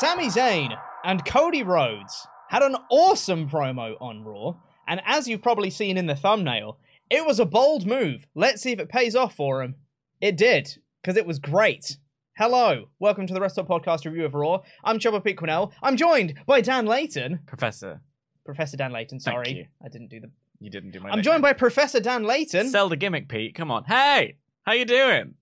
[0.00, 4.54] Sami Zayn and Cody Rhodes had an awesome promo on Raw,
[4.88, 6.78] and as you've probably seen in the thumbnail,
[7.10, 8.26] it was a bold move.
[8.34, 9.74] Let's see if it pays off for him.
[10.22, 11.98] It did, because it was great.
[12.38, 14.60] Hello, welcome to the Rest Podcast review of Raw.
[14.82, 15.72] I'm Chopper Pete Quinnell.
[15.82, 17.40] I'm joined by Dan Layton.
[17.44, 18.00] Professor,
[18.46, 19.52] Professor Dan Layton, Thank sorry.
[19.52, 19.66] you.
[19.84, 20.30] I didn't do the.
[20.60, 21.10] you didn't do my.
[21.10, 22.70] I'm joined by Professor Dan Layton.
[22.70, 23.54] Sell the gimmick, Pete.
[23.54, 23.84] Come on.
[23.84, 25.34] Hey, how you doing?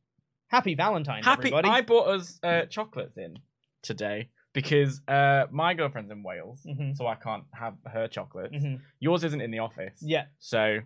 [0.49, 1.53] Happy Valentine's, Happy.
[1.53, 1.69] everybody.
[1.69, 3.39] I bought us uh, chocolates in
[3.83, 4.31] today
[4.63, 6.97] because uh, my girlfriend's in Wales, Mhm.
[6.97, 8.55] so I can't have her chocolates.
[8.57, 8.81] Mhm.
[9.01, 9.99] Yours isn't in the office.
[10.03, 10.81] Yeah, So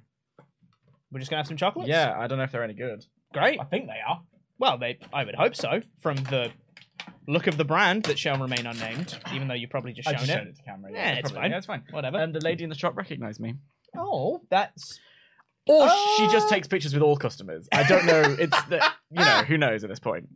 [1.10, 1.88] we're just gonna have some chocolates.
[1.88, 3.05] yeah, I don't know if they're any good.
[3.33, 3.59] great.
[3.60, 4.22] I think they are.
[4.59, 6.53] Well, they, I would hope so, from the
[7.27, 10.25] look of the brand that shall remain unnamed, even though you've probably just I just
[10.25, 10.33] it.
[10.34, 10.93] showed it to camera.
[10.93, 11.50] Yeah, so it's probably- fine.
[11.50, 11.84] Yeah, it's fine.
[11.91, 12.19] Whatever.
[12.19, 13.54] And the lady in the shop recognised me.
[13.97, 14.99] oh, that's
[15.68, 16.14] Or Oh.
[16.18, 17.68] she just takes pictures with all customers.
[17.70, 18.20] I don't know.
[18.36, 20.28] It's the, you know who knows at this point.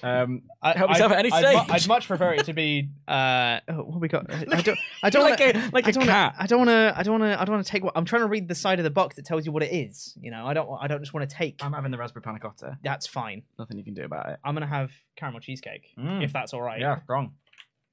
[0.00, 1.70] Um, I, Help yourself I'd, at any I'd, mu- stage.
[1.82, 2.88] I'd much prefer it to be.
[3.08, 4.32] Uh, oh, what we got?
[4.32, 4.78] I don't.
[5.02, 6.34] I don't like wanna, a like I a don't cat.
[6.36, 6.94] Wanna, I don't want to.
[6.96, 7.40] I don't want to.
[7.40, 7.82] I don't want to take.
[7.82, 9.72] What, I'm trying to read the side of the box that tells you what it
[9.74, 10.16] is.
[10.20, 10.68] You know, I don't.
[10.80, 11.64] I don't just want to take.
[11.64, 12.78] I'm having the raspberry panna cotta.
[12.84, 13.42] That's fine.
[13.58, 14.38] Nothing you can do about it.
[14.44, 16.22] I'm gonna have caramel cheesecake Mm.
[16.22, 16.80] if that's all right.
[16.80, 17.32] Yeah, strong.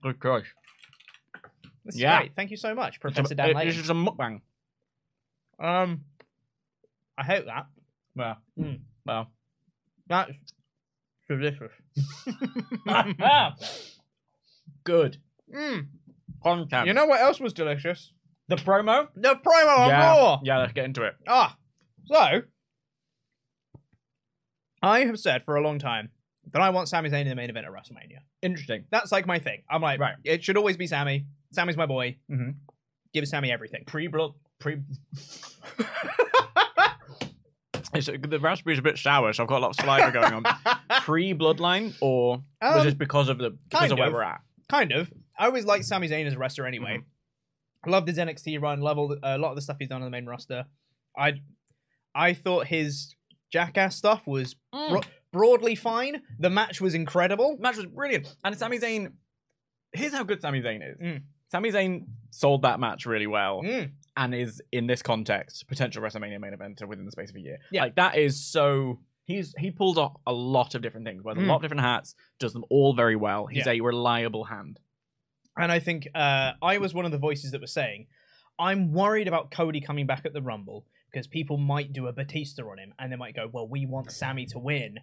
[0.03, 0.53] Good crush.
[1.85, 2.19] This is Yeah.
[2.19, 2.35] great.
[2.35, 4.41] Thank you so much, It's Professor a, Dan it- This is a mukbang.
[5.59, 6.01] Um,
[7.17, 7.65] I hope that.
[8.15, 8.79] Well, Mm.
[9.05, 9.31] well.
[10.07, 10.31] That's
[11.29, 11.71] delicious.
[14.83, 15.17] Good
[15.53, 15.87] Mm.
[16.43, 16.87] content.
[16.87, 18.13] You know what else was delicious?
[18.49, 19.07] the promo?
[19.15, 20.39] The promo on yeah, Raw.
[20.43, 20.57] yeah.
[20.59, 21.15] Let's get into it.
[21.27, 21.57] Ah,
[22.05, 22.41] so
[24.81, 26.11] I have said for a long time
[26.53, 28.19] that I want Sami Zayn in the main event at WrestleMania.
[28.41, 28.85] Interesting.
[28.89, 29.63] That's like my thing.
[29.69, 30.15] I'm like, Right.
[30.23, 31.25] it should always be Sammy.
[31.51, 32.17] Sammy's my boy.
[32.31, 32.55] Mhm.
[33.13, 33.83] Give Sammy everything.
[33.85, 34.31] Pre blood.
[34.59, 34.81] Pre.
[37.93, 40.43] It's, the raspberry's a bit sour, so I've got a lot of saliva going on.
[41.01, 44.13] Pre bloodline, or was Um, it because of the because kind of where of.
[44.13, 44.41] we're at?
[44.69, 45.11] kind of.
[45.39, 46.97] I always liked Sami Zayn as a wrestler anyway.
[46.97, 47.89] Mm-hmm.
[47.89, 48.81] Loved his NXT run.
[48.81, 50.65] Love all the, a lot of the stuff he's done on the main roster.
[51.17, 51.35] I
[52.13, 53.15] I thought his
[53.53, 54.89] jackass stuff was Mm.
[54.89, 56.21] bro- broadly fine.
[56.39, 57.55] The match was incredible.
[57.59, 58.35] match was brilliant.
[58.43, 59.13] And Sami Zayn,
[59.93, 60.97] here's how good Sami Zayn is.
[60.99, 61.21] Mm.
[61.49, 63.91] Sami Zayn sold that match really well Mm.
[64.17, 67.59] And is in this context potential WrestleMania main eventer within the space of a year.
[67.71, 67.83] Yeah.
[67.83, 71.43] Like that is so he's he pulls off a lot of different things, wears Mm.
[71.43, 73.45] a lot of different hats, does them all very well.
[73.45, 73.73] He's Yeah.
[73.73, 74.79] a reliable hand.
[75.55, 78.07] And I think uh, I was one of the voices that was saying,
[78.59, 82.63] I'm worried about Cody coming back at the Rumble because people might do a Batista
[82.69, 84.99] on him and they might go, well, we want Sammy to win.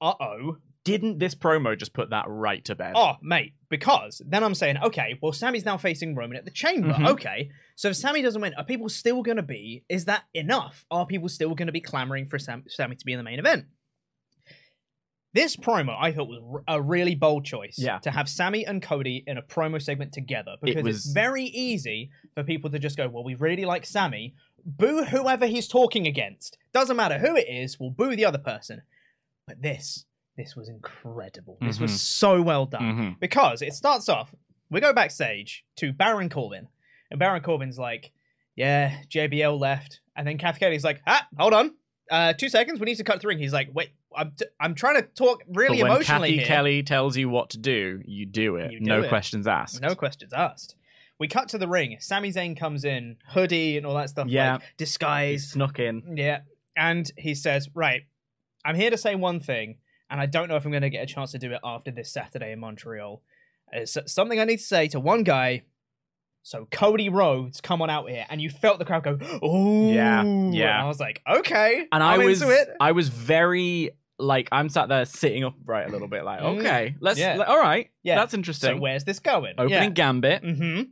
[0.00, 0.58] Uh oh.
[0.88, 2.94] Didn't this promo just put that right to bed?
[2.96, 6.94] Oh, mate, because then I'm saying, okay, well, Sammy's now facing Roman at the Chamber.
[6.94, 7.08] Mhm.
[7.10, 10.84] Okay, so if Sammy doesn't win, are people still going to be, is that enough?
[10.90, 13.38] Are people still going to be clamoring for Sam, Sammy to be in the main
[13.38, 13.66] event?
[15.34, 17.76] This promo I thought was a really bold choice.
[17.78, 17.98] Yeah.
[17.98, 22.10] To have Sammy and Cody in a promo segment together because was- it's very easy
[22.34, 24.34] for people to just go, well, we really like Sammy.
[24.64, 26.56] Boo whoever he's talking against.
[26.72, 28.82] Doesn't matter who it is, we'll boo the other person.
[29.46, 30.04] But this,
[30.38, 31.58] this was incredible.
[31.60, 31.82] This Mhm.
[31.82, 32.82] was so well done
[33.16, 33.20] Mhm.
[33.20, 34.34] because it starts off.
[34.70, 36.68] We go backstage to Baron Corbin,
[37.10, 38.12] and Baron Corbin's like,
[38.56, 41.76] "Yeah, JBL left, And then Kath Kelley's like, ah, hold on.
[42.10, 42.80] Uh, two seconds.
[42.80, 43.38] We need to cut the ring.
[43.38, 46.46] He's like, wait, I'm, t- I'm trying to talk really but when emotionally Cathy here.
[46.46, 48.72] Kelley tells you what to do, you do it.
[48.72, 49.08] You do no it.
[49.08, 49.80] questions asked.
[49.80, 50.74] No questions asked.
[51.20, 51.98] We cut to the ring.
[52.00, 54.26] Sami Zayn comes in, hoodie and all that stuff.
[54.26, 54.54] Yeah.
[54.54, 55.50] Like, disguise.
[55.52, 56.16] snuck in.
[56.16, 56.40] Yeah.
[56.76, 58.02] And he says, right,
[58.64, 59.76] I'm here to say one thing,
[60.10, 61.90] and I don't know if I'm going to get a chance to do it after
[61.90, 63.22] this Saturday in Montreal.
[63.72, 65.62] It's something I need to say to one guy.
[66.42, 70.22] So Cody Rhodes, come on out here, and you felt the crowd go, "Oh, Yeah,
[70.22, 70.78] yeah.
[70.78, 72.68] And I was like, "Okay," And I'm I was into it.
[72.80, 76.58] I was very like I'm sat there sitting upright a little bit like Mm.
[76.58, 77.36] okay let's Yeah.
[77.46, 78.16] all right Yeah.
[78.16, 79.54] that's interesting." So where's this going?
[79.58, 80.82] opening gambit Mm-hmm.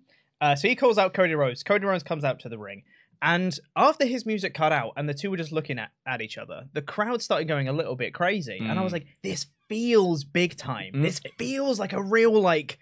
[0.41, 1.63] Uh, so he calls out Cody Rhodes.
[1.63, 2.83] Cody Rhodes comes out to the ring.
[3.23, 6.39] And after his music cut out and the two were just looking at, at each
[6.39, 8.59] other, the crowd started going a little bit crazy.
[8.61, 8.97] And I was Mm.
[8.97, 10.93] like, this feels big time.
[10.95, 11.03] Mm.
[11.03, 12.79] This feels like a real, like,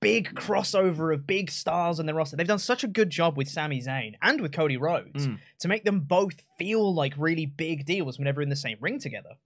[0.00, 2.36] big crossover of big stars on the roster.
[2.36, 5.38] They've done such a good job with Sami Zayn and with Cody Rhodes Mm.
[5.60, 9.36] to make them both feel like really big deals whenever in the same ring together.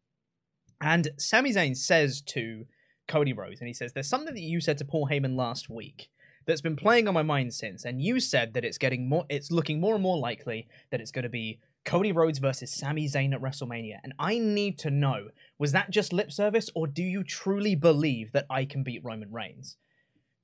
[0.81, 2.67] And Sami Zayn says to
[3.09, 6.09] Cody Rhodes, and he says, There's something that you said to Paul Heyman last week
[6.47, 9.51] that's been playing on my mind since, and you said that it's getting more it's
[9.51, 13.41] looking more and more likely that it's gonna be Cody Rhodes versus Sami Zayn at
[13.41, 13.97] WrestleMania.
[14.05, 15.29] And I need to know,
[15.59, 19.33] was that just lip service, or do you truly believe that I can beat Roman
[19.33, 19.77] Reigns?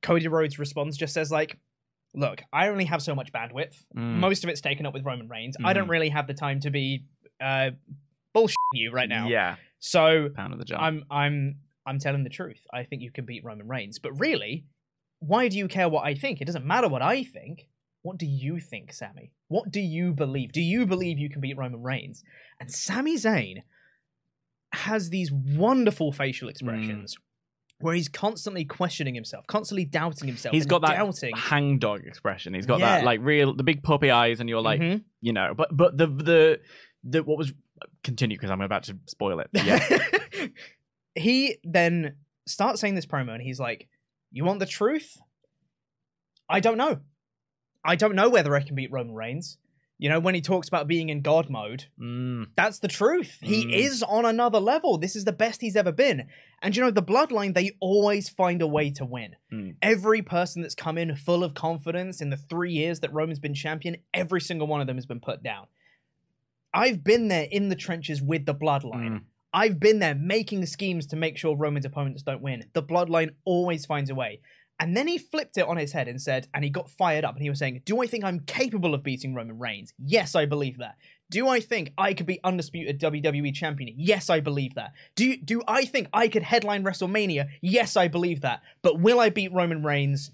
[0.02, 1.58] Cody Rhodes responds just says like,
[2.14, 3.84] look, I only have so much bandwidth.
[3.96, 4.16] Mm.
[4.18, 5.56] Most of it's taken up with Roman Reigns.
[5.64, 5.90] I don't Mhm.
[5.90, 7.04] really have the time to be
[7.40, 7.70] uh
[8.32, 9.28] bullshit you right now.
[9.28, 11.56] yeah So pound of the jar I'm I'm
[11.86, 12.60] I'm telling the truth.
[12.72, 13.98] I think you can beat Roman Reigns.
[13.98, 14.64] But really,
[15.20, 16.40] why do you care what I think?
[16.40, 17.68] It doesn't matter what I think.
[18.02, 19.32] What do you think, Sammy?
[19.48, 20.52] What do you believe?
[20.52, 22.22] Do you believe you can beat Roman Reigns?
[22.60, 23.62] And Sami Zayn
[24.72, 27.16] has these wonderful facial expressions
[27.80, 30.52] where he's constantly questioning himself, constantly doubting himself.
[30.52, 31.32] He's got that doubting.
[31.36, 32.96] hangdog expression he's got Yeah.
[32.98, 35.04] that like real the big puppy eyes and you're like Mhm.
[35.20, 36.60] you know but but the the
[37.04, 37.52] the what was
[38.02, 39.78] continue because I'm about to spoil it yeah
[41.14, 42.16] he then
[42.46, 43.88] starts saying this promo and he's like,
[44.30, 45.16] You want the truth?
[46.48, 47.00] I don't know.
[47.84, 49.58] I don't know whether I can beat Roman Reigns.
[50.00, 52.50] You know, when he talks about being in God mode, Mm.
[52.56, 53.38] that's the truth.
[53.42, 53.72] He Mm.
[53.72, 54.96] is on another level.
[54.96, 56.28] This is the best he's ever been.
[56.62, 59.34] And you know, the bloodline, they always find a way to win.
[59.52, 59.76] Mm.
[59.82, 63.54] Every person that's come in full of confidence in the three years that Roman's been
[63.54, 65.66] champion, every single one of them has been put down.
[66.72, 69.22] I've been there in the trenches with the bloodline.
[69.52, 72.64] I've been there making schemes to make sure Roman's opponents don't win.
[72.74, 74.40] The bloodline always finds a way.
[74.80, 77.34] And then he flipped it on his head and said, and he got fired up
[77.34, 79.92] and he was saying, Do I think I'm capable of beating Roman Reigns?
[79.98, 80.96] Yes, I believe that.
[81.30, 83.94] Do I think I could be undisputed WWE champion?
[83.96, 84.92] Yes, I believe that.
[85.16, 87.48] Do do I think I could headline WrestleMania?
[87.60, 88.62] Yes, I believe that.
[88.82, 90.30] But will I beat Roman Reigns?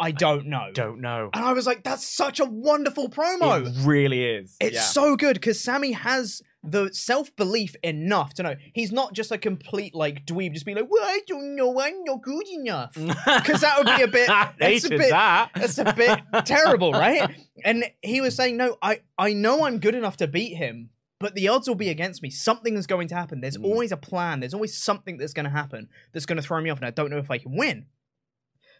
[0.00, 0.70] I don't know.
[0.72, 3.64] don't know And I was like, that's such a wonderful promo.
[3.64, 4.82] it really is It's yeah.
[4.82, 9.38] so good because Sammy has the self belief enough to know he's not just a
[9.38, 13.60] complete like dweeb, just being like, "Well, I don't know, I'm not good enough." Because
[13.62, 14.28] that would be a bit.
[14.58, 15.10] That's a bit.
[15.10, 17.34] that That's a bit terrible, right?
[17.64, 21.34] And he was saying, "No, I I know I'm good enough to beat him." But
[21.36, 22.30] the odds will be against me.
[22.30, 23.40] Something is going to happen.
[23.40, 23.64] There's Mm.
[23.64, 24.40] always a plan.
[24.40, 26.90] There's always something that's going to happen that's going to throw me off, and I
[26.90, 27.86] don't know if I can win.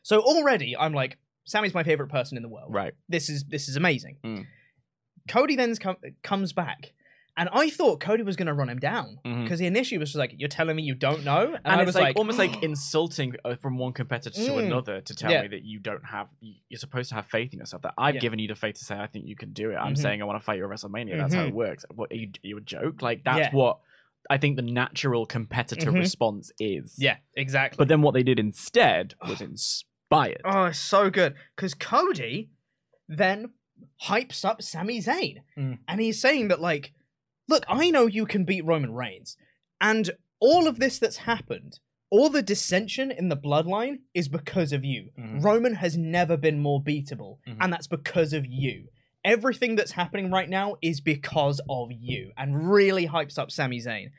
[0.03, 3.69] So already, I'm like, Sammy's my favorite person in the world right this is this
[3.69, 4.19] is amazing.
[4.25, 4.47] Mm.
[5.29, 6.93] Cody then com- comes back,
[7.37, 10.19] and I thought Cody was going to run him down because he initially was just
[10.19, 12.63] like, "You're telling me you don't know," and, and, I was like, like, almost like
[12.63, 14.67] insulting uh, from one competitor to Mm.
[14.67, 15.43] another to tell Yeah.
[15.43, 18.17] me that you don't have you- you're supposed to have faith in yourself that i've
[18.17, 18.21] Yeah.
[18.21, 19.99] given you the faith to say i think you can do it i'm Mhm.
[19.99, 22.31] saying i want to fight you at wrestlemania that's how it works what are you,
[22.43, 23.51] you a joke like that's Yeah.
[23.53, 23.79] what
[24.31, 26.01] i think the natural competitor Mhm.
[26.01, 31.09] response is "Yeah, exactly." but then what they did instead was inspired oh, it's so
[31.11, 32.51] good because Cody
[33.09, 33.51] then
[34.05, 35.79] hypes up Sami Zayn, Mm.
[35.89, 36.93] and he's saying that like,
[37.53, 39.37] "Look, I know you can beat Roman Reigns,
[39.81, 41.79] and all of this that's happened."
[42.11, 45.11] All the dissension in the bloodline is because of you.
[45.19, 45.43] Mhm.
[45.45, 47.57] Roman has never been more beatable, Mhm.
[47.61, 48.89] and that's because of you.
[49.25, 54.11] Everything that's happening right now is because of you, and really hypes up Sami Zayn.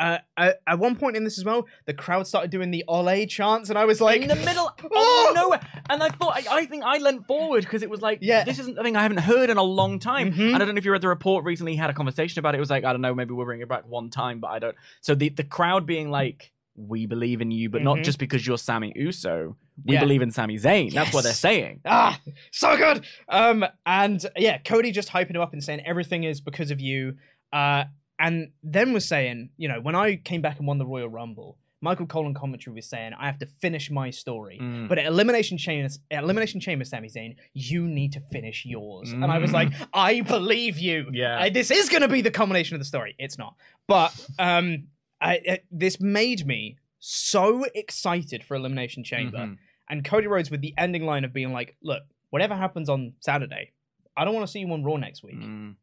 [0.00, 3.26] Uh, at, at one point in this as well, the crowd started doing the Ole
[3.26, 5.26] chants, and I was like, in the middle Oh!
[5.30, 5.60] of nowhere.
[5.90, 8.44] And I thought, I, I think I leant forward because it was like, Yeah.
[8.44, 10.32] this isn't a thing I haven't heard in a long time.
[10.32, 10.54] Mhm.
[10.54, 12.54] And I don't know if you read the report recently, he had a conversation about
[12.54, 12.58] it.
[12.58, 14.58] It was like, I don't know, maybe we'll bring it back one time, but I
[14.60, 14.76] don't.
[15.00, 18.04] So the, the crowd being like, we believe in you, but not Mhm.
[18.04, 19.56] just because you're Sammy Uso.
[19.84, 20.00] We Yeah.
[20.00, 20.92] believe in Sami Zayn.
[20.92, 21.80] That's what they're saying.
[21.84, 22.20] ah,
[22.52, 23.04] so good.
[23.28, 27.16] Um, and yeah, Cody just hyping him up and saying everything is because of you.
[27.52, 27.84] Uh,
[28.18, 31.58] and then was saying, you know, when I came back and won the Royal Rumble,
[31.80, 34.88] Michael Cole in commentary was saying, "I have to finish my story." Mm.
[34.88, 39.12] But at Elimination Chamber, at Elimination Chamber, Sami Zayn, you need to finish yours.
[39.12, 39.54] And I was Mm.
[39.54, 41.08] like, I believe you.
[41.12, 41.48] Yeah.
[41.50, 43.14] This is going to be the culmination of the story.
[43.18, 43.54] It's not.
[43.86, 44.88] But um,
[45.20, 49.38] I, I- this made me so excited for Elimination Chamber.
[49.38, 49.56] Mhm.
[49.88, 53.70] And Cody Rhodes with the ending line of being like, look, whatever happens on Saturday,
[54.16, 55.76] I don't want to see you on Raw next week Mm.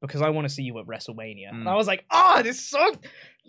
[0.00, 1.50] Because I want to see you at WrestleMania.
[1.50, 1.68] And Mm.
[1.70, 2.92] I was like, oh, this is so.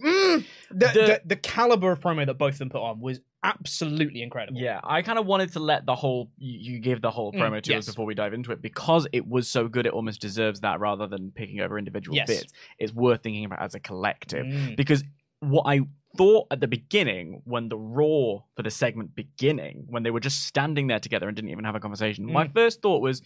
[0.03, 0.45] Mm.
[0.71, 4.21] The, The- the, the caliber of promo that both of them put on was absolutely
[4.21, 4.59] incredible.
[4.59, 7.61] Yeah, I kind of wanted to let the whole you, give the whole Mm, promo
[7.61, 7.87] to yes.
[7.87, 9.85] us before we dive into it because it was so good.
[9.85, 12.27] It almost deserves that rather than picking over individual Yes.
[12.27, 12.53] bits.
[12.77, 14.75] It's worth thinking about as a collective Mm.
[14.75, 15.03] because
[15.41, 15.81] what I
[16.17, 20.43] thought at the beginning when the Raw for the segment beginning when they were just
[20.45, 22.53] standing there together and didn't even have a conversation, my Mm.
[22.53, 23.21] first thought was,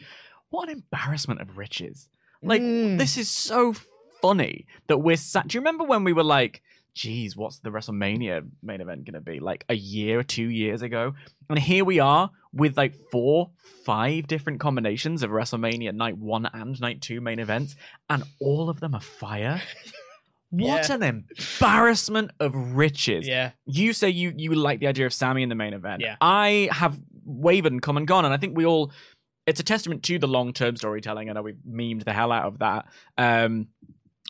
[0.49, 2.09] what an embarrassment of riches.
[2.43, 2.97] Like Mm.
[2.97, 3.73] this is so
[4.21, 5.47] funny that we're sat.
[5.47, 6.61] Do you remember when we were like,
[6.95, 9.39] geez, what's the WrestleMania main event going to be?
[9.39, 11.13] Like a year or two years ago.
[11.49, 13.49] And here we are with like four,
[13.85, 17.75] five different combinations of WrestleMania night one and night two main events,
[18.09, 19.61] and all of them are fire.
[20.55, 20.95] What Yeah.
[20.97, 21.01] an
[21.59, 23.27] embarrassment of riches.
[23.27, 23.51] Yeah.
[23.65, 26.01] You say you you like the idea of Sammy in the main event.
[26.01, 26.15] Yeah.
[26.21, 28.91] I have wavered and come and gone, and I think we all.
[29.45, 31.29] It's a testament to the long term storytelling.
[31.29, 32.85] I know we've memed the hell out of that,
[33.17, 33.67] um,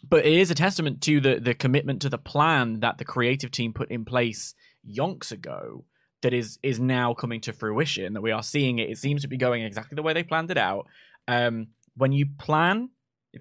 [0.08, 3.52] but it is a testament to the the commitment to the plan that the creative
[3.52, 4.56] team put in place
[4.88, 5.86] yonks ago.
[6.24, 8.14] That is is now coming to fruition.
[8.14, 8.90] That we are seeing it.
[8.90, 10.88] It seems to be going exactly the way they planned it out.
[11.28, 12.90] Um, when you plan,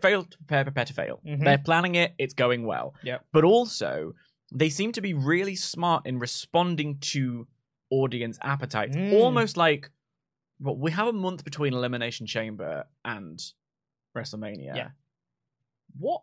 [0.01, 1.21] fail to prepare, prepare to fail.
[1.27, 1.45] Mhm.
[1.45, 2.13] They're planning it.
[2.19, 3.27] It's going well Yep.
[3.33, 4.15] but also
[4.55, 7.47] they seem to be really smart in responding to
[7.91, 9.15] audience appetites Mm.
[9.15, 9.91] almost like
[10.63, 13.43] well we have a month between elimination chamber and
[14.17, 14.89] wrestlemania Yeah.
[15.99, 16.23] what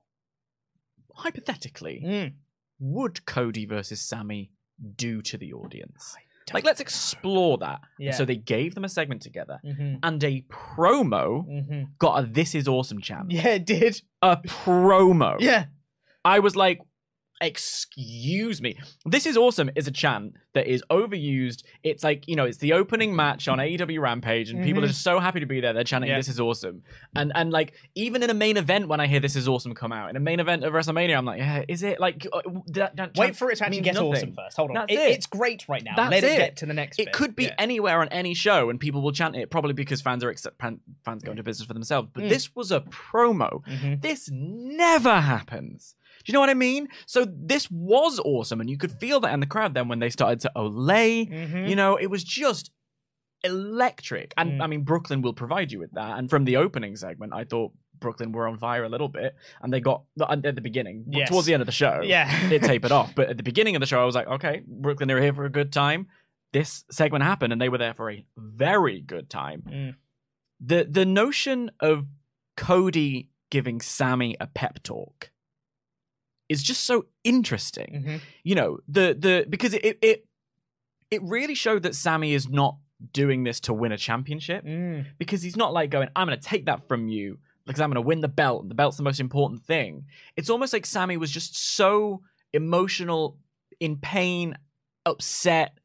[1.16, 2.34] hypothetically Mm.
[2.80, 4.52] would cody versus sammy
[4.96, 6.16] do to the audience
[6.54, 8.14] like let's explore that Yeah.
[8.14, 12.56] so they gave them a segment together hmm and a promo hmm got a this
[12.56, 14.02] is awesome chant Yeah, it did.
[14.22, 15.66] a promo Yeah.
[16.26, 16.80] I was like,
[17.42, 18.78] excuse me.
[19.06, 21.64] This is awesome is a chant that is overused.
[21.84, 24.86] It's like, you know, it's the opening match on AEW Rampage and people Mhm.
[24.86, 25.74] are just so happy to be there.
[25.74, 26.18] They're chanting, Yeah.
[26.18, 26.84] this is awesome.
[27.16, 29.92] And and like, even in a main event when I hear this is awesome come
[29.92, 32.96] out, in a main event of WrestleMania, I'm like, yeah, is it like, uh, that,
[32.96, 34.12] that Wait for it to actually get nothing.
[34.14, 34.58] awesome first.
[34.58, 34.76] Hold on.
[34.76, 35.12] That's It- it.
[35.12, 35.94] It's great right now.
[35.96, 37.14] That's Let it, get to the next It bit.
[37.14, 37.56] could be Yeah.
[37.60, 41.24] anywhere on any show, and people will chant it probably because fans are accept- fans
[41.24, 42.10] go into business for themselves.
[42.14, 42.30] But Mm.
[42.30, 43.64] this was a promo.
[43.66, 44.02] Mhm.
[44.02, 45.96] This never happens.
[46.30, 46.88] You know what I mean?
[47.08, 49.74] So this was awesome, and you could feel that in the crowd.
[49.74, 51.68] Then when they started to olay, Mhm.
[51.68, 52.70] you know, it was just
[53.44, 54.34] electric.
[54.38, 54.62] And Mm.
[54.64, 56.18] I mean, Brooklyn will provide you with that.
[56.20, 59.74] And from the opening segment, I thought Brooklyn were on fire a little bit, and
[59.74, 61.30] they got at the beginning, Yes.
[61.30, 62.30] towards the end of the show Yeah.
[62.52, 63.16] it tapered off.
[63.16, 65.46] But at the beginning of the show, I was like, okay, Brooklyn they're here for
[65.46, 66.08] a good time.
[66.54, 69.64] This segment happened, and they were there for a very good time.
[69.68, 69.96] Mm.
[70.60, 72.06] The the notion of
[72.58, 75.32] Cody giving Sammy a pep talk
[76.50, 78.04] is just so interesting.
[78.06, 78.22] Mhm.
[78.44, 80.26] You know, the the because it it
[81.12, 82.78] it really showed that Sammy is not
[83.14, 85.06] doing this to win a championship Mm.
[85.18, 87.96] because he's not like going, I'm going to take that from you because I'm going
[88.04, 88.68] to win the belt.
[88.68, 90.06] The belt's the most important thing.
[90.36, 93.38] It's almost like Sammy was just so emotional,
[93.80, 94.58] in pain,
[95.06, 95.78] upset,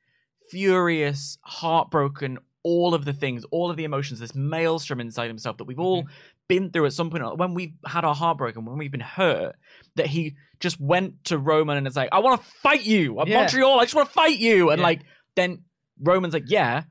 [0.51, 5.65] furious, heartbroken, all of the things, all of the emotions, this maelstrom inside himself that
[5.65, 6.07] we've all
[6.49, 9.57] been through at some point when we've had our heart broken, when we've been hurt,
[9.97, 13.21] that he just went to Roman and is like, I want to fight you.
[13.21, 13.41] At Yeah.
[13.41, 14.71] Montreal, I just want to fight you.
[14.71, 14.85] And Yeah.
[14.87, 15.03] like,
[15.37, 15.65] then
[16.01, 16.85] Roman's like, yeah.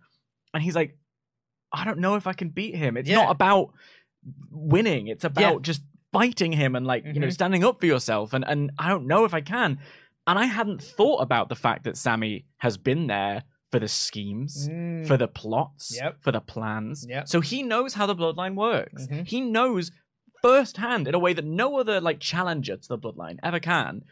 [0.53, 0.97] And he's like,
[1.71, 2.97] I don't know if I can beat him.
[2.97, 3.17] It's Yeah.
[3.23, 3.73] not about
[4.51, 5.07] winning.
[5.07, 5.81] It's about just
[6.11, 7.33] fighting him and like, you know, Mhm.
[7.33, 8.33] standing up for yourself.
[8.33, 9.79] And and I don't know if I can.
[10.27, 14.69] And I hadn't thought about the fact that Sammy has been there for the schemes,
[14.69, 15.07] Mm.
[15.07, 16.21] for the plots, Yep.
[16.21, 17.05] for the plans.
[17.09, 17.27] Yep.
[17.27, 19.07] So he knows how the bloodline works.
[19.07, 19.27] Mhm.
[19.27, 19.91] He knows
[20.43, 24.03] firsthand in a way that no other like challenger to the bloodline ever can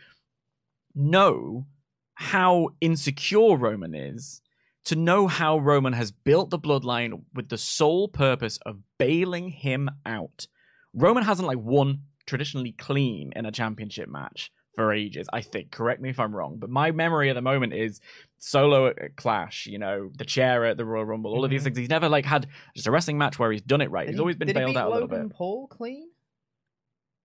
[0.95, 1.67] know
[2.15, 4.41] how insecure Roman is
[4.85, 9.89] to know how Roman has built the bloodline with the sole purpose of bailing him
[10.05, 10.47] out.
[10.93, 15.71] Roman hasn't like won traditionally clean in a championship match for ages, I think.
[15.71, 17.99] Correct me if I'm wrong, but my memory at the moment is
[18.37, 21.65] solo at Clash, you know, the chair at the Royal Rumble, all of these Mhm.
[21.65, 21.77] things.
[21.77, 24.05] He's never like had just a wrestling match where he's done it right.
[24.05, 25.35] Did he's he- always been bailed out a little Logan bit.
[25.37, 26.09] Paul clean?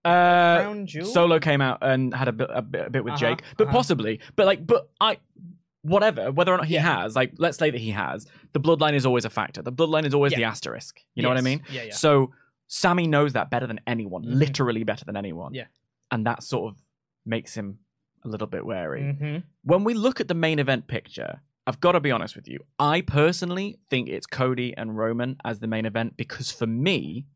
[0.05, 0.85] Uh?
[1.03, 3.67] Solo came out and had a bit, a bit, a bit with Uh-huh, Jake, but
[3.67, 3.75] uh-huh.
[3.77, 4.19] possibly.
[4.35, 5.17] But like, but I,
[5.81, 7.01] whatever, whether or not he Yeah.
[7.01, 9.61] has, like, let's say that he has, the bloodline is always a factor.
[9.61, 10.37] The bloodline is always Yeah.
[10.39, 10.99] the asterisk.
[11.15, 11.61] You know what I mean?
[11.71, 11.93] Yeah, yeah.
[11.93, 12.31] So
[12.67, 14.35] Sammy knows that better than anyone, Mhm.
[14.35, 15.53] literally better than anyone.
[15.53, 15.65] Yeah.
[16.09, 16.81] and that sort of
[17.27, 17.79] makes him
[18.23, 19.01] a little bit wary.
[19.01, 19.43] Mhm.
[19.63, 22.59] When we look at the main event picture, I've got to be honest with you.
[22.79, 27.27] I personally think it's Cody and Roman as the main event because for me,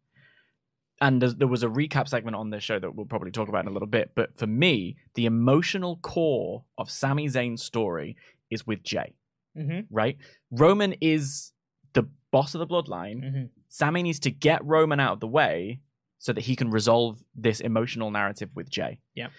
[1.01, 3.67] and there was a recap segment on this show that we'll probably talk about in
[3.69, 8.15] a little bit, but for me, the emotional core of Sami Zayn's story
[8.51, 9.15] is with Jay,
[9.57, 9.88] Mhm.
[9.89, 10.17] right?
[10.51, 11.53] Roman is
[11.93, 13.24] the boss of the bloodline.
[13.24, 13.50] Mhm.
[13.67, 15.81] Sammy needs to get Roman out of the way
[16.19, 19.00] so that he can resolve this emotional narrative with Jay.
[19.15, 19.29] Yeah.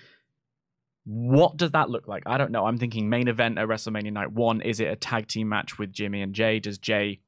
[1.04, 2.22] What does that look like?
[2.26, 2.66] I don't know.
[2.66, 4.60] I'm thinking main event at WrestleMania Night One.
[4.60, 6.60] Is it a tag team match with Jimmy and Jay?
[6.60, 7.20] Does Jay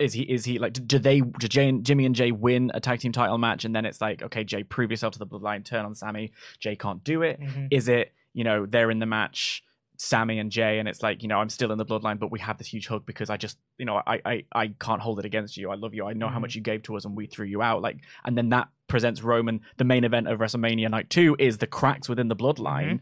[0.00, 2.80] is he is he like do they do Jay and Jimmy and Jay win a
[2.80, 5.64] tag team title match and then it's like okay Jay prove yourself to the bloodline
[5.64, 7.68] turn on Sammy Jay can't do it Mhm.
[7.70, 9.62] is it you know they're in the match
[9.96, 12.40] Sammy and Jay and it's like you know I'm still in the bloodline but we
[12.40, 15.24] have this huge hug because I just you know I I I can't hold it
[15.24, 15.70] against you.
[15.70, 16.06] I love you.
[16.06, 16.42] I know how Mhm.
[16.42, 17.80] much you gave to us and we threw you out.
[17.82, 19.60] Like and then that presents Roman.
[19.76, 23.00] The main event of WrestleMania night 2 is the cracks within the bloodline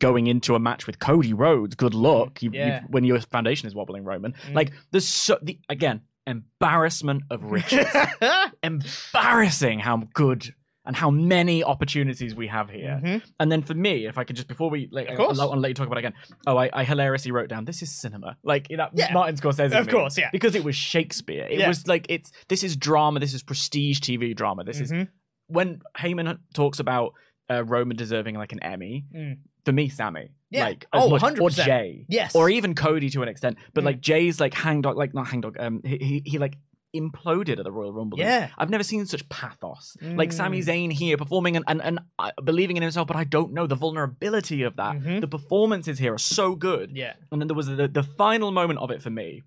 [0.00, 1.74] going into a match with Cody Rhodes.
[1.76, 2.42] Good luck.
[2.42, 2.82] You, Yeah.
[2.88, 4.32] when your foundation is wobbling Roman.
[4.48, 4.54] Mm.
[4.54, 7.86] like there's so the again embarrassment of riches.
[8.62, 10.54] Embarrassing how good
[10.86, 13.22] and how many opportunities we have here Mhm.
[13.40, 15.38] and then for me, if I could just before we like, Of course.
[15.38, 16.14] I, want to let you talk about it again.
[16.46, 19.12] Oh, I, I hilariously wrote down this is cinema, like that Yeah.
[19.12, 19.72] Martin Scorsese.
[19.78, 20.28] Of course, yeah.
[20.32, 21.46] because it was Shakespeare.
[21.50, 21.68] It Yeah.
[21.68, 23.20] was like it's this is drama.
[23.20, 24.64] This is prestige TV drama.
[24.64, 25.08] This is Mhm.
[25.48, 27.12] when Heyman talks about
[27.50, 29.04] uh, Roman deserving like an Emmy.
[29.14, 29.36] Mm.
[29.66, 30.64] For me, Sammy, Yeah.
[30.64, 31.64] like as Oh, much, or 100%.
[31.66, 32.34] Jay, Yes.
[32.34, 33.58] or even Cody to an extent.
[33.74, 33.86] But Mm.
[33.86, 35.56] like Jay's like hangdog, like not hangdog.
[35.60, 36.56] Um, he, he he like
[36.94, 38.18] imploded at the Royal Rumble.
[38.18, 38.50] Yeah.
[38.56, 39.96] I've never seen such pathos.
[40.00, 40.32] Like Mm.
[40.32, 43.66] Sami Zayn here performing and, and, and uh, believing in himself, but I don't know
[43.66, 44.96] the vulnerability of that.
[44.96, 45.20] Mhm.
[45.20, 46.92] The performances here are so good.
[46.94, 47.14] Yeah.
[47.32, 49.42] And then there was the, the final moment of it for me,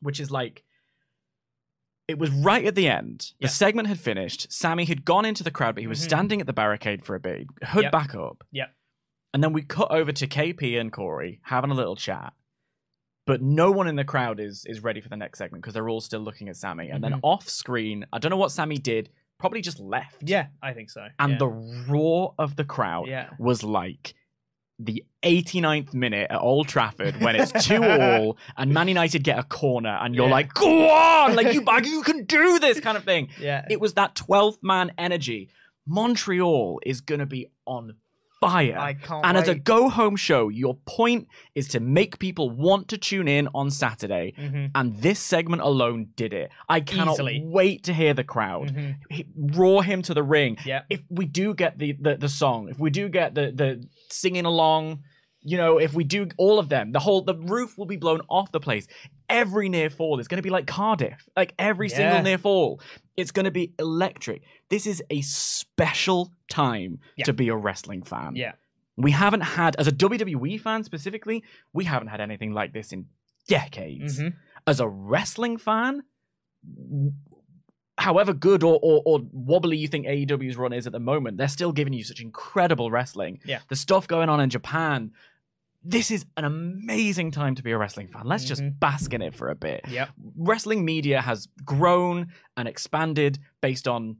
[0.00, 0.62] which is like,
[2.06, 3.32] it was right at the end.
[3.40, 3.48] The Yeah.
[3.48, 4.50] segment had finished.
[4.52, 6.04] Sammy had gone into the crowd, but he was Mhm.
[6.04, 7.92] standing at the barricade for a bit, hood Yep.
[7.92, 8.44] back up.
[8.52, 8.74] Yep.
[9.34, 12.32] And then we cut over to KP and Corey having a little chat.
[13.28, 15.88] But no one in the crowd is is ready for the next segment because they're
[15.88, 16.88] all still looking at Sammy.
[16.90, 17.20] And then Mhm.
[17.22, 20.22] off screen, I don't know what Sammy did, probably just left.
[20.24, 21.06] Yeah, I think so.
[21.18, 21.38] And yeah.
[21.38, 23.28] the roar of the crowd Yeah.
[23.38, 24.14] was like
[24.80, 29.42] the 89th minute at Old Trafford when it's two all and Man United get a
[29.42, 30.32] corner and you're Yeah.
[30.32, 33.28] like, go on, like you you can do this kind of thing.
[33.40, 33.66] yeah.
[33.68, 35.50] It was that 12th man energy.
[35.86, 37.96] Montreal is gonna be on
[38.40, 38.96] fire.
[39.24, 39.64] And as a wait.
[39.64, 44.32] go home show, your point is to make people want to tune in on Saturday.
[44.38, 44.70] Mhm.
[44.74, 46.50] And this segment alone did it.
[46.68, 47.42] I cannot Easily.
[47.44, 49.56] wait to hear the crowd Mhm.
[49.56, 50.56] roar him to the ring.
[50.64, 50.82] Yeah.
[50.88, 54.44] If we do get the, the the song, if we do get the the singing
[54.44, 55.00] along,
[55.42, 58.20] you know, if we do all of them, the whole the roof will be blown
[58.28, 58.86] off the place.
[59.28, 61.28] Every near fall is going to be like Cardiff.
[61.36, 61.96] Like every Yeah.
[61.96, 62.80] single near fall,
[63.16, 64.42] it's going to be electric.
[64.70, 67.24] This is a special time Yeah.
[67.26, 68.36] to be a wrestling fan.
[68.36, 68.52] Yeah.
[68.96, 73.06] We haven't had as a WWE fan specifically, we haven't had anything like this in
[73.46, 74.34] decades Mhm.
[74.66, 76.02] as a wrestling fan,
[77.98, 81.48] however good or, or, or wobbly you think AEW's run is at the moment, they're
[81.48, 83.40] still giving you such incredible wrestling.
[83.44, 83.60] Yeah.
[83.68, 85.12] The stuff going on in Japan.
[85.82, 88.22] This is an amazing time to be a wrestling fan.
[88.26, 88.78] Let's just Mhm.
[88.80, 89.82] bask in it for a bit.
[89.88, 90.08] Yep.
[90.36, 94.16] Wrestling media has grown and expanded based on,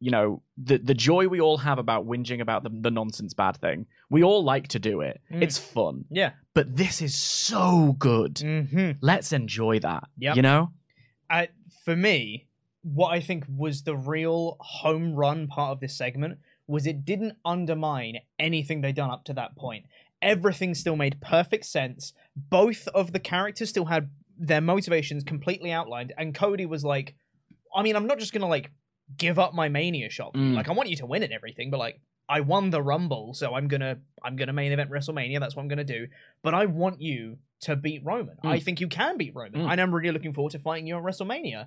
[0.00, 3.56] you know, the the joy we all have about whinging about the, the nonsense bad
[3.56, 3.86] thing.
[4.10, 5.20] We all like to do it.
[5.30, 5.42] Mm.
[5.42, 6.04] It's fun.
[6.10, 6.32] Yeah.
[6.54, 8.38] But this is so good.
[8.40, 10.08] hmm Let's enjoy that.
[10.18, 10.34] Yeah.
[10.34, 10.72] You know?
[11.30, 11.48] I,
[11.84, 12.46] for me,
[12.82, 16.38] what I think was the real home run part of this segment
[16.68, 19.86] was it didn't undermine anything they'd done up to that point.
[20.26, 22.12] Everything still made perfect sense.
[22.36, 27.14] Both of the characters still had their motivations completely outlined, and Cody was like,
[27.74, 28.70] I mean, I'm not just gonna like
[29.16, 30.34] give up my mania shot.
[30.34, 30.54] Mm.
[30.54, 33.54] Like, I want you to win and everything, but like, I won the Rumble, so
[33.54, 35.38] I'm gonna I'm gonna main event WrestleMania.
[35.38, 36.08] That's what I'm gonna do.
[36.42, 38.36] But I want you to beat Roman.
[38.44, 38.50] Mm.
[38.50, 39.70] I think you can beat Roman, Mm.
[39.70, 41.66] and I'm really looking forward to fighting you at WrestleMania.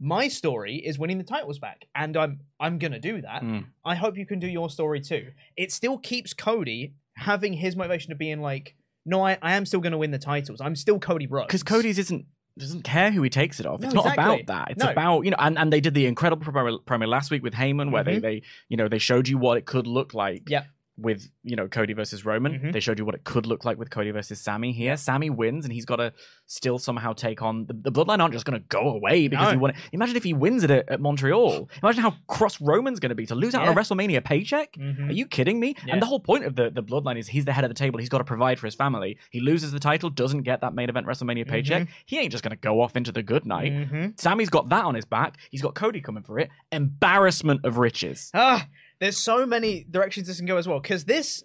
[0.00, 3.42] My story is winning the titles back, and I'm I'm gonna do that.
[3.42, 3.66] Mm.
[3.84, 5.28] I hope you can do your story too.
[5.56, 8.74] It still keeps Cody having his motivation of being like,
[9.06, 10.60] no, I, I am still gonna win the titles.
[10.60, 11.46] I'm still Cody Rhodes.
[11.48, 13.80] Because Cody's isn't doesn't care who he takes it off.
[13.80, 14.24] No, it's not exactly.
[14.42, 14.70] about that.
[14.70, 14.90] It's No.
[14.90, 17.90] about you know, and, and they did the incredible promo, promo last week with Heyman,
[17.90, 18.22] where they Mhm.
[18.22, 20.48] they you know they showed you what it could look like.
[20.48, 20.66] Yep.
[20.96, 22.72] With you know Cody versus Roman, Mhm.
[22.72, 24.70] they showed you what it could look like with Cody versus Sammy.
[24.70, 26.12] Here, Sammy wins, and he's got to
[26.46, 28.20] still somehow take on the, the Bloodline.
[28.20, 29.50] Aren't just going to go away because No.
[29.50, 29.70] he won.
[29.70, 29.76] it.
[29.92, 31.68] Imagine if he wins it at, at Montreal.
[31.82, 34.74] Imagine how cross Roman's going to be to lose out on a WrestleMania paycheck.
[34.74, 35.08] Mhm.
[35.08, 35.74] Are you kidding me?
[35.84, 35.94] Yeah.
[35.94, 37.98] And the whole point of the, the bloodline is he's the head of the table.
[37.98, 39.18] He's got to provide for his family.
[39.30, 41.88] He loses the title, doesn't get that main event WrestleMania paycheck.
[42.06, 43.72] He ain't just going to go off into the good night.
[43.72, 44.20] Mhm.
[44.20, 45.38] Sammy's got that on his back.
[45.50, 46.50] He's got Cody coming for it.
[46.70, 48.30] Embarrassment of riches.
[48.32, 48.68] Ah,
[49.04, 50.80] there's so many directions this can go as well.
[50.80, 51.44] Because this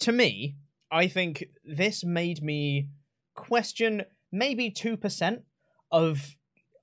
[0.00, 0.54] to me,
[0.92, 2.88] I think this made me
[3.34, 5.42] question maybe 2%
[5.90, 6.34] of.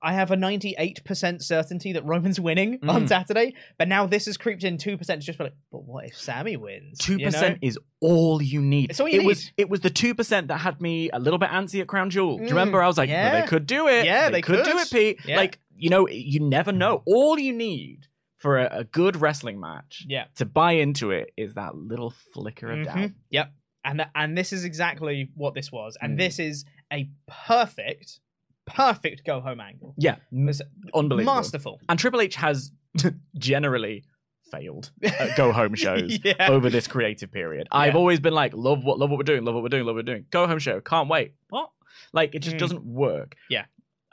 [0.02, 3.08] I have a 98% certainty that Roman's winning on Mm.
[3.08, 6.16] Saturday, but now this has creeped in 2% to just be like, but what if
[6.16, 6.98] Sammy wins?
[6.98, 7.56] Two You know?
[7.62, 8.90] is all you need.
[8.90, 11.38] It's all you it was it was the two percent that had me a little
[11.38, 12.36] bit antsy at Crown Jewel.
[12.36, 12.82] Do you Mm, remember?
[12.82, 13.32] I was like, yeah.
[13.32, 14.04] "Well, they could do it.
[14.04, 15.18] Yeah, they could, do it, Pete.
[15.26, 15.38] Yeah.
[15.38, 17.02] Like you know, you never know.
[17.06, 18.06] All you need
[18.38, 20.24] for a, a good wrestling match Yeah.
[20.36, 22.96] to buy into it is that little flicker of doubt.
[22.96, 23.14] Mhm.
[23.30, 23.52] Yep.
[23.84, 25.96] And th- and this is exactly what this was.
[26.00, 26.18] And Mm.
[26.18, 28.20] this is a perfect,
[28.66, 29.94] perfect go home angle.
[29.96, 30.60] Yeah, m- It's
[30.94, 31.34] unbelievable.
[31.34, 31.80] masterful.
[31.88, 32.72] And Triple H has
[33.38, 34.04] generally
[34.50, 36.48] failed at go home shows Yeah.
[36.50, 37.66] over this creative period.
[37.70, 37.98] I've Yeah.
[37.98, 40.04] always been like, love what love what we're doing, love what we're doing, love what
[40.04, 40.26] we're doing.
[40.30, 41.34] Go home show, can't wait.
[41.48, 41.70] What?
[42.12, 42.60] Like it just Mm.
[42.60, 43.36] doesn't work.
[43.50, 43.64] Yeah.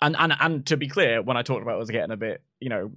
[0.02, 2.70] And and and to be clear, when I talked about us getting a bit, you
[2.70, 2.92] know,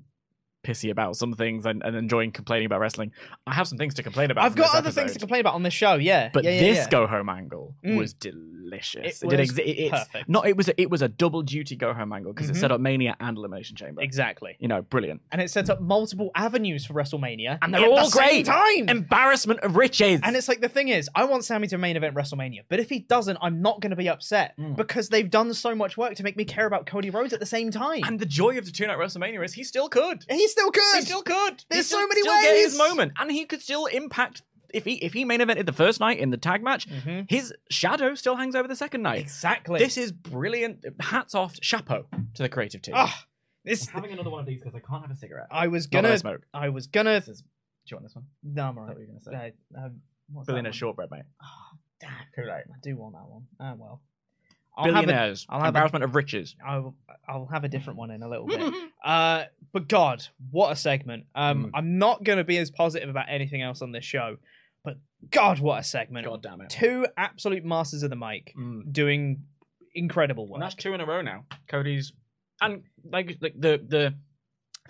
[0.67, 3.13] pissy about some things and, and enjoying complaining about wrestling,
[3.47, 4.45] I have some things to complain about.
[4.45, 5.95] I've got other things to complain about on this show.
[5.95, 6.31] Yeah.
[6.33, 6.89] But yeah, yeah, this yeah.
[6.91, 7.97] go home angle Mm.
[7.97, 9.23] was delicious.
[9.23, 10.29] It did was exi- it- it's perfect.
[10.29, 10.47] not.
[10.47, 12.57] It was a, it was a double duty go home angle because Mhm.
[12.57, 14.03] it set up Mania and Elimination Chamber.
[14.03, 14.57] exactly.
[14.59, 15.21] You know, brilliant.
[15.33, 18.47] And it set up multiple avenues for WrestleMania, And they're the all same great.
[18.47, 18.89] time.
[18.89, 20.21] Embarrassment of riches.
[20.23, 22.89] And it's like the thing is, I want Sammy to main event WrestleMania, but if
[22.91, 24.77] he doesn't, I'm not going to be upset Mm.
[24.77, 27.47] because they've done so much work to make me care about Cody Rhodes at the
[27.47, 28.01] same time.
[28.05, 30.25] And the joy of the two night WrestleMania is he still could.
[30.29, 30.95] he's still could.
[30.97, 31.65] He still could.
[31.71, 34.43] There's still, so many still Get his moment, and he could still impact.
[34.75, 37.31] If he if he main evented the first night in the tag match, Mhm.
[37.31, 39.21] his shadow still hangs over the second night.
[39.21, 39.79] Exactly.
[39.79, 40.85] This is brilliant.
[41.01, 42.95] Hats off, chapeau to the creative team.
[42.97, 43.27] Ah,
[43.65, 43.87] this.
[43.89, 45.47] I'm having another one of these because I can't have a cigarette.
[45.51, 46.19] I was Not that I gonna.
[46.19, 46.47] smoke.
[46.53, 47.21] I was gonna.
[47.21, 47.41] This is.
[47.43, 47.47] Do
[47.93, 48.25] you want this one?
[48.43, 48.97] No, I'm alright.
[48.97, 49.53] what you're gonna say?
[49.79, 50.01] Uh, um,
[50.33, 50.77] what's that Billionaire one?
[50.77, 51.23] shortbread, mate.
[51.43, 52.11] Oh, damn.
[52.35, 52.65] Too late.
[52.69, 53.47] I do want that one.
[53.61, 54.03] Ah, well.
[54.77, 55.47] I'll have, a, Billionaires.
[55.49, 56.55] I'll have a- embarrassment of riches.
[56.67, 56.95] I'll,
[57.29, 58.61] I'll have a different one in a little bit.
[59.05, 61.27] Uh, but God, what a segment!
[61.35, 61.71] Um, Mm.
[61.75, 64.39] I'm not going to be as positive about anything else on this show,
[64.85, 64.97] but
[65.31, 66.27] God, what a segment!
[66.27, 66.71] God damn it.
[66.71, 68.91] Two absolute masters of the mic Mm.
[68.93, 69.45] doing
[69.95, 70.57] incredible work.
[70.57, 71.45] And that's two in a row now.
[71.69, 72.13] Cody's
[72.61, 74.15] and like like the the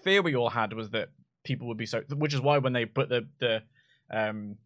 [0.03, 1.11] fear we all had was that
[1.45, 3.63] people would be so which is why when they put the the
[4.11, 4.57] um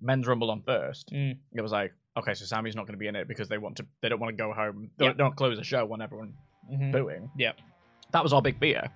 [0.00, 1.38] men's rumble on first, Mm.
[1.52, 3.86] it was like, okay, so Sammy's not gonna be in it because they want to
[4.02, 4.90] they don't want to go home.
[4.98, 5.12] They Yeah.
[5.12, 6.34] don't close the show when everyone
[6.72, 6.92] Mhm.
[6.92, 7.30] booing.
[7.36, 7.56] Yep.
[8.12, 8.88] That was our big fear.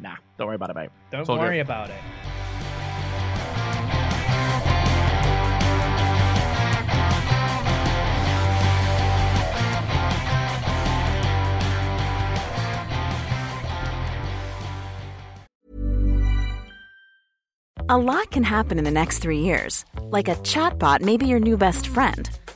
[0.00, 0.90] Nah, don't worry about it, mate.
[1.10, 1.60] Don't worry good.
[1.62, 1.96] about it.
[17.88, 19.84] A lot can happen in the next three years.
[20.10, 22.28] Like a chatbot may be your new best friend.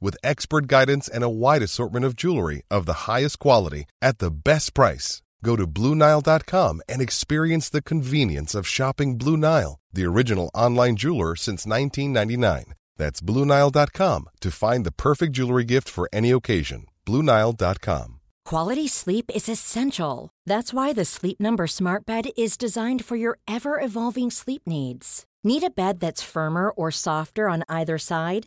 [0.00, 4.30] with expert guidance and a wide assortment of jewelry of the highest quality at the
[4.30, 5.22] best price.
[5.44, 11.36] Go to BlueNile.com and experience the convenience of shopping Blue Nile, the original online jeweler
[11.36, 12.74] since 1999.
[12.96, 16.86] That's BlueNile.com to find the perfect jewelry gift for any occasion.
[17.06, 18.20] BlueNile.com.
[18.44, 20.30] Quality sleep is essential.
[20.44, 25.24] That's why the Sleep Number Smart Bed is designed for your ever evolving sleep needs.
[25.44, 28.46] Need a bed that's firmer or softer on either side?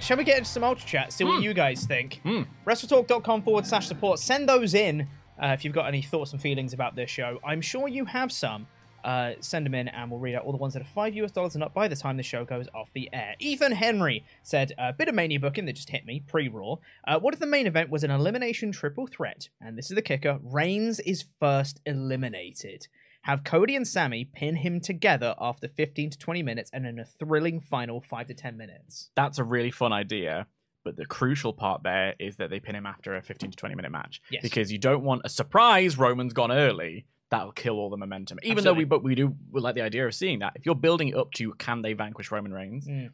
[0.00, 1.12] shall we get into some ultra chat?
[1.12, 1.42] See what Hmm.
[1.42, 2.20] you guys think.
[2.24, 2.42] Hmm.
[2.66, 4.18] WrestleTalk.com forward slash support.
[4.18, 5.08] Send those in
[5.42, 7.38] uh, if you've got any thoughts and feelings about this show.
[7.44, 8.66] I'm sure you have some.
[9.04, 11.32] Uh, send them in and we'll read out all the ones that are five US
[11.32, 13.34] dollars and up by the time the show goes off the air.
[13.40, 16.76] Ethan Henry said, a bit of mania booking that just hit me pre Raw.
[17.08, 19.48] Uh, what if the main event was an elimination triple threat?
[19.60, 22.86] And this is the kicker Reigns is first eliminated.
[23.22, 27.04] Have Cody and Sammy pin him together after 15 to 20 minutes and in a
[27.04, 29.10] thrilling final 5 to 10 minutes.
[29.14, 30.46] That's a really fun idea.
[30.84, 33.74] But the crucial part there is that they pin him after a 15 to 20
[33.76, 34.20] minute match.
[34.30, 34.42] Yes.
[34.42, 37.06] Because you don't want a surprise Roman's gone early.
[37.30, 38.38] That'll kill all the momentum.
[38.42, 40.52] Even though we but we do we like the idea of seeing that.
[40.56, 43.10] If you're building it up to can they vanquish Roman Reigns, Mm.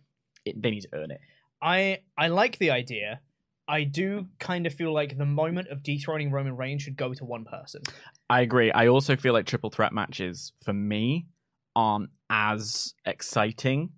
[0.46, 1.20] it, they need to earn it.
[1.60, 3.20] I I like the idea.
[3.68, 7.24] I do kind of feel like the moment of dethroning Roman Reigns should go to
[7.24, 7.82] one person.
[8.30, 8.72] I agree.
[8.72, 11.26] I also feel like triple threat matches for me
[11.76, 13.90] aren't as exciting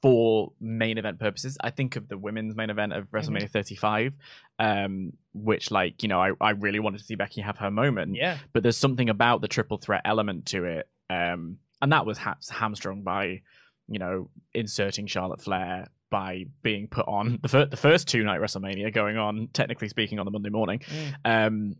[0.00, 1.56] for main event purposes.
[1.60, 4.12] I think of the women's main event of WrestleMania 35,
[4.58, 8.14] um, which like you know I, I really wanted to see Becky have her moment.
[8.14, 8.38] Yeah.
[8.52, 12.36] But there's something about the triple threat element to it, um, and that was ha-
[12.50, 13.40] hamstrung by
[13.88, 18.40] you know inserting Charlotte Flair by being put on the, fir- the first two night
[18.40, 20.80] WrestleMania going on, technically speaking, on the Monday morning.
[21.24, 21.74] Um,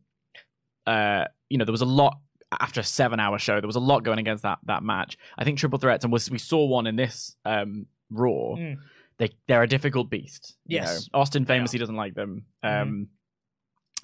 [0.87, 2.19] uh, you know, there was a lot
[2.61, 3.61] after a seven hour show.
[3.61, 5.17] There was a lot going against that that match.
[5.39, 8.57] I think triple threats, and was, we saw one in this um, Raw.
[8.57, 8.79] Mm.
[9.19, 10.57] They they're a difficult beast.
[10.67, 11.21] you Yes, know.
[11.21, 12.47] Austin famously doesn't like them.
[12.63, 13.07] Um, Mhm.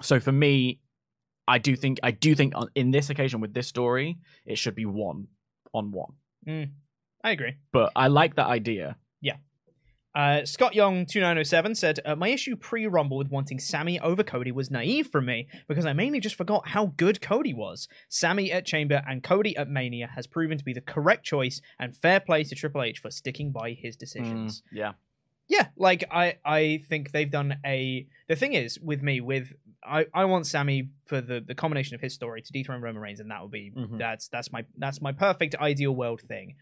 [0.03, 0.79] so for me,
[1.47, 4.75] I do think I do think on, in this occasion with this story, it should
[4.75, 5.27] be one
[5.73, 6.13] on one.
[6.47, 6.69] Mm.
[7.23, 7.55] I agree.
[7.73, 8.95] But I like that idea.
[9.19, 9.35] Yeah.
[10.15, 14.51] Uh, Scott Young 2907 said, uh, My issue pre Rumble with wanting Sammy over Cody
[14.51, 17.87] was naive from me because I mainly just forgot how good Cody was.
[18.09, 21.95] Sammy at Chamber and Cody at Mania has proven to be the correct choice and
[21.95, 24.61] fair play to Triple H for sticking by his decisions.
[24.73, 24.91] Mm, yeah.
[25.47, 28.05] Yeah, like I, I think they've done a.
[28.27, 29.51] The thing is with me, with
[29.83, 33.19] I, I want Sammy for the the combination of his story to dethrone Roman Reigns,
[33.19, 33.97] and that would be Mhm.
[33.97, 36.55] that's that's my that's my perfect ideal world thing.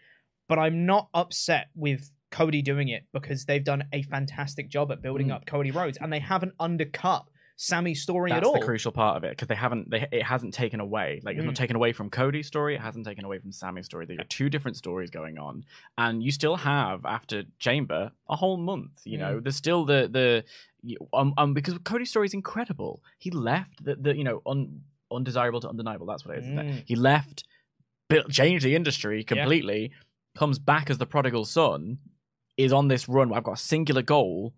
[0.47, 5.01] But I'm not upset with Cody doing it because they've done a fantastic job at
[5.01, 5.33] building Mm.
[5.35, 7.25] up Cody Rhodes, and they haven't undercut
[7.59, 8.53] Sammy's story That's at all.
[8.59, 11.43] the crucial part of it because they haven't they it hasn't taken away like it's
[11.43, 11.47] Mm.
[11.47, 14.23] not taken away from Cody's story it hasn't taken away from Sammy's story there are
[14.25, 15.65] two different stories going on
[15.97, 20.97] and you still have after Chamber a whole month you know there's still the the
[21.13, 25.59] um, um because Cody's story is incredible he left the, the you know un, undesirable
[25.61, 26.77] to undeniable that's what it is Mm.
[26.77, 26.83] it?
[26.85, 27.43] he left
[28.07, 29.89] built changed the industry completely
[30.37, 31.97] comes back as the prodigal son
[32.57, 34.53] is on this run I've got a singular goal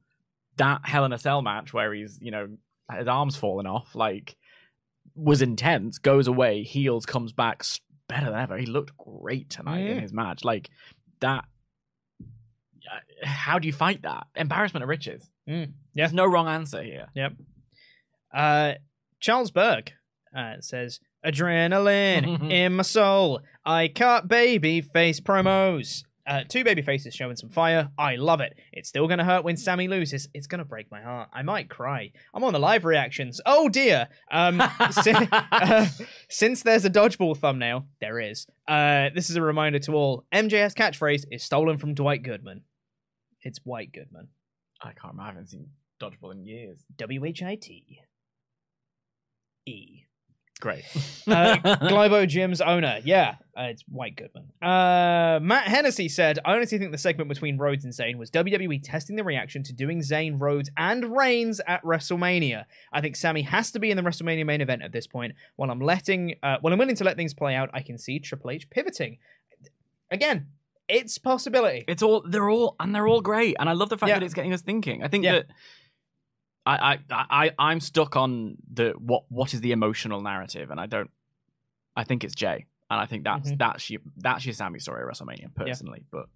[0.57, 2.47] that Hell in a Cell match where he's you know
[2.97, 4.35] his arms falling off like
[5.15, 7.63] was intense goes away heals comes back
[8.07, 10.01] better than ever he looked great tonight in Mm.
[10.01, 10.69] his match like
[11.19, 11.43] that
[12.91, 15.73] uh, how do you fight that embarrassment of riches Mm.
[15.95, 17.33] there's no wrong answer here Yep.
[18.33, 18.73] Uh,
[19.19, 19.91] Charles Berg
[20.35, 23.41] uh, says, Adrenaline in my soul.
[23.65, 26.03] I cut baby face promos.
[26.29, 27.89] Uh, two baby faces showing some fire.
[27.97, 28.53] I love it.
[28.71, 30.29] It's still going to hurt when Sammy loses.
[30.35, 31.29] It's going to break my heart.
[31.33, 32.11] I might cry.
[32.35, 33.41] I'm on the live reactions.
[33.47, 34.07] Oh dear.
[34.31, 34.61] Um,
[34.91, 35.87] si- uh,
[36.29, 38.45] since there's a dodgeball thumbnail, there is.
[38.67, 40.25] Uh, this is a reminder to all.
[40.31, 42.61] MJF catchphrase is stolen from Dwight Goodman.
[43.41, 44.27] It's White Goodman.
[44.81, 47.99] I can't remember I haven't seen dodgeball in years W H I T
[49.65, 50.03] E.
[50.59, 50.83] great
[51.27, 52.99] uh, Globo Gym's owner.
[53.03, 54.45] Yeah, uh, it's White Goodman.
[54.61, 58.81] Uh, Matt Hennessy said, I honestly think the segment between Rhodes and Zayn was WWE
[58.83, 62.65] testing the reaction to doing Zayn, Rhodes, and Reigns at WrestleMania.
[62.91, 65.33] I think Sammy has to be in the WrestleMania main event at this point.
[65.55, 68.19] While I'm letting, uh, while I'm willing to let things play out, I can see
[68.19, 69.17] Triple H pivoting.
[70.11, 70.47] Again,
[70.87, 71.85] it's possibility.
[71.87, 74.15] It's all they're all and they're all great, and I love the fact Yeah.
[74.19, 75.03] that it's getting us thinking.
[75.03, 75.33] I think Yeah.
[75.33, 75.47] that
[76.75, 80.85] I, I I I'm stuck on the what what is the emotional narrative, and I
[80.85, 81.09] don't.
[81.95, 83.57] I think it's Jay, and I think that's Mhm.
[83.57, 86.27] that's your that's your Sammy story at WrestleMania personally, but.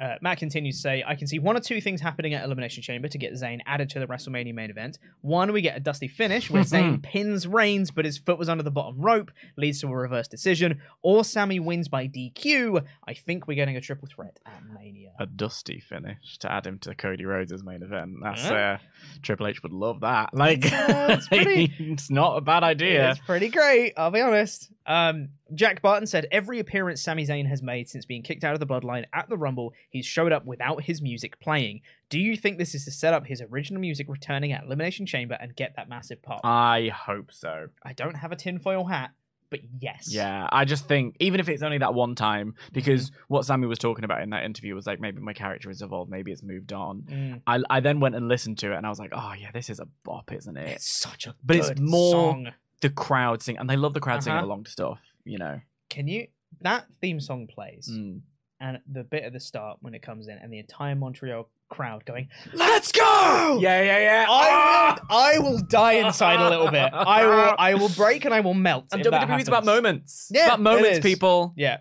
[0.00, 2.82] Uh, Matt continues to say, I can see one or two things happening at Elimination
[2.82, 4.98] Chamber to get Zayn added to the WrestleMania main event.
[5.20, 8.62] One, we get a dusty finish where Zayn pins Reigns, but his foot was under
[8.64, 12.84] the bottom rope, leads to a reverse decision, or Sammy wins by DQ.
[13.06, 15.12] I think we're getting a triple threat at Mania.
[15.18, 18.14] a dusty finish to add him to Cody Rhodes' main event.
[18.22, 18.78] That's Yeah.
[18.80, 18.86] uh,
[19.20, 20.30] Triple H would love that.
[20.34, 23.10] Like, Yeah, it's pretty- it's not a bad idea.
[23.10, 24.70] It's pretty great, I'll be honest.
[24.86, 28.60] Um, Jack Barton said every appearance Sami Zayn has made since being kicked out of
[28.60, 31.80] the Bloodline at the Rumble, he's showed up without his music playing.
[32.08, 35.36] Do you think this is to set up his original music returning at Elimination Chamber
[35.40, 36.40] and get that massive pop?
[36.44, 37.68] I hope so.
[37.82, 39.10] I don't have a tinfoil hat,
[39.50, 40.08] but yes.
[40.12, 43.24] Yeah, I just think even if it's only that one time, because Mm-hmm.
[43.28, 46.10] what Sammy was talking about in that interview was like maybe my character has evolved,
[46.10, 47.02] maybe it's moved on.
[47.02, 47.42] Mm.
[47.46, 49.68] I I then went and listened to it, and I was like, oh yeah, this
[49.70, 50.68] is a bop, isn't it?
[50.68, 52.52] It's such a But it's more- song.
[52.80, 54.46] the crowd sing, and they love the crowd singing Uh-huh.
[54.46, 55.00] along to stuff.
[55.24, 56.26] You know, Can you
[56.60, 58.20] that theme song plays Mm.
[58.60, 62.04] and the bit at the start when it comes in and the entire Montreal crowd
[62.04, 63.58] going, let's go.
[63.60, 64.26] Yeah, yeah, yeah.
[64.28, 66.92] I will, I will die inside a little bit.
[66.92, 68.86] I will I will break and I will melt.
[68.92, 70.28] And if that WWE is about moments.
[70.30, 71.54] Yeah, it's about moments, people.
[71.56, 71.78] Yeah.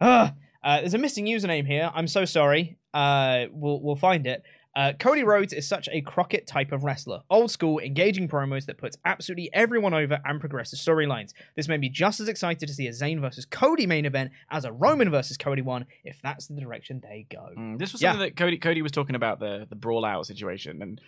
[0.00, 0.32] Ugh.
[0.62, 1.90] Uh, there's a missing username here.
[1.94, 2.78] I'm so sorry.
[2.94, 4.42] Uh, we'll we'll find it.
[4.76, 7.20] Uh, Cody Rhodes is such a Crockett type of wrestler.
[7.30, 11.32] Old school, engaging promos that puts absolutely everyone over and progresses storylines.
[11.56, 14.64] This made me just as excited to see a Zayn versus Cody main event as
[14.64, 17.48] a Roman versus Cody one, if that's the direction they go.
[17.58, 18.12] Mm, this was Yeah.
[18.12, 21.00] something that Cody Cody was talking about the the brawl out situation, and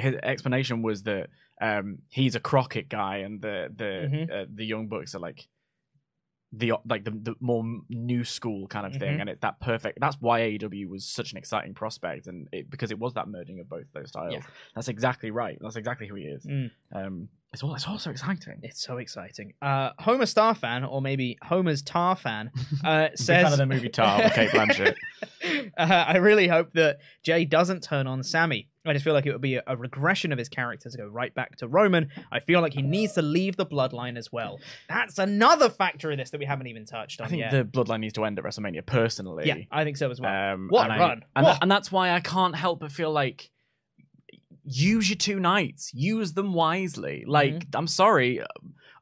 [0.00, 1.28] his explanation was that
[1.60, 4.30] um, he's a Crockett guy, and the the Mhm.
[4.30, 5.46] uh, the Young Bucks are like
[6.52, 9.20] the like the, the more new school kind of thing, Mhm.
[9.20, 10.00] and it's that perfect.
[10.00, 13.60] That's why AEW was such an exciting prospect, and it, because it was that merging
[13.60, 14.32] of both those styles.
[14.34, 14.40] Yeah.
[14.74, 15.58] That's exactly right.
[15.60, 16.44] That's exactly who he is.
[16.44, 16.70] Mm.
[16.92, 18.60] Um, it's all it's also exciting.
[18.62, 19.54] It's so exciting.
[19.60, 22.50] Uh, Homer Star fan, or maybe Homer's Tar fan,
[22.84, 24.94] uh, says fan of the movie Tar with Cate Blanchett.
[25.78, 28.68] uh, I really hope that Jay doesn't turn on Sami.
[28.86, 31.06] I just feel like it would be a, a regression of his character to go
[31.06, 32.08] right back to Roman.
[32.32, 34.58] I feel like he needs to leave the bloodline as well.
[34.88, 37.50] That's another factor in this that we haven't even touched on I think yet.
[37.50, 38.86] the bloodline needs to end at WrestleMania.
[38.86, 40.54] Personally, yeah, I think so as well.
[40.54, 41.24] Um, What and a I- run.
[41.36, 41.52] And, What?
[41.54, 43.50] that- and that's why I can't help but feel like
[44.64, 47.24] use your two nights, use them wisely.
[47.26, 47.76] Like, Mm-hmm.
[47.76, 48.46] I'm sorry, uh,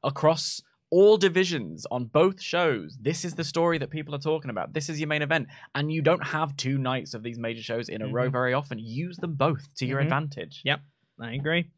[0.04, 4.72] across all divisions on both shows, this is the story that people are talking about.
[4.72, 7.88] This is your main event, and you don't have two nights of these major shows
[7.90, 8.32] in a row Mhm.
[8.32, 8.78] very often.
[8.78, 10.04] Use them both to your Mhm.
[10.04, 10.62] advantage.
[10.64, 10.80] Yep,
[11.20, 11.70] I agree.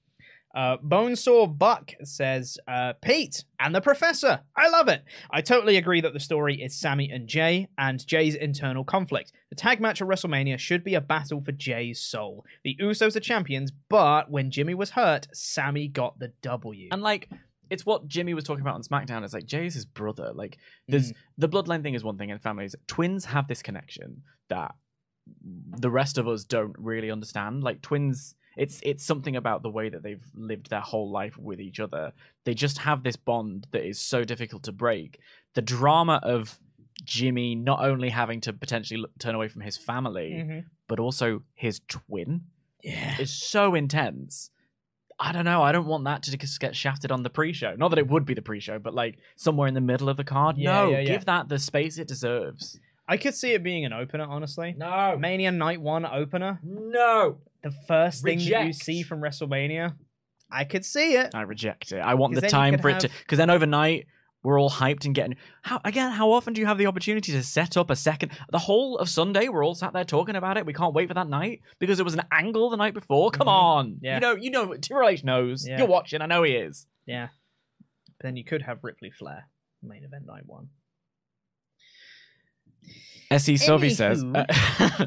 [0.54, 4.40] Uh, Bonesaw Buck says, uh, Pete and the Professor.
[4.56, 5.04] I love it.
[5.30, 9.32] I totally agree that the story is Sami and Jay and Jay's internal conflict.
[9.50, 12.44] The tag match at WrestleMania should be a battle for Jay's soul.
[12.64, 16.88] The Usos are champions, but when Jimmy was hurt, Sami got the W.
[16.92, 17.28] And like,
[17.68, 19.24] it's what Jimmy was talking about on SmackDown.
[19.24, 20.32] It's like Jay's his brother.
[20.32, 20.92] Like, Mm.
[20.92, 24.74] there's the bloodline thing is one thing, and families, twins have this connection that
[25.44, 27.62] the rest of us don't really understand.
[27.62, 31.60] Like twins, it's it's something about the way that they've lived their whole life with
[31.60, 32.12] each other.
[32.44, 35.20] They just have this bond that is so difficult to break.
[35.54, 36.58] The drama of
[37.00, 40.64] Jimmy not only having to potentially look, turn away from his family, Mhm.
[40.88, 42.42] but also his twin
[42.82, 43.20] Yeah.
[43.20, 44.50] is so intense.
[45.18, 45.62] I don't know.
[45.62, 47.74] I don't want that to just get shafted on the pre-show.
[47.76, 50.24] Not that it would be the pre-show, but like somewhere in the middle of the
[50.24, 50.56] card.
[50.56, 51.04] Yeah, no, yeah, yeah.
[51.04, 52.80] give that the space it deserves.
[53.06, 54.74] I could see it being an opener, honestly.
[54.78, 56.60] No, Mania Night 1 opener.
[56.62, 57.38] no.
[57.62, 59.94] The first thing that you see from WrestleMania.
[60.50, 61.34] I could see it.
[61.34, 61.98] I reject it.
[62.00, 64.06] I want the time could for it to, because then overnight
[64.42, 65.36] we're all hyped and getting.
[65.62, 66.12] How again?
[66.12, 68.32] How often do you have the opportunity to set up a second?
[68.50, 70.64] The whole of Sunday, we're all sat there talking about it.
[70.66, 73.30] We can't wait for that night because it was an angle the night before.
[73.30, 73.50] Come Mhm.
[73.52, 74.14] on, Yeah.
[74.14, 75.68] you know, you know, Triple H knows.
[75.68, 75.78] Yeah.
[75.78, 76.22] You're watching.
[76.22, 76.86] I know he is.
[77.06, 77.28] Yeah.
[78.06, 79.48] But then you could have Ripley Flair,
[79.82, 80.68] main event night 1.
[83.36, 84.24] Se Sovi says.
[84.24, 85.06] Uh,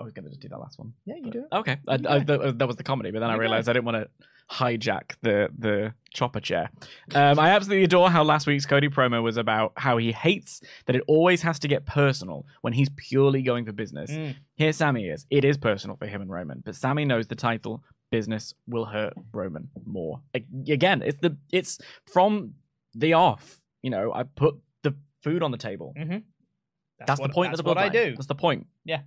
[0.00, 0.92] I was going to just do that last one.
[1.06, 1.54] Yeah, you do it.
[1.54, 3.96] Okay, I, I, that, that was the comedy, but then I realized I didn't want
[3.96, 4.08] to
[4.50, 6.70] hijack the the chopper chair.
[7.14, 10.96] Um, I absolutely adore how last week's Cody promo was about how he hates that
[10.96, 14.10] it always has to get personal when he's purely going for business.
[14.10, 14.36] Mm.
[14.54, 15.26] Here, Sami is.
[15.30, 19.12] It is personal for him and Roman, but Sami knows the title business will hurt
[19.32, 20.20] Roman more.
[20.34, 22.54] Again, it's the it's from
[22.94, 23.60] the off.
[23.82, 25.94] You know, I put the food on the table.
[25.98, 26.18] Mm-hmm.
[27.06, 28.12] That's, the point That's of the what I do.
[28.12, 28.66] That's the point.
[28.88, 29.02] Ah, sorry.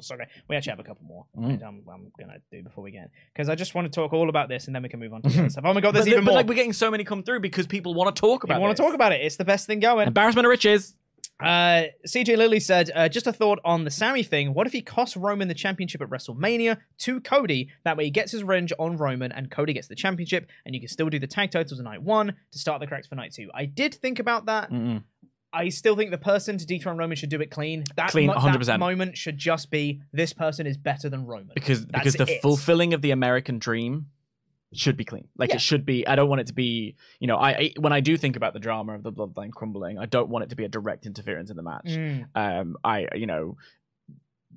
[0.00, 1.26] Sorry, we actually have a couple more.
[1.36, 1.62] Mm.
[1.66, 4.48] I'm, I'm gonna do before we get because I just want to talk all about
[4.48, 5.64] this and then we can move on to the other stuff.
[5.66, 6.36] Oh my god, there's but, even but, more.
[6.36, 8.60] like we're getting so many come through because people want to talk about.
[8.60, 9.20] want to talk about it?
[9.20, 10.06] It's the best thing going.
[10.06, 10.94] Embarrassment of riches.
[11.40, 14.54] Uh, CJ Lilly said, uh, just a thought on the Sami thing.
[14.54, 17.70] What if he costs Roman the championship at WrestleMania to Cody?
[17.84, 20.80] That way he gets his revenge on Roman and Cody gets the championship and you
[20.80, 23.32] can still do the tag titles on night one to start the cracks for night
[23.32, 23.50] two.
[23.54, 24.70] I did think about that.
[24.70, 25.04] Mm-mm.
[25.52, 27.84] I still think the person to dethrone Roman should do it clean.
[27.96, 28.66] That, Clean, mo- 100%.
[28.66, 31.50] that moment should just be this person is better than Roman.
[31.54, 32.42] because That's because the it.
[32.42, 34.06] fulfilling of the American dream
[34.74, 35.26] should be clean.
[35.38, 35.54] Like Yeah.
[35.56, 36.06] it should be.
[36.06, 36.96] I don't want it to be.
[37.20, 39.98] You know, I, I when I do think about the drama of the bloodline crumbling,
[39.98, 41.86] I don't want it to be a direct interference in the match.
[41.86, 42.26] Mm.
[42.34, 43.56] Um, I you know.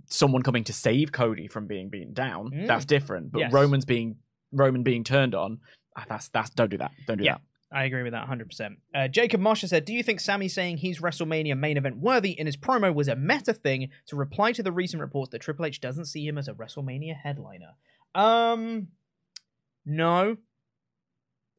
[0.07, 2.67] Someone coming to save Cody from being beaten down, Mm.
[2.67, 3.31] that's different.
[3.31, 3.53] But Yes.
[3.53, 4.17] Roman's being
[4.51, 5.59] Roman being turned on,
[5.95, 6.91] ah, that's that's don't do that.
[7.07, 7.33] Don't do Yeah.
[7.35, 7.41] that.
[7.73, 8.75] I agree with that 100%.
[8.93, 12.45] Uh, Jacob Mosher said, Do you think Sami saying he's WrestleMania main event worthy in
[12.45, 15.79] his promo was a meta thing to reply to the recent reports that Triple H
[15.79, 17.75] doesn't see him as a WrestleMania headliner?
[18.13, 18.89] Um,
[19.85, 20.37] no.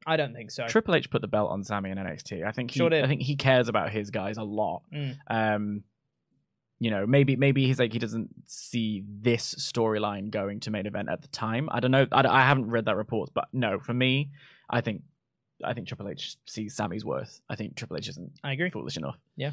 [0.07, 0.67] I don't think so.
[0.67, 2.45] Triple H put the belt on Sami in NXT.
[2.47, 3.05] I think he, Sure did.
[3.05, 4.83] I think he cares about his guys a lot.
[4.95, 5.17] Mm.
[5.31, 5.85] Um,
[6.79, 11.09] you know, maybe maybe he's like he doesn't see this storyline going to main event
[11.09, 11.69] at the time.
[11.71, 12.09] I don't know.
[12.11, 14.31] I, I haven't read that report, but no, for me,
[14.69, 15.03] I think
[15.65, 17.41] I think Triple H sees Sami's worth.
[17.49, 18.71] I think Triple H isn't I agree.
[18.71, 19.17] foolish enough.
[19.37, 19.53] Yeah.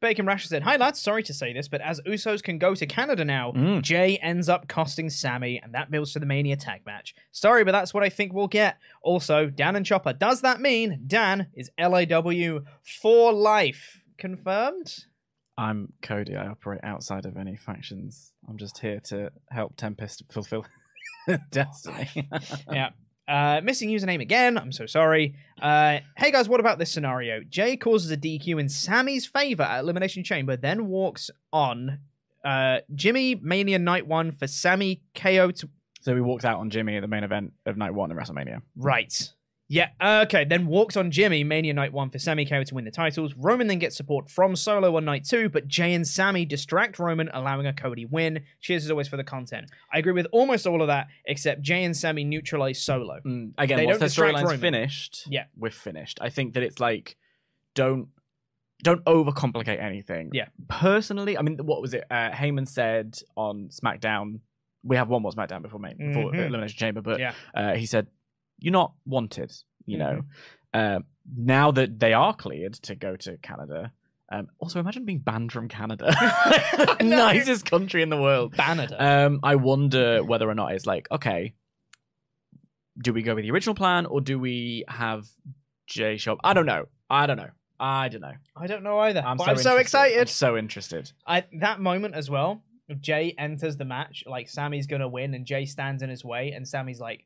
[0.00, 2.86] Bacon Rasher said, Hi lads, sorry to say this, but as Usos can go to
[2.86, 3.82] Canada now, Mm.
[3.82, 7.16] Jay ends up costing Sami, and that builds to the Mania tag match.
[7.32, 8.78] Sorry, but that's what I think we'll get.
[9.02, 12.60] Also, Dan and Chopper, does that mean Dan is LAW
[13.00, 14.00] for life?
[14.18, 14.94] Confirmed?
[15.56, 16.36] I'm Cody.
[16.36, 18.32] I operate outside of any factions.
[18.48, 20.64] I'm just here to help Tempest fulfill
[21.50, 22.28] destiny.
[22.70, 22.90] yeah.
[23.28, 24.56] Uh, missing username again.
[24.56, 25.34] I'm so sorry.
[25.60, 27.42] Uh, hey guys, what about this scenario?
[27.48, 31.98] Jay causes a DQ in Sami's favor at Elimination Chamber, then walks on
[32.44, 35.68] uh, Jimmy Mania Night One for Sami KO to
[36.00, 38.62] so he walks out on Jimmy at the main event of night one in WrestleMania.
[38.76, 39.32] Right.
[39.70, 42.90] Yeah, okay, then walks on Jimmy, Mania Night 1 for Sami KO to win the
[42.90, 43.34] titles.
[43.36, 47.28] Roman then gets support from Solo on Night 2, but Jay and Sami distract Roman,
[47.34, 48.44] allowing a Cody win.
[48.62, 49.70] Cheers as always for the content.
[49.92, 53.20] I agree with almost all of that, except Jay and Sami neutralize Solo.
[53.26, 55.44] Mm, again, They once their storyline's finished, Yeah.
[55.54, 56.18] we're finished.
[56.22, 57.16] I think that it's like
[57.74, 58.08] don't
[58.84, 60.30] don't overcomplicate anything.
[60.32, 60.46] Yeah.
[60.68, 62.04] Personally, I mean, what was it?
[62.10, 64.38] Uh, Heyman said on SmackDown.
[64.84, 66.46] We have one more SmackDown before main, before Mhm.
[66.46, 67.32] Elimination Chamber, but Yeah.
[67.54, 68.06] uh, he said,
[68.58, 69.52] "You're not wanted."
[69.86, 70.22] You know.
[70.74, 70.96] Mm-hmm.
[70.96, 70.98] Uh,
[71.36, 73.92] now that they are cleared to go to Canada.
[74.30, 76.14] Um, also, imagine being banned from Canada,
[77.00, 78.54] nicest country in the world.
[78.54, 79.02] Banada.
[79.02, 81.54] Um, I wonder whether or not it's like, okay,
[83.00, 85.26] do we go with the original plan or do we have
[85.86, 86.40] Jay show up?
[86.44, 86.86] I don't know.
[87.08, 87.50] I don't know.
[87.80, 88.34] I don't know.
[88.56, 89.22] I don't know either.
[89.24, 90.18] I'm, so, I'm so excited.
[90.18, 91.12] I'm so interested.
[91.26, 92.62] I, that moment as well,
[93.00, 96.66] Jay enters the match, like Sami's gonna win, and Jay stands in his way, and
[96.66, 97.24] Sami's like,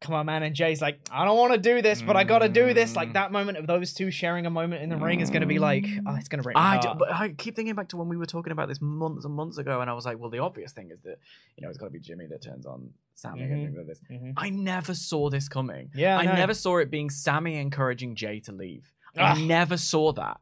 [0.00, 2.48] "Come on, man!" And Jay's like, "I don't want to do this, but I gotta
[2.48, 3.14] do this." Like Mm.
[3.14, 5.86] that moment of those two sharing a moment in the ring is gonna be like,
[6.06, 6.82] oh, it's gonna break my I, heart.
[6.82, 9.34] d- but I keep thinking back to when we were talking about this months and
[9.34, 11.18] months ago, and I was like, well, the obvious thing is that
[11.56, 13.52] you know it's got to be Jimmy that turns on Sami Mhm.
[13.52, 14.00] and things like this.
[14.10, 14.32] Mhm.
[14.36, 15.90] I never saw this coming.
[15.94, 16.34] Yeah, I know.
[16.34, 18.92] never saw it being Sami encouraging Jay to leave.
[19.16, 19.38] Ugh.
[19.38, 20.38] I never saw that.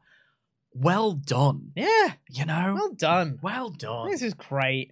[0.73, 1.71] Well done.
[1.75, 2.73] Yeah, You know.
[2.75, 3.39] well done.
[3.41, 4.11] Well done.
[4.11, 4.91] This is great.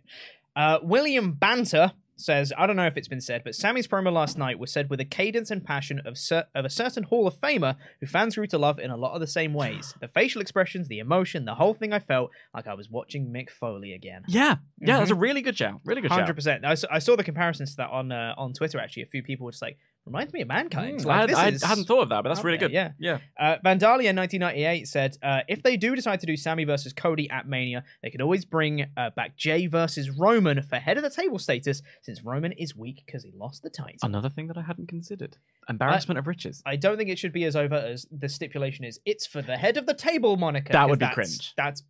[0.55, 1.91] Uh, William Banter
[2.23, 4.89] says, I don't know if it's been said, but Sami's promo last night was said
[4.89, 8.35] with a cadence and passion of, cer- of a certain Hall of Famer who fans
[8.35, 9.93] grew to love in a lot of the same ways.
[9.99, 13.49] The facial expressions, the emotion, the whole thing, I felt like I was watching Mick
[13.49, 14.23] Foley again.
[14.27, 15.81] Yeah, yeah, that's a really good shout.
[15.85, 16.19] Really good shout.
[16.19, 16.65] Hundred percent.
[16.65, 18.79] I saw, I saw the comparisons to that on uh, on Twitter.
[18.79, 21.29] Actually, a few people were just like, "Reminds me of Mankind." Mm, Like, I, had-
[21.29, 22.71] this I is- hadn't thought of that, but that's up really good.
[22.71, 22.91] yeah.
[22.99, 23.19] yeah.
[23.39, 27.47] Uh, Vandalia 1998 said, uh, if they do decide to do Sami versus Cody at
[27.47, 31.39] Mania, they could always bring uh, back Jay versus Roman for head of the table
[31.39, 33.97] status, since Roman is weak because he lost the title.
[34.03, 35.37] Another thing that I hadn't considered:
[35.69, 36.61] embarrassment of riches.
[36.65, 38.99] I don't think it should be as over as the stipulation is.
[39.05, 40.73] It's for the head of the table moniker.
[40.73, 41.53] That would be that's- cringe.
[41.55, 41.83] That's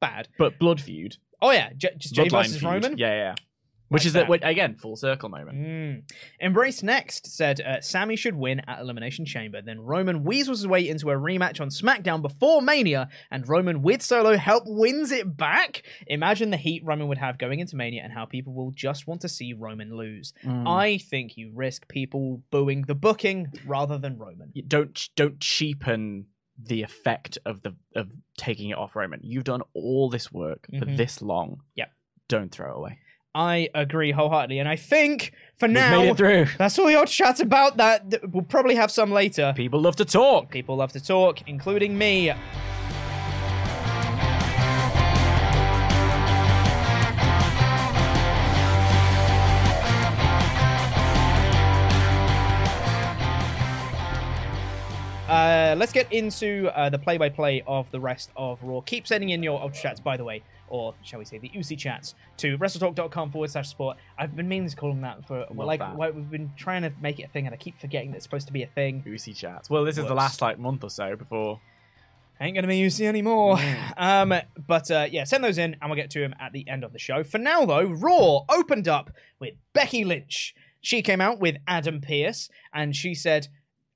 [0.00, 0.28] bad.
[0.38, 2.64] But blood feud, Oh yeah, J- just Jay versus feud.
[2.70, 2.98] Roman.
[2.98, 3.34] Yeah, yeah.
[3.90, 4.28] Which Like is that.
[4.28, 5.58] that again full circle moment.
[5.58, 6.02] Mm.
[6.38, 9.60] Embrace Next said uh, Sami should win at Elimination Chamber.
[9.62, 14.00] Then Roman weasels his way into a rematch on SmackDown before Mania, and Roman with
[14.00, 15.82] Solo help wins it back.
[16.06, 19.22] Imagine the heat Roman would have going into Mania and how people will just want
[19.22, 20.32] to see Roman lose.
[20.44, 20.68] Mm.
[20.68, 24.50] I think you risk people booing the booking rather than Roman.
[24.54, 26.26] You don't don't cheapen
[26.62, 29.18] the effect of the of taking it off Roman.
[29.24, 30.96] You've done all this work for Mhm.
[30.96, 31.62] this long.
[31.74, 31.90] Yep.
[32.28, 32.98] Don't throw it away.
[33.34, 36.46] I agree wholeheartedly, and I think for We've now made it through.
[36.58, 38.10] that's all odd chat about that.
[38.10, 39.52] Th- We'll probably have some later.
[39.56, 40.50] People love to talk.
[40.50, 42.32] People love to talk, including me.
[55.28, 58.80] Uh, let's get into uh, the play-by-play of the rest of Raw.
[58.80, 61.76] Keep sending in your ultra chats, by the way, or shall we say the UC
[61.78, 63.98] chats, to WrestleTalk.com forward slash support.
[64.18, 65.96] I've been meaning to call them that for well, like that.
[65.96, 68.46] we've been trying to make it a thing, and I keep forgetting that it's supposed
[68.46, 69.02] to be a thing.
[69.04, 69.68] Goosey chats.
[69.68, 71.60] Well, this is the last like month or so before.
[72.42, 73.58] Ain't gonna be UC anymore.
[73.98, 74.32] Um,
[74.66, 76.92] but uh, yeah, send those in, and we'll get to them at the end of
[76.94, 77.22] the show.
[77.22, 80.54] For now, though, Raw opened up with Becky Lynch.
[80.80, 83.48] She came out with Adam Pearce, and she said,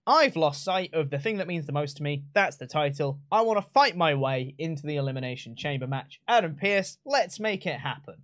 [0.06, 2.24] "I've lost sight of the thing that means the most to me.
[2.34, 3.20] That's the title.
[3.30, 6.20] I want to fight my way into the Elimination Chamber match.
[6.28, 8.16] Adam Pearce, let's make it happen."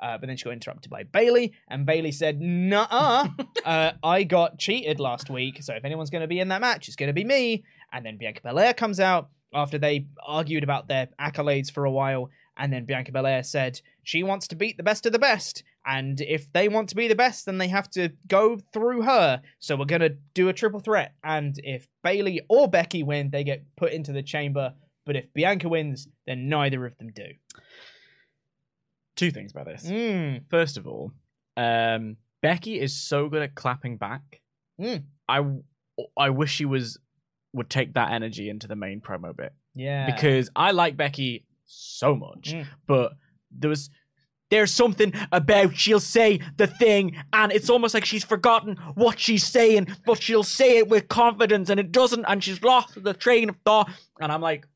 [0.00, 3.28] Uh, but then she got interrupted by Bayley, and Bayley said, "Nah,
[3.64, 5.62] uh, I got cheated last week.
[5.62, 8.04] So if anyone's going to be in that match, it's going to be me." And
[8.04, 12.72] then Bianca Belair comes out after they argued about their accolades for a while, and
[12.72, 16.52] then Bianca Belair said she wants to beat the best of the best, And if
[16.52, 19.40] they want to be the best, then they have to go through her.
[19.60, 21.14] So we're going to do a triple threat.
[21.22, 24.74] And if Bayley or Becky win, they get put into the chamber.
[25.04, 27.26] But if Bianca wins, then neither of them do.
[29.14, 29.86] Two things about this.
[29.86, 30.42] Mm.
[30.50, 31.12] First of all,
[31.56, 34.40] um, Becky is so good at clapping back.
[34.80, 35.04] Mm.
[35.28, 35.42] I
[36.16, 36.98] I wish she was
[37.54, 40.04] would take that energy into the main promo bit Yeah.
[40.04, 42.66] because I like Becky so much, Mm.
[42.86, 43.12] but
[43.50, 43.88] there was
[44.50, 49.44] there's something about she'll say the thing and it's almost like she's forgotten what she's
[49.46, 53.48] saying, but she'll say it with confidence and it doesn't, and she's lost the train
[53.48, 53.90] of thought.
[54.20, 54.66] And I'm like,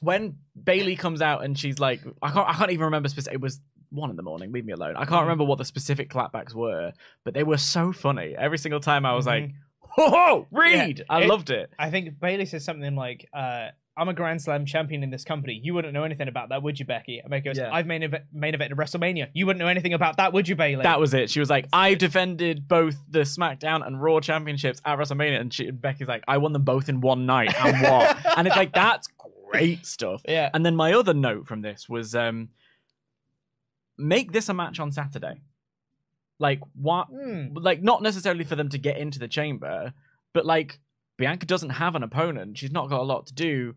[0.00, 3.34] when Bayley comes out and she's like, I can't, I can't even remember specific.
[3.34, 4.52] It was one in the morning.
[4.52, 4.94] Leave me alone.
[4.96, 6.92] I can't remember what the specific clapbacks were,
[7.24, 8.34] but they were so funny.
[8.36, 9.50] Every single time I was like,
[9.80, 11.04] ho ho, read.
[11.10, 11.72] I it- loved it.
[11.78, 15.60] I think Bayley says something like, uh, I'm a Grand Slam champion in this company.
[15.62, 17.18] You wouldn't know anything about that, would you, Becky?
[17.18, 17.70] And Becky goes, Yeah.
[17.72, 19.28] I've main, event, main evented WrestleMania.
[19.34, 20.82] You wouldn't know anything about that, would you, Bayley?
[20.82, 21.30] That was it.
[21.30, 25.70] She was like, I defended both the SmackDown and Raw championships at WrestleMania, and she,
[25.70, 28.16] Becky's like, I won them both in one night, and what?
[28.38, 29.08] and it's like that's
[29.50, 30.22] great stuff.
[30.26, 30.48] Yeah.
[30.54, 32.48] And then my other note from this was, um,
[33.98, 35.42] make this a match on Saturday.
[36.38, 37.08] Like what?
[37.08, 37.48] Hmm.
[37.54, 39.92] Like not necessarily for them to get into the chamber,
[40.32, 40.80] but like
[41.22, 42.58] Bianca doesn't have an opponent.
[42.58, 43.76] She's not got a lot to do.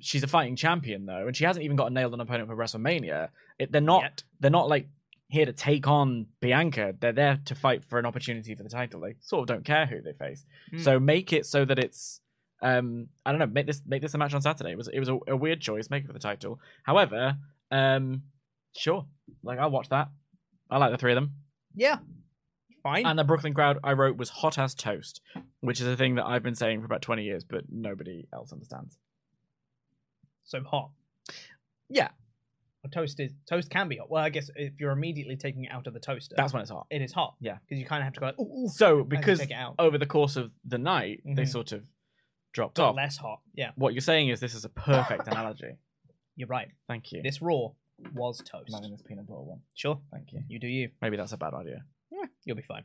[0.00, 2.56] She's a fighting champion though, and she hasn't even got a nailed on opponent for
[2.56, 3.28] WrestleMania.
[3.58, 4.04] It, they're not.
[4.04, 4.22] Yet.
[4.40, 4.88] They're not like
[5.26, 6.94] here to take on Bianca.
[6.98, 9.02] They're there to fight for an opportunity for the title.
[9.02, 10.46] They sort of don't care who they face.
[10.72, 10.82] Mm.
[10.82, 12.22] So make it so that it's
[12.62, 14.70] um I don't know, make this make this a match on Saturday.
[14.70, 16.58] It was it was a, a weird choice, make it for the title.
[16.84, 17.36] However,
[17.70, 18.22] um
[18.74, 19.04] sure.
[19.42, 20.08] Like I'll watch that.
[20.70, 21.34] I like the three of them.
[21.74, 21.98] Yeah.
[22.82, 23.06] Fine.
[23.06, 25.20] And the Brooklyn crowd I wrote was hot as toast,
[25.60, 28.52] which is a thing that I've been saying for about 20 years, but nobody else
[28.52, 28.98] understands.
[30.44, 30.90] so hot.
[31.90, 32.08] Yeah,
[32.82, 34.10] Well, toast is toast can be hot.
[34.10, 36.70] Well, I guess if you're immediately taking it out of the toaster, that's when it's
[36.70, 36.86] hot.
[36.90, 37.34] it is hot.
[37.40, 37.58] Yeah.
[37.66, 38.26] because you kind of have to go.
[38.26, 41.42] Like, ooh, ooh, So because take it out, over the course of the night they
[41.42, 41.48] Mhm.
[41.48, 41.84] sort of
[42.52, 42.96] dropped got off.
[42.96, 43.40] less hot.
[43.54, 45.76] Yeah, What you're saying is this is a perfect analogy.
[46.36, 46.68] you're right.
[46.86, 47.22] Thank you.
[47.22, 47.68] This raw
[48.14, 48.68] was toast.
[48.70, 49.62] Imagine this peanut butter one.
[49.74, 50.40] Sure, Thank you.
[50.48, 50.90] you do you.
[51.02, 51.84] Maybe that's a bad idea.
[52.10, 52.84] Yeah, you'll be fine.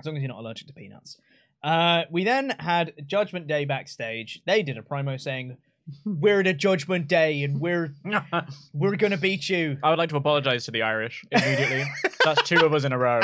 [0.00, 1.18] As long as you're not allergic to peanuts.
[1.62, 4.40] Uh, we then had Judgment Day backstage.
[4.46, 5.56] They did a promo saying,
[6.04, 7.94] "We're at a Judgment Day and we're
[8.72, 11.84] we're gonna beat you." I would like to apologize to the Irish immediately.
[12.24, 13.20] That's two of us in a row.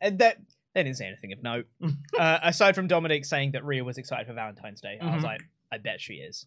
[0.00, 0.38] and that
[0.74, 1.66] they didn't say anything of note.
[2.18, 5.26] uh, aside from Dominic saying that Rhea was excited for Valentine's Day, I was Mhm.
[5.26, 5.40] like,
[5.72, 6.46] I bet she is.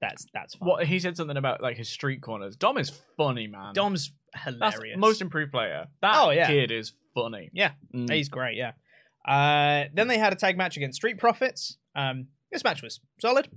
[0.00, 0.68] That's that's fine.
[0.68, 2.56] What he said something about like his street corners.
[2.56, 3.72] Dom is funny, man.
[3.72, 4.10] Dom's
[4.46, 4.98] That's hilarious.
[4.98, 5.86] most improved player.
[6.00, 6.46] That Oh, yeah.
[6.46, 7.50] kid is funny.
[7.52, 8.12] yeah, Mm.
[8.12, 8.56] he's great.
[8.56, 8.72] Yeah.
[9.26, 11.76] Uh, then they had a tag match against Street Profits.
[11.94, 13.48] Um, this match was solid.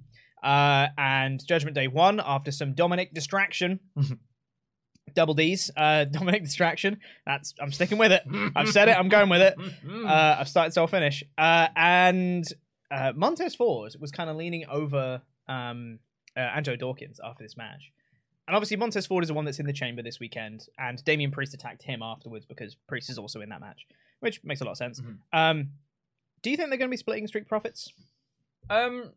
[0.43, 3.79] Uh, and Judgment Day won after some Dominic distraction.
[5.13, 5.71] Double D's.
[5.75, 6.99] Uh, Dominic distraction.
[7.25, 8.23] That's I'm sticking with it.
[8.55, 8.97] I've said it.
[8.97, 9.55] I'm going with it.
[10.05, 11.23] Uh, I've started self finish.
[11.37, 12.43] Uh, and
[12.91, 15.97] uh, Montez Ford was kind of leaning over um,
[16.37, 17.91] uh, Angelo Dawkins after this match.
[18.47, 21.31] And obviously, Montez Ford is the one that's in the chamber this weekend, and Damian
[21.31, 23.87] Priest attacked him afterwards because Priest is also in that match,
[24.19, 25.01] which makes a lot of sense.
[25.01, 25.17] Mhm.
[25.33, 25.69] Um,
[26.43, 27.91] do you think they're going to be splitting Street Profits?
[28.69, 29.11] Um,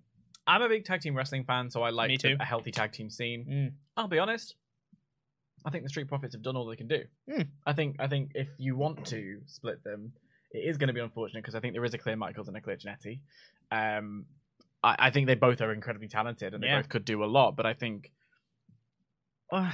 [0.46, 3.44] I'm a big tag team wrestling fan, so I like a healthy tag team scene.
[3.46, 3.72] Mm.
[3.98, 4.54] I'll be honest.
[5.66, 7.04] I think the Street Profits have done all they can do.
[7.30, 7.42] Hmm.
[7.66, 10.12] I think I think if you want to split them,
[10.52, 12.56] it is going to be unfortunate because I think there is a clear Michaels and
[12.56, 13.20] a clear Jannetty.
[13.70, 14.24] Um,
[14.82, 16.78] I, I think they both are incredibly talented and they Yeah.
[16.80, 18.12] both could do a lot, but I think
[19.52, 19.70] uh,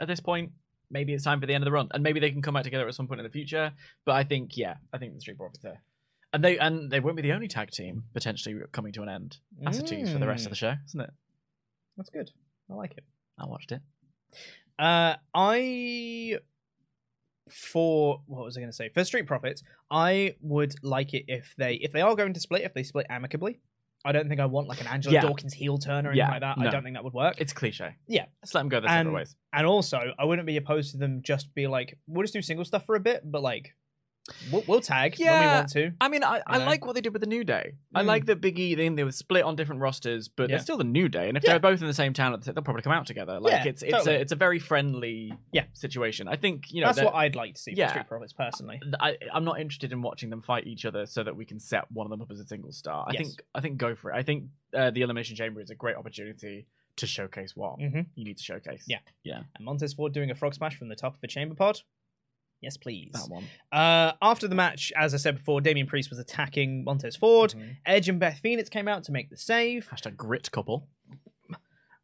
[0.00, 0.52] at this point,
[0.90, 2.64] maybe it's time for the end of the run, and maybe they can come back
[2.64, 3.72] together at some point in the future.
[4.04, 5.82] But I think, yeah, I think the Street Profits are.
[6.32, 9.38] And they and they won't be the only tag team potentially coming to an end.
[9.60, 11.10] That's a tease for the rest of the show, isn't it?
[11.96, 12.30] That's good.
[12.70, 13.04] I like it.
[13.38, 13.80] I watched it.
[14.78, 16.38] Uh, I
[17.48, 21.54] for what was I going to say for Street Profits, I would like it if
[21.56, 23.60] they if they are going to split, if they split amicably.
[24.06, 25.20] I don't think I want like an Angelo Yeah.
[25.22, 26.58] Dawkins heel turn or anything Yeah, like that.
[26.58, 26.66] no.
[26.68, 27.34] I don't think that would work.
[27.38, 27.96] It's cliche.
[28.06, 28.26] Yeah.
[28.42, 29.36] Let's let them go their separate ways.
[29.52, 32.64] And also, I wouldn't be opposed to them just be like, we'll just do single
[32.64, 33.74] stuff for a bit, but like,
[34.50, 35.56] we'll, we'll tag when we Yeah.
[35.58, 35.92] want to.
[36.00, 36.64] I mean, I, I know?
[36.66, 37.74] like what they did with the New Day.
[37.94, 38.06] I Mm.
[38.06, 40.56] like that Big E, they, they were split on different rosters, but Yeah.
[40.56, 41.28] they're still the New Day.
[41.28, 41.50] And if Yeah.
[41.52, 43.38] they're both in the same town, they'll probably come out together.
[43.40, 44.16] Like Yeah, it's it's totally.
[44.16, 45.64] a it's a very friendly Yeah.
[45.72, 46.28] situation.
[46.28, 47.86] I think you know That's what I'd like to see yeah.
[47.88, 48.80] for Street Profits personally.
[49.00, 51.90] I, I'm not interested in watching them fight each other so that we can set
[51.92, 53.04] one of them up as a single star.
[53.08, 53.22] I Yes.
[53.28, 54.16] think I think go for it.
[54.16, 56.66] I think uh, the Elimination Chamber is a great opportunity
[56.96, 58.00] to showcase what Mm-hmm.
[58.14, 58.84] you need to showcase.
[58.88, 58.98] Yeah.
[59.22, 61.80] yeah, And Montez Ford doing a frog smash from the top of the chamber pod.
[62.62, 63.12] Yes, please.
[63.12, 63.44] that one.
[63.70, 67.54] Uh, after the match, as I said before, Damian Priest was attacking Montez Ford.
[67.56, 67.76] Mhm.
[67.84, 69.88] Edge and Beth Phoenix came out to make the save.
[69.90, 70.88] Hashtag grit couple.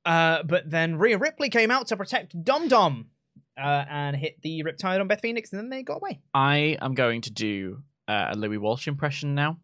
[0.04, 3.08] Uh, but then Rhea Ripley came out to protect Dom Dom.
[3.56, 6.20] uh, and hit the Riptide on Beth Phoenix, and then they got away.
[6.32, 9.58] I am going to do uh, a Louis Walsh impression now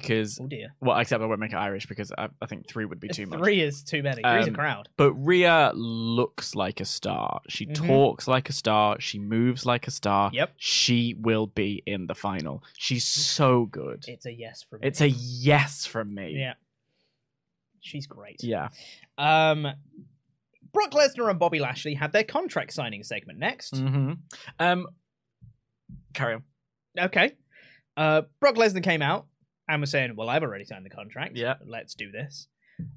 [0.00, 0.74] because, Oh dear.
[0.80, 3.24] well, except I won't make it Irish because I, I think three would be too
[3.26, 3.38] much.
[3.38, 4.20] Three is too many.
[4.22, 4.88] Three's a Um, crowd.
[4.98, 7.40] But Rhea looks like a star.
[7.48, 7.74] She Mhm.
[7.86, 9.00] talks like a star.
[9.00, 10.30] She moves like a star.
[10.34, 10.52] Yep.
[10.58, 12.62] She will be in the final.
[12.76, 14.04] She's so good.
[14.06, 14.86] It's a yes from me.
[14.88, 16.34] It's a yes from me.
[16.38, 16.54] yeah.
[17.80, 18.42] She's great.
[18.42, 18.68] Yeah.
[19.16, 19.66] Um,
[20.72, 23.74] Brock Lesnar and Bobby Lashley had their contract signing segment next.
[23.74, 24.12] Mm-hmm.
[24.58, 24.86] Um,
[26.12, 26.42] carry on.
[26.98, 27.32] Okay.
[27.96, 29.26] Uh, Brock Lesnar came out
[29.68, 31.36] and was saying, "Well, I've already signed the contract.
[31.36, 31.54] Yeah.
[31.66, 32.48] let's do this."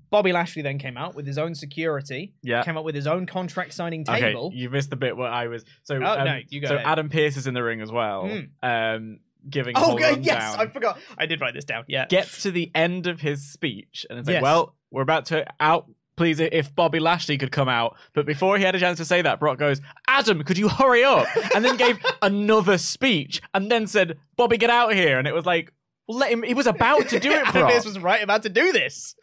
[0.09, 2.33] Bobby Lashley then came out with his own security.
[2.43, 2.63] Yeah.
[2.63, 4.51] Came out with his own contract signing Okay, table.
[4.53, 5.63] you missed the bit where I was.
[5.83, 6.85] So, Oh, um, no, you go so ahead.
[6.87, 8.49] Adam Pearce is in the ring as well, Mm.
[8.61, 9.77] um, giving.
[9.77, 10.25] a Oh, good.
[10.25, 10.55] Yes.
[10.57, 10.99] I forgot.
[11.17, 11.85] I did write this down.
[11.87, 12.07] Yeah.
[12.07, 14.43] Gets to the end of his speech, and it's like, Yes.
[14.43, 18.65] "Well, we're about to out." Please, if Bobby Lashley could come out, but before he
[18.65, 21.77] had a chance to say that, Brock goes, "Adam, could you hurry up?" And then
[21.77, 25.71] gave another speech, and then said, "Bobby, get out here!" And it was like,
[26.09, 27.71] well, "Let him." He was about to do it, Brock.
[27.71, 29.15] Pearce was right about to do this.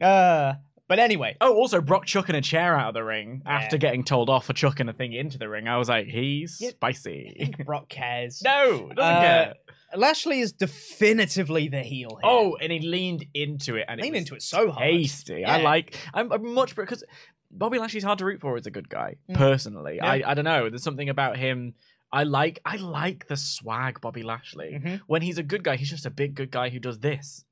[0.00, 0.54] Uh,
[0.88, 4.30] but anyway, Oh, also Brock chucking a chair out of the ring after getting told
[4.30, 5.66] off for chucking a thing into the ring.
[5.66, 6.70] I was like, he's Yeah.
[6.70, 7.52] spicy.
[7.66, 8.40] Brock cares.
[8.44, 9.54] no, doesn't Uh, care.
[9.96, 12.30] Lashley is definitively the heel here.
[12.30, 14.84] Oh, and he leaned into it and lean it was into it so hard.
[14.84, 15.44] tasty.
[15.44, 15.64] I Yeah.
[15.64, 15.96] like.
[16.14, 17.02] I'm, I'm much because
[17.50, 19.16] Bobby Lashley's hard to root for as a good guy.
[19.30, 19.36] Mm.
[19.36, 20.06] Personally, Yeah.
[20.10, 20.68] I I don't know.
[20.68, 21.74] There's something about him.
[22.12, 24.80] I like I like the swag Bobby Lashley.
[24.82, 25.00] Mhm.
[25.06, 27.44] When he's a good guy, he's just a big good guy who does this.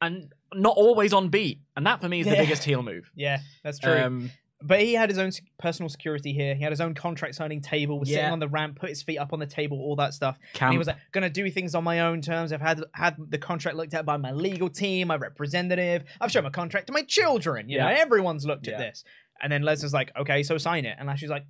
[0.00, 1.60] And not always on beat.
[1.76, 3.10] And that for me is the biggest heel move.
[3.14, 3.92] Yeah, that's true.
[3.98, 4.30] Um,
[4.62, 6.54] But he had his own personal security here.
[6.54, 9.18] He had his own contract signing table, was sitting on the ramp, put his feet
[9.18, 10.38] up on the table, all that stuff.
[10.70, 12.52] He was like, gonna do things on my own terms.
[12.52, 16.04] I've had had the contract looked at by my legal team, my representative.
[16.22, 17.68] I've shown my contract to my children.
[17.68, 17.96] You know, Yeah.
[17.98, 19.04] everyone's looked at this.
[19.42, 20.96] And then Lesnar's like, okay, so sign it.
[20.98, 21.44] And Lashley's like,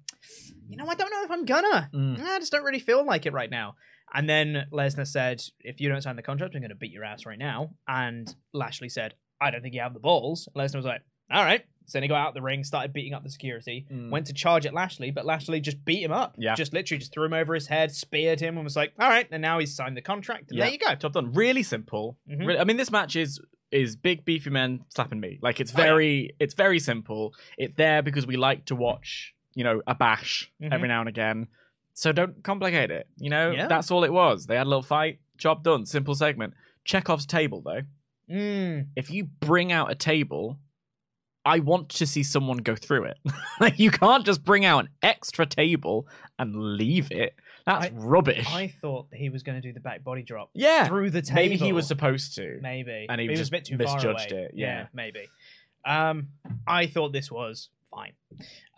[0.69, 1.91] you know, I don't know if I'm gonna.
[1.95, 2.21] Mm.
[2.21, 3.75] I just don't really feel like it right now.
[4.15, 7.27] And then Lesnar said, if you don't sign the contract, I'm gonna beat your ass
[7.27, 7.71] right now.
[7.87, 10.49] And Lashley said, I don't think you have the balls.
[10.57, 11.65] Lesnar was like, all right.
[11.89, 14.11] So then he got out the ring, started beating up the security, Mm.
[14.11, 16.35] went to charge at Lashley, but Lashley just beat him up.
[16.39, 16.55] Yeah.
[16.57, 19.29] Just literally just threw him over his head, speared him, and was like, all right.
[19.31, 20.51] And now he's signed the contract.
[20.51, 20.65] And Yeah.
[20.65, 20.95] there you go.
[20.97, 21.33] Job done.
[21.33, 22.19] Really simple.
[22.29, 22.47] Mhm.
[22.47, 23.41] Re- I mean, this match is
[23.73, 25.39] is big beefy men slapping me.
[25.43, 27.35] Like it's very it's very simple.
[27.59, 30.73] It's there because we like to watch, you know, a bash Mhm.
[30.73, 31.49] every now and again.
[31.95, 33.09] So don't complicate it.
[33.19, 33.67] You know, Yeah.
[33.69, 34.47] that's all it was.
[34.47, 36.55] They had a little fight, job done, simple segment.
[36.85, 37.83] Chekhov's table though.
[38.31, 38.89] Mm.
[38.97, 40.59] If you bring out a table,
[41.45, 43.19] I want to see someone go through it.
[43.61, 46.07] like you can't just bring out an extra table
[46.39, 47.35] and leave it.
[47.67, 48.47] That's I- rubbish.
[48.49, 50.87] I thought he was going to do the back body drop yeah.
[50.87, 51.35] through the table.
[51.35, 52.59] Maybe he was supposed to.
[52.63, 53.07] Maybe.
[53.09, 54.87] And he But was just a bit too far misjudged it, yeah.
[54.95, 55.27] maybe.
[55.85, 56.29] Um,
[56.67, 58.13] I thought this was fine.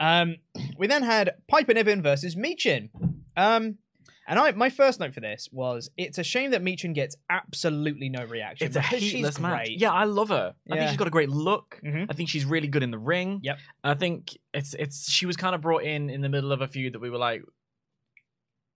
[0.01, 0.37] Um,
[0.77, 2.89] we then had Piper Niven versus Michin.
[3.37, 3.79] Um,
[4.27, 8.11] and I, my first note for this was it's a shame that Michin gets absolutely
[8.11, 8.67] no reaction.
[8.67, 9.67] It's a she's heatless match.
[9.69, 9.81] great.
[9.81, 10.55] Yeah, I love her.
[10.71, 11.81] I think she's got a great look.
[11.83, 12.07] Mhm.
[12.11, 13.41] I think she's really good in the ring.
[13.43, 13.59] Yep.
[13.85, 16.69] I think it's it's she was kind of brought in in the middle of a
[16.69, 17.43] feud that we were like,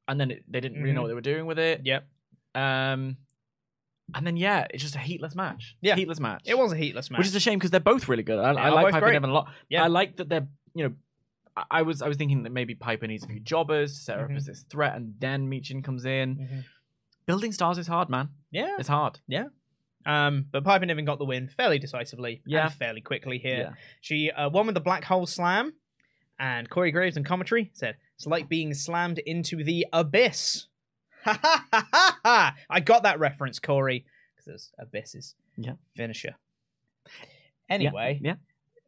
[0.09, 1.03] and then it, they didn't really know Mhm.
[1.05, 1.81] what they were doing with it.
[1.85, 2.07] Yep.
[2.55, 3.17] Um,
[4.15, 5.77] and then yeah, it's just a heatless match.
[5.81, 5.97] Yeah.
[5.97, 6.43] heatless match.
[6.45, 7.19] It was a heatless match.
[7.19, 8.39] which is a shame because they're both really good.
[8.39, 9.13] I, I like Piper great.
[9.15, 9.49] Niven a lot.
[9.69, 9.85] Yeah.
[9.85, 10.95] I like that they're you know.
[11.57, 14.19] I- I was I was thinking that maybe Piper needs a few jobbers to set
[14.19, 16.37] her up as this threat, and then Michin comes in.
[16.37, 16.65] Mhm.
[17.27, 18.31] Building stars is hard, man.
[18.51, 18.77] yeah.
[18.79, 19.21] It's hard.
[19.29, 19.47] Yeah.
[20.05, 22.65] Um, but Piper Niven got the win fairly decisively Yeah.
[22.65, 23.57] and fairly quickly here.
[23.59, 23.73] Yeah.
[24.01, 25.75] She uh, won with the black hole slam,
[26.41, 30.67] and Corey Graves in commentary said it's like being slammed into the abyss.
[31.25, 32.19] Ha ha ha ha!
[32.25, 32.55] ha.
[32.69, 34.05] I got that reference, Corey,
[34.35, 35.37] because there's abysses.
[35.57, 35.75] Yeah.
[35.95, 36.35] Finisher.
[37.71, 38.35] Anyway, yeah.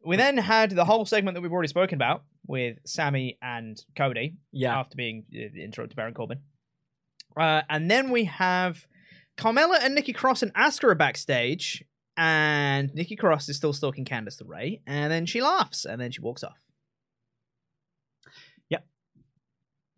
[0.05, 4.35] we then had the whole segment that we've already spoken about with Sami and Cody
[4.51, 4.77] Yeah.
[4.77, 6.39] after being uh, interrupted by Baron Corbin.
[7.39, 8.85] Uh, and then we have
[9.37, 11.85] Carmella and Nikki Cross and Asuka are backstage,
[12.17, 16.19] and Nikki Cross is still stalking Candice LeRae, and then she laughs, and then she
[16.19, 16.57] walks off.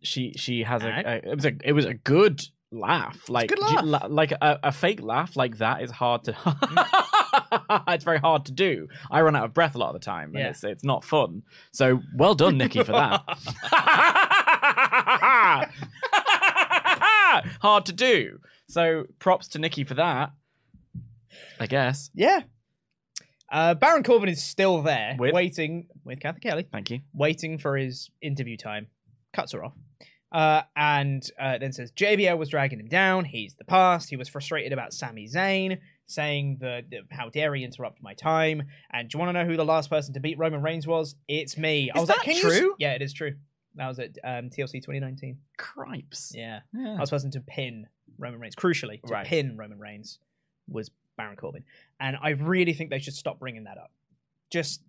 [0.03, 2.41] She she has a, a it was a it was a good
[2.71, 6.35] laugh like good do you- like a, a fake laugh like that is hard to
[7.87, 10.31] it's very hard to do i run out of breath a lot of the time
[10.31, 10.49] and Yeah.
[10.49, 13.23] it's it's not fun so well done nikki for that
[17.61, 20.31] hard to do so props to nikki for that
[21.59, 22.41] i guess Yeah.
[23.49, 25.33] Uh, Baron Corbin is still there, With?
[25.33, 28.87] waiting with Cathy Kelley, thank you waiting for his interview time.
[29.31, 29.71] Cuts her off.
[30.37, 33.25] Uh, and uh, then says JBL was dragging him down.
[33.25, 34.07] He's the past.
[34.07, 38.61] He was frustrated about Sami Zayn, saying that how dare he interrupt my time.
[38.91, 41.15] And do you want to know who the last person to beat Roman Reigns was?
[41.27, 41.89] It's me.
[41.89, 42.41] I Is was that like, Can You...
[42.41, 42.75] true?
[42.77, 43.33] Yeah, it is true.
[43.77, 45.39] That was at um, TLC 2019.
[45.57, 46.31] Cripes.
[46.35, 46.59] Yeah.
[46.71, 46.97] Yeah.
[46.97, 47.87] I was person to pin
[48.19, 48.55] Roman Reigns.
[48.55, 49.25] Crucially, to Right.
[49.25, 50.19] pin Roman Reigns
[50.67, 51.63] was Baron Corbin,
[51.99, 53.91] and I really think they should stop bringing that up.
[54.51, 54.83] Just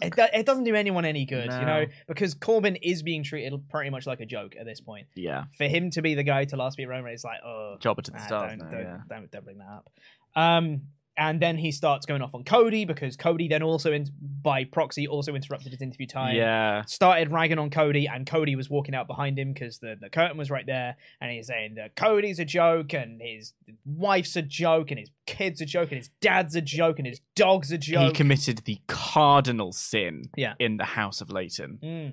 [0.00, 3.52] it, do- it doesn't do anyone any good, you know, because Corbin is being treated
[3.68, 5.06] pretty much like a joke at this point.
[5.14, 5.44] Yeah.
[5.56, 8.10] For him to be the guy to last beat Roman, it's like, oh, Jobber to
[8.10, 8.98] the nah, stars don't, now, don't, yeah.
[9.08, 9.90] don't, don't bring that up.
[10.34, 10.82] Um,
[11.16, 14.06] and then he starts going off on Cody because Cody then also, in,
[14.42, 16.82] by proxy, also interrupted his interview time Yeah.
[16.86, 20.36] started ragging on Cody, and Cody was walking out behind him because the, the curtain
[20.36, 23.52] was right there, and he's saying that Cody's a joke, and his
[23.84, 27.20] wife's a joke, and his kid's a joke, and his dad's a joke, and his
[27.36, 28.08] dog's a joke.
[28.08, 30.54] He committed the cardinal sin Yeah.
[30.58, 31.78] in the House of Leighton.
[31.82, 32.12] Mm.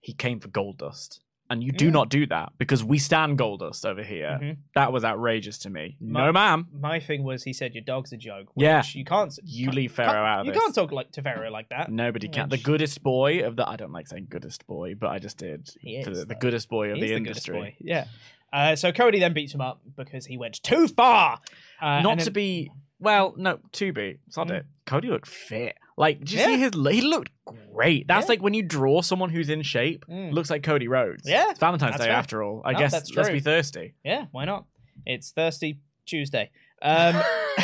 [0.00, 1.20] He came for Goldust.
[1.50, 1.92] And you do Mm.
[1.92, 4.38] not do that because we stand Goldust over here.
[4.40, 4.56] Mhm.
[4.76, 5.96] That was outrageous to me.
[6.00, 6.68] My- no, ma'am.
[6.72, 8.48] My thing was he said your dog's a joke.
[8.54, 8.82] Which Yeah.
[8.94, 9.36] you can't.
[9.44, 10.62] You can't- leave Pharaoh out of You this.
[10.62, 11.90] can't talk like to Pharaoh like that.
[11.90, 12.48] Nobody can.
[12.50, 13.68] The goodest boy of the.
[13.68, 15.68] I don't like saying goodest boy, but I just did.
[15.80, 17.58] He is, the, the goodest boy of He's the, the industry.
[17.58, 17.76] boy.
[17.80, 18.04] Yeah.
[18.52, 21.40] Uh, so Cody then beats him up because he went too far.
[21.80, 22.70] Uh, Not to then- be.
[23.00, 24.18] Well, no, to be.
[24.28, 24.58] Sod Mm.
[24.58, 24.66] it.
[24.86, 25.76] Cody looked fit.
[26.00, 26.46] Like, did you Yeah.
[26.46, 26.70] see his.
[26.74, 27.30] He looked
[27.72, 28.08] great.
[28.08, 28.28] That's Yeah.
[28.30, 30.32] like when you draw someone who's in shape, Mm.
[30.32, 31.28] looks like Cody Rhodes.
[31.28, 32.12] Yeah, It's Valentine's Day fair.
[32.12, 32.62] after all.
[32.64, 33.94] I No, guess let's be thirsty.
[34.02, 34.64] Yeah, why not?
[35.04, 36.50] It's Thirsty Tuesday.
[36.82, 37.22] Um,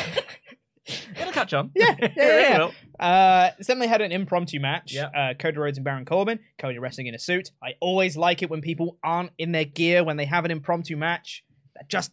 [1.19, 1.71] It'll catch on.
[1.75, 2.59] Yeah, yeah, yeah.
[2.59, 2.73] will.
[3.01, 4.93] Uh, then they had an impromptu match.
[4.95, 5.07] Yeah.
[5.07, 6.39] Uh, Cody Rhodes and Baron Corbin.
[6.59, 7.51] Cody wrestling in a suit.
[7.63, 10.97] I always like it when people aren't in their gear when they have an impromptu
[10.97, 11.43] match.
[11.75, 12.13] That just,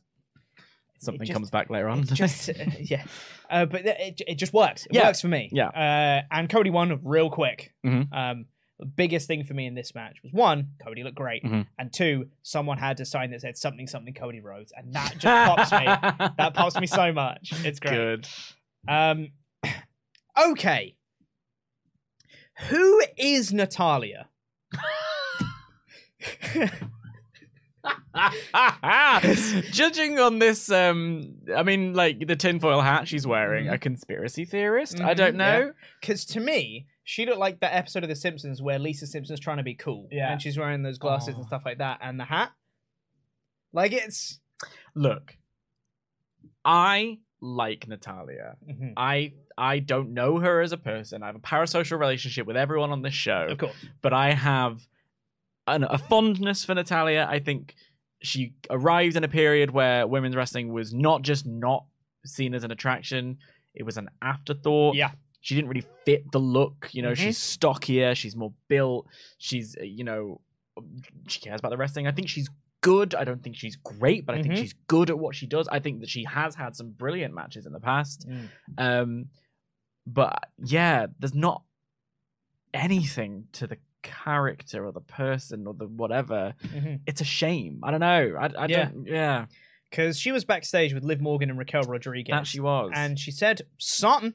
[1.04, 2.04] Something just- comes back later on.
[2.06, 3.04] just, uh, yeah.
[3.50, 4.86] Uh, but it, it just works.
[4.88, 5.08] It Yeah.
[5.08, 5.50] works for me.
[5.52, 5.68] Yeah.
[5.68, 7.74] Uh, and Cody won real quick.
[7.86, 8.08] Mhm.
[8.14, 8.46] Um,
[8.80, 11.68] the biggest thing for me in this match was one, Cody looked great, Mhm.
[11.78, 15.24] and two, someone had a sign that said something something Cody Rhodes, and that just
[15.24, 15.86] pops me.
[16.38, 17.54] That pops me so much.
[17.64, 17.94] It's great.
[17.94, 18.28] Good.
[18.88, 19.32] Um,
[20.52, 20.96] okay.
[22.70, 24.28] Who is Natalya?
[29.72, 35.00] Judging on this, um, I mean, like the tinfoil hat she's wearing, a conspiracy theorist.
[35.02, 35.74] I don't Mhm, know.
[36.02, 39.58] Because to me, she looked like that episode of The Simpsons where Lisa Simpson's trying
[39.58, 40.08] to be cool.
[40.12, 40.32] Yeah.
[40.32, 41.48] And she's wearing those glasses and Oh.
[41.48, 42.52] stuff like that, and the hat.
[43.72, 44.40] Like it's.
[44.96, 45.36] Look,
[46.64, 48.56] I like Natalya.
[48.70, 48.94] Mhm.
[48.96, 51.22] I I don't know her as a person.
[51.24, 53.48] I have a parasocial relationship with everyone on this show.
[53.50, 53.76] Of course.
[54.02, 54.88] but I have
[55.68, 57.28] an, a fondness for Natalya.
[57.30, 57.76] I think
[58.24, 61.86] she arrived in a period where women's wrestling was not just not
[62.26, 63.38] seen as an attraction;
[63.76, 64.96] it was an afterthought.
[64.96, 65.12] Yeah.
[65.42, 66.90] She didn't really fit the look.
[66.94, 67.18] You know, Mhm.
[67.18, 68.16] she's stockier.
[68.16, 69.08] She's more built.
[69.38, 70.40] She's, uh, you know,
[71.28, 72.08] she cares about the wrestling.
[72.08, 72.50] I think she's
[72.80, 73.14] good.
[73.14, 74.58] I don't think she's great, but I think Mhm.
[74.58, 75.68] she's good at what she does.
[75.68, 78.26] I think that she has had some brilliant matches in the past.
[78.28, 78.50] Mm.
[78.78, 79.30] Um,
[80.08, 81.64] but yeah, there's not
[82.74, 86.54] anything to the character or the person or the whatever.
[86.64, 87.00] Mhm.
[87.08, 87.80] It's a shame.
[87.84, 88.36] I don't know.
[88.40, 88.86] I, I Yeah.
[88.90, 89.08] don't.
[89.08, 89.46] Yeah,
[89.90, 92.32] Because she was backstage with Liv Morgan and Raquel Rodriguez.
[92.34, 92.92] that she was.
[92.94, 94.34] and she said something.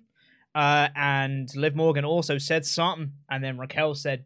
[0.55, 4.25] Uh, and Liv Morgan also said something, and then Raquel said,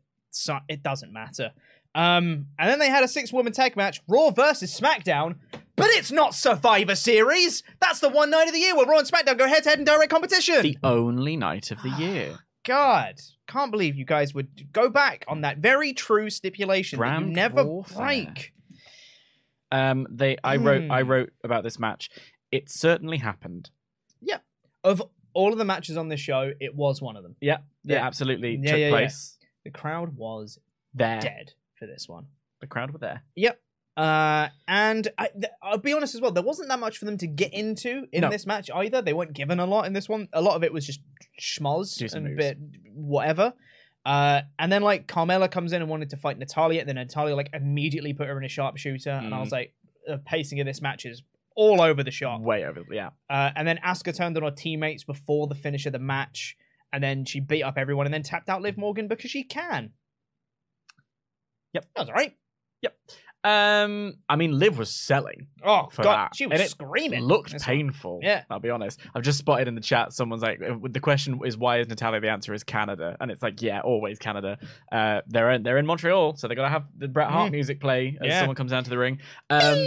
[0.68, 1.52] "It doesn't matter."
[1.94, 5.36] Um, and then they had a six-woman tag match, Raw versus SmackDown.
[5.76, 7.62] But it's not Survivor Series.
[7.80, 10.10] That's the one night of the year where Raw and SmackDown go head-to-head in direct
[10.10, 10.62] competition.
[10.62, 12.38] the only night of the year.
[12.64, 17.26] God, can't believe you guys would go back on that very true stipulation that you
[17.26, 17.96] never warfare.
[18.06, 18.52] break.
[19.70, 20.36] Um, they.
[20.44, 20.90] I wrote.
[20.90, 21.10] I Hmm.
[21.10, 22.10] wrote about this match.
[22.50, 23.70] It certainly happened.
[24.20, 24.38] Yeah,
[24.84, 25.02] of
[25.34, 27.36] all of the matches on this show, it was one of them.
[27.40, 27.58] Yeah.
[27.84, 27.96] Yeah.
[27.96, 28.06] Yeah.
[28.06, 28.90] absolutely Yeah, took yeah, yeah.
[28.90, 30.58] place The crowd was
[30.92, 31.20] there.
[31.20, 32.26] dead for this one.
[32.60, 33.22] The crowd were there.
[33.34, 33.58] Yep.
[33.96, 36.30] Uh, and I, th- I'll be honest as well.
[36.32, 38.30] There wasn't that much for them to get into in No.
[38.30, 39.02] this match either.
[39.02, 40.28] They weren't given a lot in this one.
[40.32, 41.00] A lot of it was just
[41.40, 42.36] schmoz and moves.
[42.36, 42.58] bit
[42.94, 43.52] whatever.
[44.06, 47.36] Uh, and then like Carmella comes in and wanted to fight Natalya, and then Natalya
[47.36, 49.40] like immediately put her in a sharpshooter, and I Mm.
[49.42, 49.74] was like,
[50.06, 51.22] the pacing of this match is
[51.54, 52.40] all over the shop.
[52.40, 52.82] Way over.
[52.88, 53.10] The yeah.
[53.30, 56.56] Uh, and then Asuka turned on her teammates before the finish of the match,
[56.92, 59.92] and then she beat up everyone, and then tapped out Liv Morgan because she can.
[61.74, 61.86] Yep.
[61.94, 62.34] that was all right.
[63.44, 65.48] Um, I mean, Liv was selling.
[65.64, 66.36] Oh for god, that.
[66.36, 67.22] she was And it screaming.
[67.24, 67.76] Looked This one.
[67.76, 68.20] painful.
[68.22, 68.44] Yeah.
[68.48, 69.00] I'll be honest.
[69.14, 72.20] I've just spotted in the chat someone's like, uh, the question is why is Natalya?
[72.20, 74.58] The answer is Canada, and it's like, yeah, always Canada.
[74.92, 77.52] Uh, they're in, they're in Montreal, so they gotta have the Bret Hart Mm.
[77.52, 78.38] music play as Yeah.
[78.40, 79.18] someone comes down to the ring.
[79.50, 79.86] Um,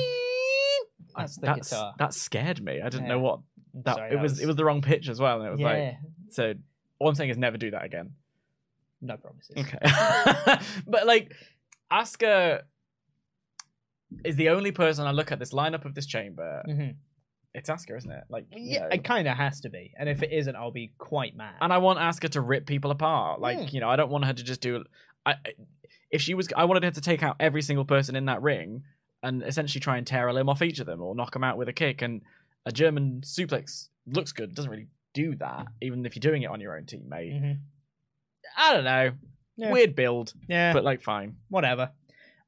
[1.15, 1.93] That's the that's guitar.
[1.97, 2.81] that scared me.
[2.81, 3.13] I didn't Yeah.
[3.13, 3.39] know what
[3.85, 3.95] that.
[3.95, 5.67] Sorry, it that was, It was the wrong pitch as well, and it was yeah,
[5.67, 5.95] like
[6.29, 6.53] so.
[6.99, 8.11] All I'm saying is never do that again.
[9.01, 9.55] no promises.
[9.57, 9.77] Okay,
[10.87, 11.33] but like
[11.91, 12.61] Asuka,
[14.23, 16.63] is the only person I look at this lineup of this chamber.
[16.67, 16.95] Mhm.
[17.53, 18.23] It's Asuka, isn't it?
[18.29, 18.87] Like, Yeah, know.
[18.87, 19.93] it kind of has to be.
[19.97, 21.55] And if it isn't, I'll be quite mad.
[21.61, 23.39] and I want Asuka to rip people apart.
[23.39, 23.73] Like, Mm.
[23.73, 24.83] you know, I don't want her to just do.
[25.25, 25.35] I,
[26.11, 28.83] if she was, I wanted her to take out every single person in that ring
[29.23, 31.57] and essentially try and tear a limb off each of them or knock them out
[31.57, 32.01] with a kick.
[32.01, 32.21] And
[32.65, 34.53] a German suplex looks good.
[34.53, 37.41] Doesn't really do that, even if you're doing it on your own teammate.
[37.41, 37.59] Mhm.
[38.57, 39.11] I don't know.
[39.55, 39.71] Yeah.
[39.71, 41.37] Weird build, Yeah, but like fine.
[41.47, 41.91] whatever.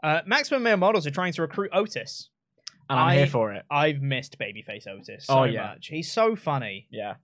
[0.04, 2.30] Uh, Maximum Male Models are trying to recruit Otis.
[2.89, 3.64] And I'm I- here for it.
[3.70, 5.68] I've missed Babyface Otis so Oh, yeah.
[5.74, 5.88] much.
[5.88, 6.88] He's so funny.
[6.89, 7.16] Yeah.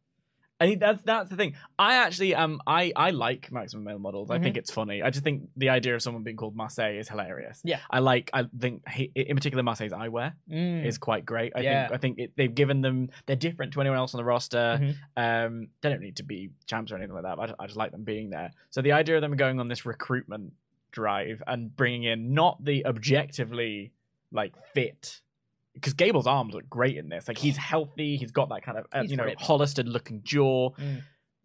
[0.60, 1.56] I think that's that's the thing.
[1.78, 4.30] I actually um I I like maximum male models.
[4.30, 4.44] I Mm-hmm.
[4.44, 5.02] think it's funny.
[5.02, 7.60] I just think the idea of someone being called Marseille is hilarious.
[7.66, 7.80] Yeah.
[7.90, 8.30] I like.
[8.34, 10.86] I think he, in particular Marseille's eyewear Mm.
[10.86, 11.52] is quite great.
[11.56, 11.88] I Yeah.
[11.88, 14.80] think I think it, they've given them they're different to anyone else on the roster.
[14.82, 14.96] Mhm.
[15.18, 17.36] Um, they don't need to be champs or anything like that.
[17.36, 18.52] But I, I just like them being there.
[18.70, 20.54] So the idea of them going on this recruitment
[20.94, 23.92] drive and bringing in not the objectively
[24.32, 25.20] like fit.
[25.74, 27.28] Because Gable's arms look great in this.
[27.28, 28.16] Like he's healthy.
[28.16, 29.42] He's got that kind of uh, you know ripped.
[29.42, 30.70] Hollister looking jaw.
[30.72, 31.02] Mm.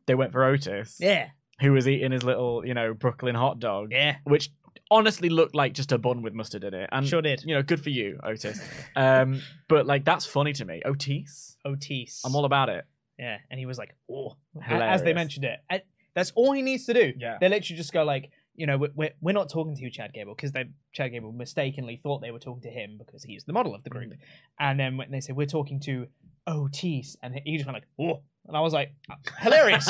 [0.06, 1.28] They went for Otis, Yeah,
[1.60, 4.50] who was eating his little you know Brooklyn hot dog, yeah, which
[4.90, 6.88] honestly looked like just a bun with mustard in it.
[6.92, 7.42] And sure did.
[7.44, 8.60] you know, good for you, Otis.
[8.96, 10.82] um, but like that's funny to me.
[10.84, 12.22] Otis, Otis.
[12.24, 12.84] I'm all about it.
[13.18, 15.00] Yeah, and he was like, "Oh," Hilarious.
[15.00, 15.58] as they mentioned it.
[15.68, 15.82] And
[16.14, 17.12] that's all he needs to do.
[17.16, 17.38] Yeah.
[17.40, 20.34] they literally just go like, you know, we're we're, we're not talking to Chad Gable,
[20.34, 23.74] because they Chad Gable mistakenly thought they were talking to him because he's the model
[23.74, 23.92] of the Mm.
[23.94, 24.12] group.
[24.58, 26.06] And then when they say we're talking to
[26.46, 28.92] Otis, and he just went like, "Oh," and I was like,
[29.40, 29.86] hilarious,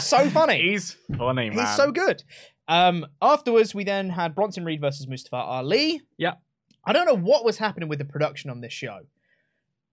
[0.00, 0.60] so funny.
[0.70, 1.58] He's funny, man.
[1.66, 2.22] He's so good.
[2.68, 6.00] Um, afterwards, we then had Bronson Reed versus Mustafa Ali.
[6.18, 6.34] Yeah.
[6.86, 9.00] I don't know what was happening with the production on this show.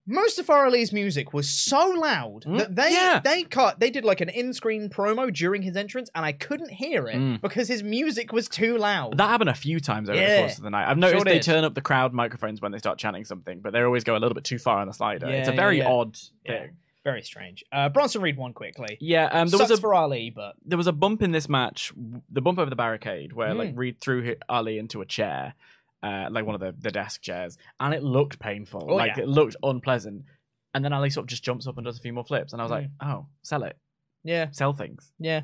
[0.06, 3.20] Mustafa Ali's music was so loud Mm, that they yeah.
[3.22, 7.06] they cut they did like an in-screen promo during his entrance, and I couldn't hear
[7.08, 7.40] it Mm.
[7.40, 9.16] because his music was too loud.
[9.18, 10.90] That happened a few times over the course of the night.
[10.90, 13.72] I've noticed Sure they turn up the crowd microphones when they start chanting something, but
[13.72, 15.28] they always go a little bit too far on the slider.
[15.28, 15.88] it's a very yeah.
[15.88, 16.60] odd Yeah.
[16.62, 16.70] thing.
[17.04, 17.64] Very strange.
[17.72, 18.96] Uh, Bronson Reed won quickly.
[19.00, 21.48] Yeah, um, there Sucks was a for Ali, but there was a bump in this
[21.48, 21.92] match,
[22.30, 23.78] the bump over the barricade, where like Mm.
[23.78, 25.54] Reed threw Ali into a chair,
[26.02, 28.86] uh, like one of the, the desk chairs, and it looked painful.
[28.90, 29.22] Oh, like yeah.
[29.24, 30.24] it looked unpleasant.
[30.74, 32.62] And then Ali sort of just jumps up and does a few more flips, and
[32.62, 32.90] I was like, Mm.
[33.02, 33.76] oh, sell it,
[34.24, 35.12] yeah, sell things.
[35.18, 35.42] yeah.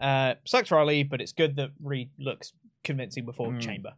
[0.00, 2.52] Uh, sucks for Ali, but it's good that Reed looks
[2.82, 3.60] convincing before Mm.
[3.60, 3.92] Chamber.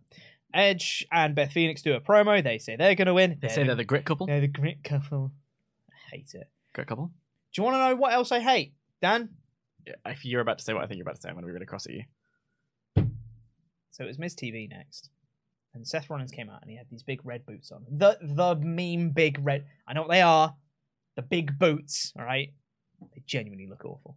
[0.53, 2.43] Edge and Beth Phoenix do a promo.
[2.45, 3.39] They say they're going to win.
[3.41, 4.27] They say they're the grit couple.
[4.27, 5.33] They're the grit couple.
[5.91, 6.51] I hate it.
[6.75, 7.07] Grit couple.
[7.07, 9.31] Do you want to know what else I hate, Dan?
[9.87, 11.45] Yeah, If you're about to say what I think you're about to say, I'm going
[11.45, 12.05] to be really cross at you.
[13.93, 15.11] So it was Miz TV next,
[15.75, 17.85] and Seth Rollins came out and he had these big red boots on.
[17.91, 19.65] The the meme big red.
[19.87, 20.55] I know what they are.
[21.17, 22.13] The big boots.
[22.19, 22.53] All right.
[23.15, 24.17] They genuinely look awful.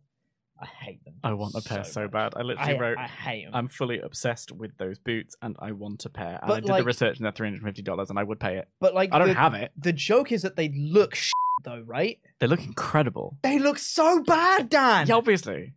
[0.62, 1.16] I hate them.
[1.22, 2.12] I want a pair so, much.
[2.12, 2.34] bad.
[2.38, 3.54] I literally I, wrote, I hate them.
[3.54, 6.40] I'm fully obsessed with those boots, and I want a pair.
[6.42, 8.24] And But, I did like- the research, and they're three hundred fifty dollars, and I
[8.24, 8.70] would pay it.
[8.80, 9.72] but like, I don't the, have it.
[9.78, 11.34] The joke is that they look shit,
[11.66, 12.20] though, right?
[12.40, 13.38] They look incredible.
[13.44, 15.08] They look so bad, Dan.
[15.08, 15.74] Yeah, obviously.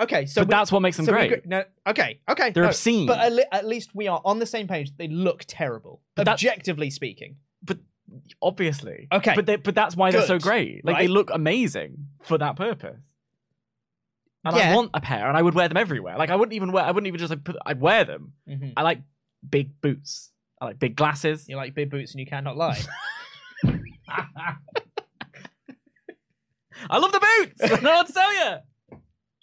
[0.00, 1.30] Okay, so that's what makes them so great.
[1.32, 2.50] agree- no, okay, okay.
[2.50, 3.06] They're no, obscene.
[3.06, 4.96] But at, le- at least we are on the same page.
[4.96, 7.36] They look terrible, But objectively speaking.
[7.62, 7.78] but
[8.40, 9.08] obviously.
[9.12, 9.34] Okay.
[9.36, 10.84] But they, but that's why they're so great.
[10.84, 12.98] Like they look amazing for that purpose.
[14.44, 14.72] And Yeah.
[14.72, 16.16] I want a pair, and I would wear them everywhere.
[16.16, 16.82] Like I wouldn't even wear.
[16.82, 17.56] I wouldn't even just like put.
[17.66, 18.32] I'd wear them.
[18.48, 18.72] Mhm.
[18.76, 19.02] I like
[19.48, 20.30] big boots.
[20.62, 21.46] I like big glasses.
[21.46, 22.80] You like big boots and you cannot lie.
[26.88, 27.60] I love the boots.
[27.62, 28.56] I don't know what to tell you.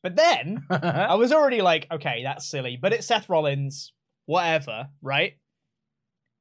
[0.08, 3.92] But then I was already like, okay, that's silly, but it's Seth Rollins,
[4.26, 5.34] whatever, right?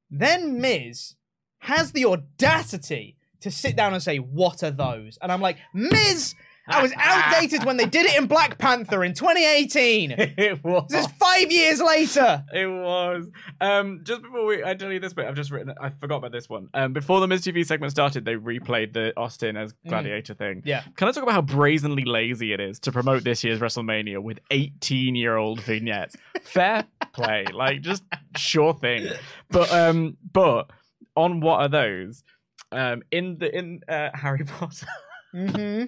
[0.08, 1.16] Then Miz
[1.58, 5.18] has the audacity to sit down and say, What are those?
[5.20, 6.36] And I'm like, Miz,
[6.68, 10.10] I was outdated when they did it in Black Panther in 2018.
[10.18, 10.86] it was.
[10.88, 12.44] This is five years later.
[12.52, 13.28] It was.
[13.60, 15.72] Um, just before we, I tell you this bit, I've just written.
[15.80, 16.68] I forgot about this one.
[16.74, 20.62] Um, before the Miz TV segment started, they replayed the Austin as Gladiator thing.
[20.64, 20.82] Yeah.
[20.96, 24.40] Can I talk about how brazenly lazy it is to promote this year's WrestleMania with
[24.50, 26.16] 18-year-old vignettes?
[26.42, 28.02] Fair play, like just
[28.36, 29.08] sure thing.
[29.50, 30.70] But um, but
[31.14, 32.24] on what are those?
[32.72, 34.86] Um, in the in uh, Harry Potter.
[35.34, 35.84] Mm-hmm.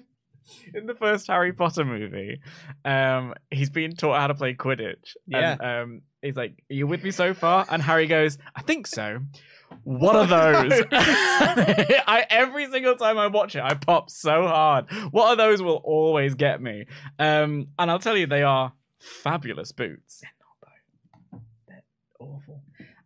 [0.74, 2.40] In the first Harry Potter movie,
[2.84, 5.16] um, he's being taught how to play Quidditch.
[5.32, 8.86] And, um, he's like, "Are you with me so far?" And Harry goes, "I think
[8.86, 9.20] so."
[9.84, 10.82] What are those?
[10.92, 14.90] I every single time I watch it, I pop so hard.
[15.10, 15.62] What are those?
[15.62, 16.86] Will always get me.
[17.18, 20.22] Um, and I'll tell you, they are fabulous boots.
[21.68, 21.82] They're
[22.18, 22.62] awful.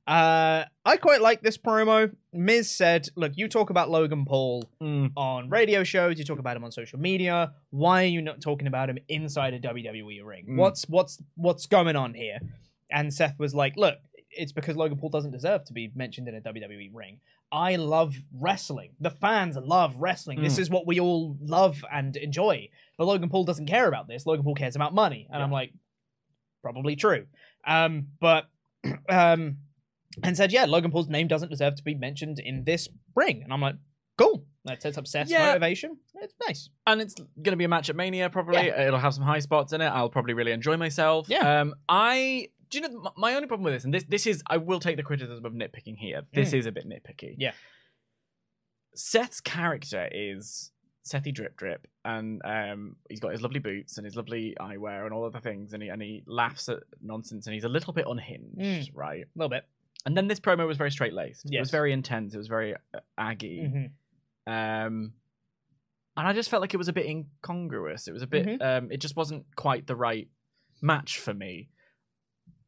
[0.06, 2.14] Uh, I quite like this promo.
[2.32, 5.12] Miz said, "Look, you talk about Logan Paul Mm.
[5.16, 6.18] on radio shows.
[6.18, 7.52] You talk about him on social media.
[7.70, 10.46] Why are you not talking about him inside a WWE ring?
[10.46, 10.56] Mm.
[10.56, 12.38] What's what's what's going on here?"
[12.90, 13.98] And Seth was like, "Look,
[14.30, 17.20] it's because Logan Paul doesn't deserve to be mentioned in a WWE ring.
[17.50, 18.92] I love wrestling.
[18.98, 20.40] The fans love wrestling.
[20.40, 20.60] This Mm.
[20.60, 22.70] is what we all love and enjoy.
[22.96, 24.24] But Logan Paul doesn't care about this.
[24.24, 25.26] Logan Paul cares about money.
[25.30, 25.74] And I'm like,
[26.62, 27.26] probably true.
[27.66, 28.46] Um, but
[29.10, 29.58] um,
[30.22, 33.42] and said, yeah, Logan Paul's name doesn't deserve to be mentioned in this ring.
[33.42, 33.76] And I'm like,
[34.18, 34.44] cool.
[34.64, 35.46] That sets up Seth's Yeah.
[35.48, 35.96] motivation.
[36.16, 36.68] It's nice.
[36.86, 38.30] and it's going to be a match at Mania.
[38.30, 39.86] Probably it'll have some high spots in it.
[39.88, 41.28] I'll probably really enjoy myself.
[41.28, 41.60] Yeah.
[41.62, 44.58] Um, I do you know my only problem with this, and this this is I
[44.58, 46.22] will take the criticism of nitpicking here.
[46.32, 46.58] This Mm.
[46.58, 47.34] is a bit nitpicky.
[47.38, 47.52] Yeah.
[48.94, 50.70] Seth's character is
[51.04, 55.12] Sethy Drip Drip, and um, he's got his lovely boots and his lovely eyewear and
[55.14, 57.92] all of the things, and he and he laughs at nonsense, and he's a little
[57.92, 59.24] bit unhinged, right?
[59.24, 59.64] A little bit.
[60.04, 61.46] And then this promo was very straight laced.
[61.50, 62.34] It was very intense.
[62.34, 63.90] It was very uh, aggy.
[64.48, 64.86] Mhm.
[64.86, 65.12] Um,
[66.16, 68.08] and I just felt like it was a bit incongruous.
[68.08, 68.46] It was a bit.
[68.46, 68.62] Mhm.
[68.62, 70.28] Um, it just wasn't quite the right
[70.80, 71.68] match for me.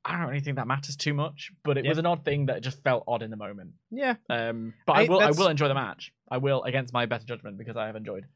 [0.05, 1.91] I don't really think that matters too much, but it Yeah.
[1.91, 3.73] was an odd thing that just felt odd in the moment.
[3.91, 4.15] Yeah.
[4.29, 5.21] Um, but I, I- will.
[5.21, 6.13] I will enjoy the match.
[6.31, 8.27] I will against my better judgment because I have enjoyed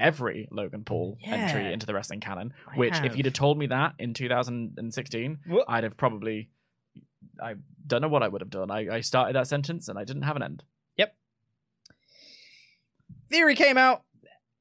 [0.00, 2.52] every Logan Paul entry into the wrestling canon.
[2.66, 6.50] I Which, if you'd have told me that in 2016, Wha- I'd have probably.
[7.42, 7.54] I
[7.86, 8.70] don't know what I would have done.
[8.70, 10.62] I, I started that sentence and I didn't have an end.
[10.96, 11.14] Yep.
[13.30, 14.02] Theory came out,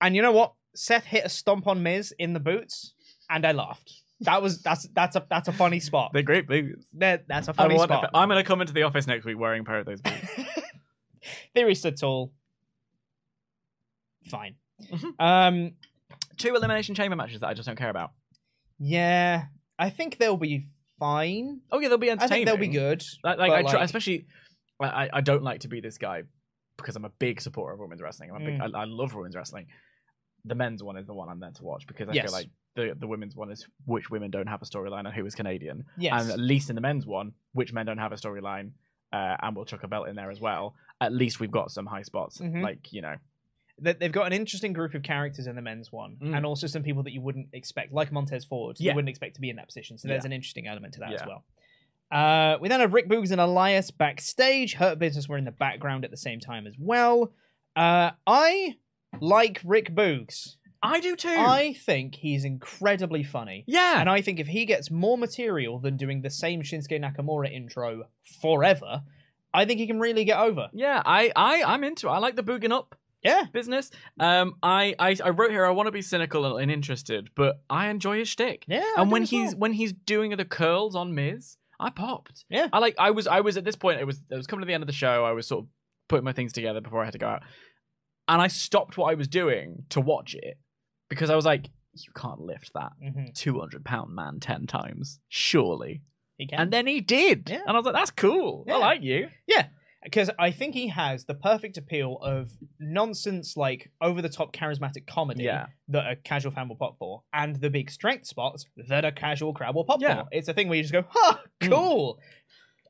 [0.01, 0.53] and you know what?
[0.75, 2.93] Seth hit a stomp on Miz in the boots,
[3.29, 3.91] and I laughed.
[4.21, 6.11] That was that's that's a that's a funny spot.
[6.13, 6.87] They're great boots.
[6.95, 8.09] That, that's a funny want- spot.
[8.13, 10.17] I'm going to come into the office next week wearing a pair of those boots.
[11.53, 12.31] Theory stood tall.
[14.29, 14.55] Fine.
[14.91, 15.13] Mhm.
[15.19, 15.71] Um.
[16.37, 18.11] Two elimination chamber matches that I just don't care about.
[18.79, 19.45] Yeah,
[19.79, 20.65] I think they'll be
[20.99, 21.61] fine.
[21.71, 22.31] Oh yeah, they'll be entertaining.
[22.31, 23.03] I think they'll be good.
[23.23, 24.25] Like, like I try, like- especially,
[24.81, 26.23] I, I- don't like to be this guy
[26.77, 28.29] because I'm a big supporter of women's wrestling.
[28.29, 28.75] I'm a big, Mm.
[28.75, 29.67] I, I love women's wrestling.
[30.45, 32.25] The men's one is the one I'm there to watch because I Yes.
[32.25, 35.25] feel like the the women's one is which women don't have a storyline and who
[35.25, 35.83] is Canadian.
[35.97, 36.21] Yes.
[36.21, 38.71] And at least in the men's one, which men don't have a storyline,
[39.11, 40.75] uh, and we'll chuck a belt in there as well.
[41.01, 42.61] At least we've got some high spots, Mhm.
[42.61, 43.15] like you know.
[43.79, 46.35] They- They've got an interesting group of characters in the men's one, Mm.
[46.35, 48.77] and also some people that you wouldn't expect, like Montez Ford.
[48.79, 48.91] Yeah.
[48.91, 49.97] You wouldn't expect to be in that position.
[49.97, 50.27] So there's Yeah.
[50.29, 51.43] an interesting element to that as well.
[52.09, 54.75] Uh, we then have Rick Boogs and Elias backstage.
[54.75, 57.33] Hurt Business were in the background at the same time as well.
[57.75, 58.77] Uh, I
[59.19, 60.55] like Rick Boogs.
[60.81, 61.27] I do too.
[61.29, 63.63] I think he's incredibly funny.
[63.67, 67.51] yeah, And I think if he gets more material than doing the same Shinsuke Nakamura
[67.51, 68.03] intro
[68.41, 69.03] forever,
[69.53, 70.69] I think he can really get over.
[70.73, 71.01] yeah.
[71.05, 72.07] I I I'm into.
[72.07, 72.11] it.
[72.11, 72.95] I like the booging up.
[73.27, 73.43] Yeah.
[73.53, 73.91] business.
[74.19, 75.65] Um, I, I, I wrote here.
[75.65, 78.65] I want to be cynical and interested, but I enjoy his shtick.
[78.67, 78.79] Yeah.
[78.97, 79.59] I and do when as he's well.
[79.59, 82.45] when he's doing the curls on Miz, I popped.
[82.49, 82.67] Yeah.
[82.73, 82.95] I like.
[82.97, 83.99] I was I was at this point.
[83.99, 85.25] It was it was coming to the end of the show.
[85.25, 85.69] I was sort of
[86.09, 87.43] putting my things together before I had to go out,
[88.27, 90.57] and I stopped what I was doing to watch it
[91.09, 93.33] because I was like, you can't lift that Mhm.
[93.35, 96.01] two hundred pound man ten times, surely.
[96.37, 96.59] He can.
[96.59, 97.61] And then he did, Yeah.
[97.65, 98.63] and I was like, that's cool.
[98.67, 98.75] Yeah.
[98.75, 99.29] I like you.
[99.47, 99.67] Yeah,
[100.09, 102.49] because I think he has the perfect appeal of
[102.79, 105.65] nonsense, like over the top charismatic comedy Yeah.
[105.89, 109.53] that a casual fan will pop for, and the big strength spots that a casual
[109.53, 110.23] crowd will pop Yeah.
[110.23, 110.29] for.
[110.31, 111.69] It's a thing where you just go, "Ha, Mm.
[111.69, 112.19] cool."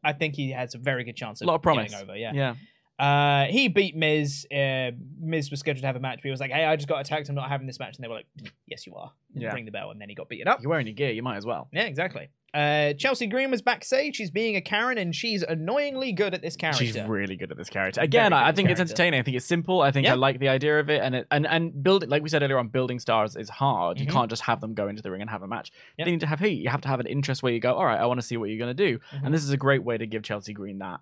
[0.04, 1.94] I think he has a very good chance of, A lot of promise.
[1.96, 2.16] over.
[2.16, 2.34] Yeah.
[2.34, 2.56] Yeah.
[3.00, 4.48] Uh, he beat Miz.
[4.52, 6.88] Uh, Miz was scheduled to have a match, but he was like, "Hey, I just
[6.88, 7.30] got attacked.
[7.30, 8.28] I'm not having this match." And they were like,
[8.66, 9.54] "Yes, you are." Yeah.
[9.54, 10.62] Ring the bell, and then he got beaten up.
[10.62, 11.12] You're wearing your gear.
[11.12, 11.68] You might as well.
[11.72, 12.30] Yeah, exactly.
[12.54, 14.16] Uh, Chelsea Green was backstage.
[14.16, 16.84] She's being a Karen, and she's annoyingly good at this character.
[16.86, 18.02] She's really good at this character.
[18.02, 19.20] Again, I, I think it's entertaining.
[19.20, 19.82] I think it's simple.
[19.82, 20.14] I think Yeah.
[20.14, 22.58] I like the idea of it, and it, and and building, like we said earlier
[22.58, 24.00] on, building stars is hard.
[24.00, 24.12] You Mhm.
[24.12, 25.72] can't just have them go into the ring and have a match.
[25.98, 26.08] Yep.
[26.08, 26.62] You need to have heat.
[26.64, 28.38] You have to have an interest where you go, all right, I want to see
[28.38, 29.26] what you're going to do, Mhm.
[29.26, 31.02] and this is a great way to give Chelsea Green that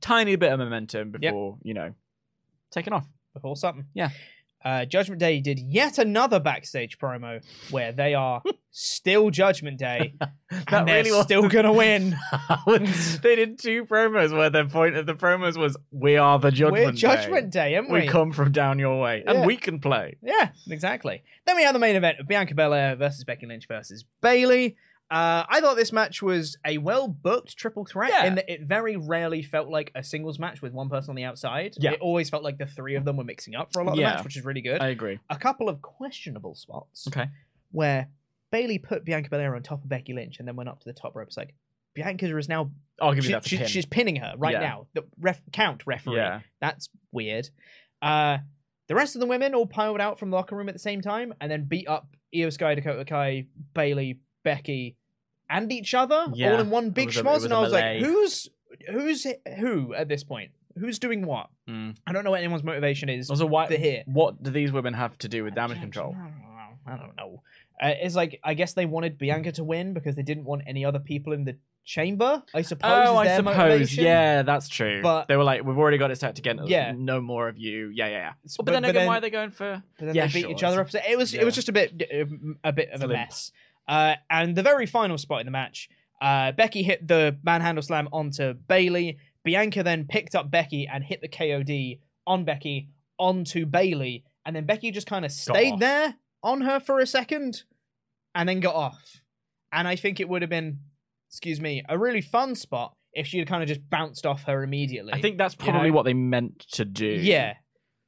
[0.00, 1.20] tiny bit of momentum Yep.
[1.20, 1.92] before you know
[2.72, 3.06] taking off.
[3.34, 3.84] before something.
[3.92, 4.08] Yeah.
[4.66, 7.40] Uh, Judgment Day did yet another backstage promo
[7.70, 8.42] where they are
[8.72, 10.14] still Judgment Day
[10.50, 12.16] and they're still gonna win.
[12.66, 16.84] they did two promos where the point of the promos was, "We are the Judgment
[16.84, 18.00] We're Judgment Day, aren't we?
[18.00, 19.34] We come from down your way, Yeah.
[19.34, 21.22] and we can play." Yeah, exactly.
[21.46, 24.76] Then we have the main event of Bianca Belair versus Becky Lynch versus Bayley.
[25.08, 28.24] Uh, I thought this match was a well booked triple threat Yeah.
[28.26, 31.22] in that it very rarely felt like a singles match with one person on the
[31.22, 31.74] outside.
[31.78, 31.92] Yeah.
[31.92, 33.98] It always felt like the three of them were mixing up for a lot of
[33.98, 34.10] Yeah.
[34.10, 34.80] the match, which is really good.
[34.82, 35.20] I agree.
[35.30, 37.26] a couple of questionable spots Okay.
[37.70, 38.08] where
[38.50, 40.92] Bayley put Bianca Belair on top of Becky Lynch and then went up to the
[40.92, 41.28] top rope.
[41.28, 41.54] It's like
[41.94, 43.46] Bianca is now I'll give you she- that.
[43.48, 43.66] she- pin.
[43.68, 44.60] she's pinning her right Yeah.
[44.60, 44.86] now.
[44.94, 46.16] The ref count referee.
[46.16, 46.40] Yeah.
[46.60, 47.48] That's weird.
[48.02, 48.38] Uh,
[48.88, 51.00] the rest of the women all piled out from the locker room at the same
[51.00, 54.20] time and then beat up Iyo Sky, Dakota Kai, Bayley,
[54.50, 54.96] Becky,
[55.50, 56.52] and each other Yeah.
[56.54, 57.44] all in one big was schmoz.
[57.44, 58.48] And I was like, who's
[58.90, 59.26] who's
[59.58, 60.50] who at this point?
[60.78, 61.48] Who's doing what?
[61.68, 61.96] Mm.
[62.06, 63.30] I don't know what anyone's motivation is.
[63.30, 63.66] Also, why?
[63.66, 64.02] to hear.
[64.06, 66.14] What do these women have to do with damage control?
[66.86, 67.42] I don't know.
[67.82, 70.84] Uh, it's like I guess they wanted Bianca to win because they didn't want any
[70.84, 72.42] other people in the chamber.
[72.54, 72.90] I suppose.
[73.08, 73.56] Oh, is I their suppose.
[73.56, 74.04] motivation.
[74.04, 75.00] Yeah, that's true.
[75.02, 76.92] But- they were like, we've already got it set to get Yeah.
[76.96, 77.90] no more of you.
[77.94, 78.32] Yeah, yeah, yeah.
[78.44, 79.82] S- but, but- then again, then- why are they going for?
[79.98, 80.88] But then yeah, they beat sure, each other up.
[80.88, 83.12] it's- It was it was just a bit um, a bit of a It's limp.
[83.28, 83.52] mess.
[83.88, 85.88] Uh, and the very final spot in the match,
[86.20, 89.18] uh, Becky hit the manhandle slam onto Bayley.
[89.44, 94.66] Bianca then picked up Becky and hit the KOD on Becky onto Bayley, and then
[94.66, 97.62] Becky just kind of stayed there on her for a second,
[98.34, 99.22] and then got off.
[99.72, 100.80] And I think it would have been,
[101.30, 104.62] excuse me, a really fun spot if she had kind of just bounced off her
[104.62, 105.12] immediately.
[105.12, 105.72] I think that's you know?
[105.72, 107.06] probably what they meant to do.
[107.06, 107.54] Yeah,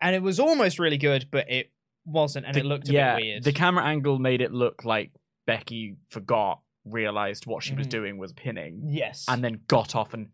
[0.00, 1.70] and it was almost really good, but it
[2.04, 3.44] wasn't, and The- it looked a yeah, bit weird.
[3.44, 5.12] The camera angle made it look like
[5.48, 7.90] Becky forgot, realized what she was Mhm.
[7.90, 10.28] doing was pinning, yes, and then got off and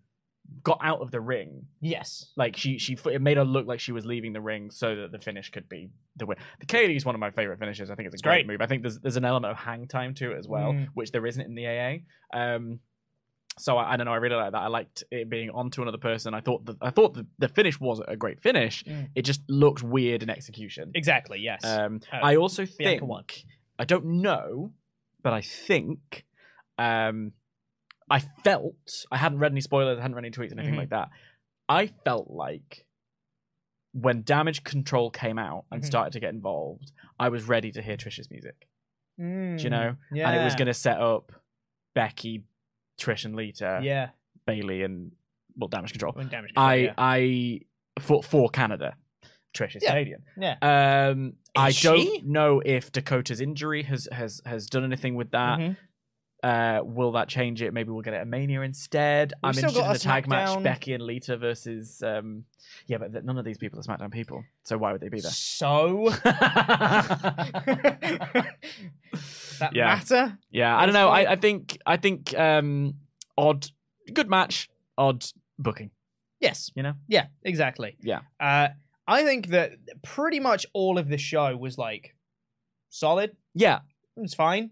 [0.63, 1.67] got out of the ring.
[1.81, 4.95] yes, Like she, she, it made her look like she was leaving the ring so
[4.97, 6.37] that the finish could be the win.
[6.61, 7.91] The KOD is one of my favorite finishes.
[7.91, 8.47] I think it's a It's great, great.
[8.49, 8.61] move.
[8.61, 10.89] I think there's there's an element of hang time to it as well, Mm.
[10.95, 12.03] which there isn't in the AA.
[12.33, 12.81] Um,
[13.57, 14.13] so I, I don't know.
[14.13, 14.59] I really like that.
[14.63, 16.35] I liked it being onto another person.
[16.35, 18.85] I thought the, I thought the, the finish was a great finish.
[18.85, 19.09] Mm.
[19.15, 20.91] It just looked weird in execution.
[20.95, 21.65] exactly, yes.
[21.65, 23.25] Um, Uh, I also Bianca think won.
[23.79, 24.73] I don't know,
[25.25, 26.25] but I think
[26.79, 27.33] um,
[28.09, 28.75] I felt
[29.11, 30.79] I hadn't read any spoilers, I hadn't read any tweets, anything Mhm.
[30.79, 31.09] like that.
[31.69, 32.85] I felt like
[33.93, 35.87] when Damage Control came out and Mhm.
[35.87, 38.69] started to get involved, I was ready to hear Trish's music.
[39.21, 39.97] Mm, Do you know?
[40.13, 40.29] Yeah.
[40.31, 41.31] And it was going to set up
[41.95, 42.45] Becky,
[43.01, 44.11] Trish, and Lita, yeah.
[44.47, 45.13] Bayley, and
[45.57, 46.13] well, Damage Control.
[46.13, 46.95] When damage control, I yeah.
[46.99, 47.61] I
[48.01, 48.97] for for Canada.
[49.55, 49.91] Trish is Yeah.
[49.91, 50.23] Canadian.
[50.37, 51.09] yeah.
[51.11, 55.59] Um, I Is don't know if Dakota's injury has has has done anything with that.
[55.59, 55.77] Mhm.
[56.43, 57.73] Uh, will that change it?
[57.73, 59.33] Maybe we'll get it at Mania instead.
[59.43, 62.03] We've I'm interested in the tag match: Becky and Lita versus.
[62.03, 62.45] Um,
[62.87, 65.21] yeah, but th- none of these people are SmackDown people, so why would they be
[65.21, 65.31] there?
[65.31, 66.21] So Does
[69.61, 69.87] that Yeah.
[69.87, 70.39] matter?
[70.51, 71.09] yeah, I don't know.
[71.09, 72.95] I, I think I think um,
[73.39, 73.67] odd,
[74.13, 75.25] good match, odd
[75.59, 75.91] booking.
[76.41, 76.71] Yes.
[76.75, 76.93] You know?
[77.09, 77.97] Yeah, exactly.
[78.03, 78.21] Yeah.
[78.39, 78.69] Uh,
[79.07, 82.15] I think that pretty much all of the show was like
[82.91, 83.37] solid.
[83.55, 83.81] Yeah,
[84.17, 84.71] It's fine.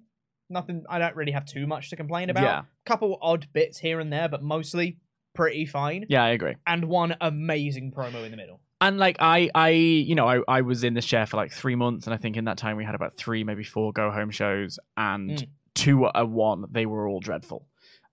[0.51, 0.85] Nothing.
[0.89, 2.43] I don't really have too much to complain about.
[2.45, 2.63] Yeah.
[2.85, 4.99] Couple odd bits here and there, but mostly
[5.35, 6.05] pretty fine.
[6.09, 6.57] yeah, I agree.
[6.67, 8.61] And one amazing promo in the middle.
[8.81, 11.75] And like I, I, you know, I, I was in this chair for like three
[11.77, 14.31] months, and I think in that time we had about three, maybe four go home
[14.31, 15.49] shows, and Mm.
[15.75, 17.67] two a one, they were all dreadful.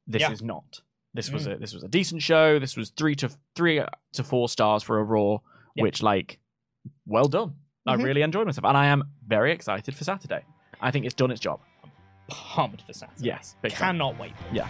[0.08, 0.32] This Yeah.
[0.32, 0.82] is not.
[1.14, 1.34] This Mm.
[1.34, 2.60] was a this was a decent show.
[2.60, 3.82] This was three to three
[4.14, 5.40] to four stars for a Raw,
[5.80, 5.84] Yeah.
[5.84, 6.40] which like,
[7.06, 7.56] well done.
[7.88, 8.04] I Mhm.
[8.04, 10.44] really enjoyed myself, and I am very excited for Saturday.
[10.82, 11.60] I think it's done its job.
[11.84, 11.92] I'm
[12.28, 13.26] Pumped for Saturday.
[13.26, 13.96] Yes, big time.
[13.96, 14.34] Cannot wait.
[14.52, 14.68] Yeah.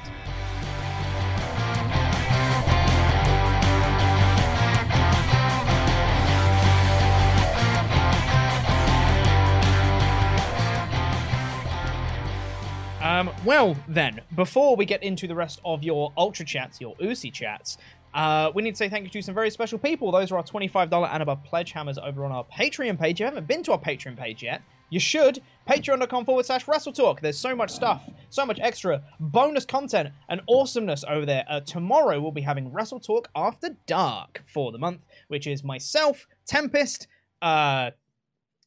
[13.01, 17.31] Um, well, then, before we get into the rest of your Ultra Chats, your Usi
[17.31, 17.77] Chats,
[18.13, 20.11] uh, we need to say thank you to some very special people.
[20.11, 23.15] Those are our $25 and above pledge hammers over on our Patreon page.
[23.15, 25.41] If you haven't been to our Patreon page yet, you should.
[25.67, 27.21] Patreon.com forward slash Wrestle Talk.
[27.21, 31.45] There's so much stuff, so much extra bonus content and awesomeness over there.
[31.47, 36.25] Uh, tomorrow, we'll be having Wrestle Talk After Dark for the month, which is myself,
[36.47, 37.07] Tempest,
[37.41, 37.91] uh,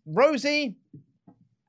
[0.06, 0.76] Rosie,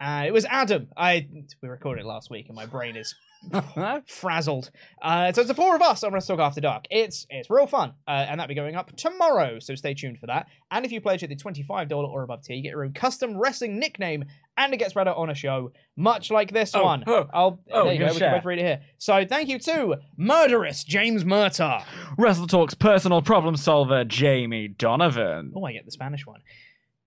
[0.03, 0.89] uh, it was Adam.
[0.97, 1.27] I
[1.61, 3.15] we recorded it last week, and my brain is
[4.05, 4.71] frazzled.
[5.01, 6.85] Uh, so it's the four of us on Wrestle Talk After Dark.
[6.89, 9.59] It's it's real fun, uh, and that'll be going up tomorrow.
[9.59, 10.47] So stay tuned for that.
[10.71, 12.93] And if you pledge at the twenty-five dollar or above tier, you get your own
[12.93, 14.25] custom wrestling nickname,
[14.57, 17.03] and it gets read out on a show, much like this Oh, one.
[17.07, 18.05] oh, I'll oh, there you go.
[18.07, 18.29] We share.
[18.31, 18.81] can both read it here.
[18.97, 21.83] So thank you to murderous James Murtaugh.
[22.17, 25.51] Wrestle Talk's personal problem solver, Jamie Donovan.
[25.55, 26.41] Oh, I get the Spanish one.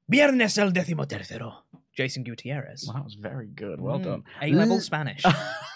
[0.09, 1.53] Viernes el décimo tercero.
[1.97, 2.85] Jason Gutierrez.
[2.87, 3.81] Well, that was very good.
[3.81, 4.25] Well Mm, done.
[4.43, 5.23] A-level L- Spanish.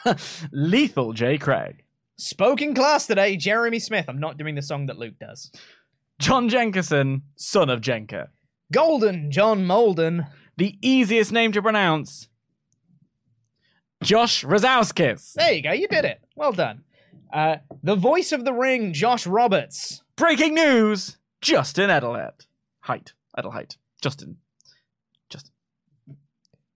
[0.52, 1.38] Lethal J.
[1.38, 1.82] Craig.
[2.18, 4.04] Spoken class today, Jeremy Smith.
[4.08, 5.50] I'm not doing the song that Luke does.
[6.18, 8.28] John Jenkinson, son of Jenka.
[8.72, 10.26] Golden John Molden.
[10.58, 12.28] The easiest name to pronounce.
[14.02, 15.32] Josh Rozowskis.
[15.34, 16.20] There you go, you did it.
[16.36, 16.84] Well done.
[17.32, 20.02] Uh, the voice of the ring, Josh Roberts.
[20.16, 21.16] Breaking news.
[21.40, 22.46] Justin Edelheit.
[22.80, 23.14] Height.
[23.38, 23.76] Edelheit.
[24.02, 24.36] Justin.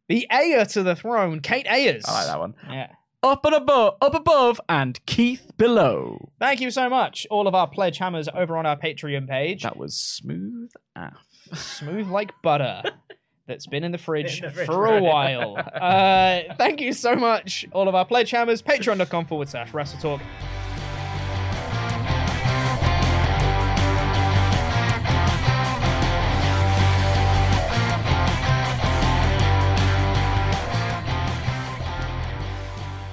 [0.08, 2.04] The heir to the throne, Kate Ayers.
[2.06, 2.54] I like that one.
[2.68, 2.88] Yeah.
[3.22, 6.30] Up and above, up above, and Keith below.
[6.38, 9.62] Thank you so much, all of our pledge hammers over on our Patreon page.
[9.62, 11.14] That was smooth af.
[11.54, 12.82] Smooth like butter.
[13.46, 15.02] That's been in the fridge, In the fridge, for a right.
[15.02, 15.56] while.
[15.74, 18.62] uh, thank you so much, all of our pledge hammers.
[18.62, 20.20] Patreon.com forward slash Wrestle Talk.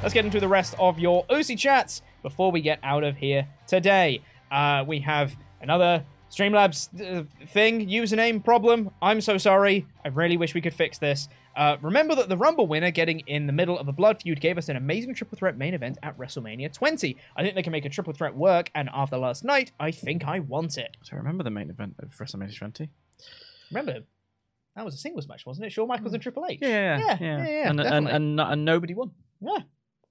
[0.01, 3.47] Let's get into the rest of your Uzi chats before we get out of here
[3.67, 4.21] today.
[4.51, 8.89] Uh, we have another Streamlabs uh, thing, username problem.
[9.01, 9.85] I'm so sorry.
[10.03, 11.27] I really wish we could fix this.
[11.55, 14.57] Uh, remember that the Rumble winner getting in the middle of a blood feud gave
[14.57, 17.17] us an amazing triple threat main event at WrestleMania 20.
[17.35, 20.23] I think they can make a triple threat work, and after last night, I think
[20.25, 20.95] I want it.
[21.03, 22.89] So remember the main event of WrestleMania 20?
[23.71, 23.99] Remember,
[24.77, 25.73] that was a singles match, wasn't it?
[25.73, 26.59] Shawn Michaels and Triple H.
[26.61, 27.47] Yeah, yeah, yeah, yeah.
[27.47, 29.11] yeah, and, and, and, and nobody won.
[29.41, 29.59] yeah.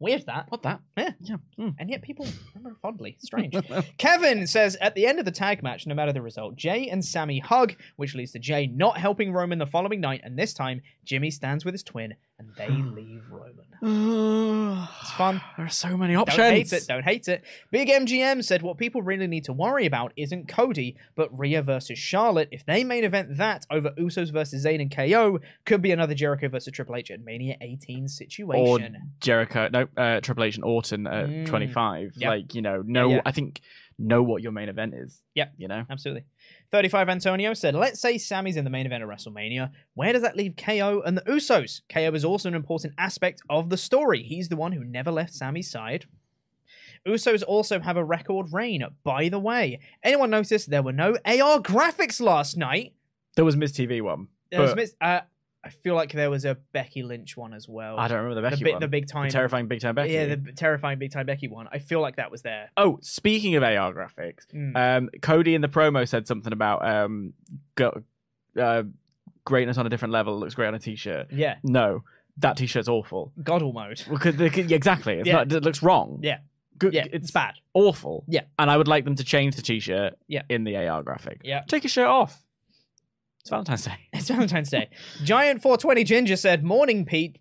[0.00, 0.46] Weird that.
[0.48, 0.80] What that?
[0.96, 1.12] Yeah.
[1.20, 1.36] Yeah.
[1.58, 1.74] Mm.
[1.78, 3.18] And yet people remember fondly.
[3.20, 3.54] Strange.
[3.98, 7.04] Kevin says at the end of the tag match, no matter the result, Jey and
[7.04, 10.80] Sami hug, which leads to Jey not helping Roman the following night, and this time
[11.04, 13.66] Jimmy stands with his twin and they leave Roman.
[15.20, 15.40] it's fun.
[15.56, 16.38] There are so many options.
[16.38, 16.86] Don't hate it.
[16.88, 17.44] Don't hate it.
[17.70, 21.98] Big MGM said what people really need to worry about isn't Cody, but Rhea versus
[21.98, 22.48] Charlotte.
[22.50, 26.48] If they main event that over Usos versus Zayn and KO, could be another Jericho
[26.48, 28.96] versus Triple H at Mania 18 situation.
[28.96, 29.00] Or.
[29.20, 31.46] Jericho, no, uh, Triple H and Orton at Mm.
[31.46, 32.14] 25.
[32.16, 32.28] Yep.
[32.28, 33.20] Like, you know, no, yeah.
[33.26, 33.60] I think,
[34.00, 35.22] know what your main event is.
[35.34, 35.52] Yep.
[35.58, 35.84] You know?
[35.90, 36.24] Absolutely.
[36.72, 39.70] 35 Antonio said, Let's say Sami's in the main event of WrestleMania.
[39.94, 41.82] Where does that leave KO and the Usos?
[41.92, 44.22] KO is also an important aspect of the story.
[44.22, 46.06] He's the one who never left Sami's side.
[47.06, 48.84] Usos also have a record reign.
[49.04, 52.94] By the way, anyone notice there were no AR graphics last night?
[53.36, 54.28] There was Miz TV one.
[54.50, 55.20] There was but uh,
[55.62, 57.98] I feel like there was a Becky Lynch one as well.
[57.98, 58.80] I don't remember the Becky the, bi- one.
[58.80, 59.28] the big time.
[59.28, 60.12] The terrifying big time Becky.
[60.14, 61.68] Yeah, the terrifying big time Becky one.
[61.70, 62.70] I feel like that was there.
[62.78, 64.74] Oh, speaking of AR graphics, Mm.
[64.76, 67.34] um, Cody in the promo said something about um,
[67.74, 68.02] go,
[68.58, 68.84] uh,
[69.44, 71.26] greatness on a different level looks great on a t-shirt.
[71.30, 71.56] Yeah.
[71.62, 72.04] No,
[72.38, 73.32] that t-shirt's awful.
[73.42, 74.02] Goddle mode.
[74.08, 75.32] Because exactly, it's Yeah.
[75.34, 76.20] not, it looks wrong.
[76.22, 76.38] Yeah.
[76.78, 77.56] Good, Yeah, it's it's bad.
[77.74, 78.24] awful.
[78.26, 78.42] Yeah.
[78.58, 80.14] and I would like them to change the t-shirt.
[80.26, 80.42] Yeah.
[80.48, 81.42] in the AR graphic.
[81.44, 81.64] Yeah.
[81.68, 82.42] take your shirt off.
[83.40, 84.08] It's Valentine's Day.
[84.12, 84.90] It's Valentine's Day.
[85.24, 87.38] Giant 420 Ginger said, Morning, Pete.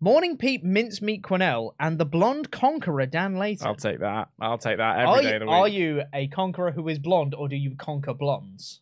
[0.00, 3.66] Morning, Pete, Mincemeat Quinnell, and the blonde conqueror, Dan Layton.
[3.66, 4.28] I'll take that.
[4.38, 5.54] I'll take that are, every day you, of the week.
[5.54, 8.80] are you a conqueror who is blonde, or do you conquer blondes?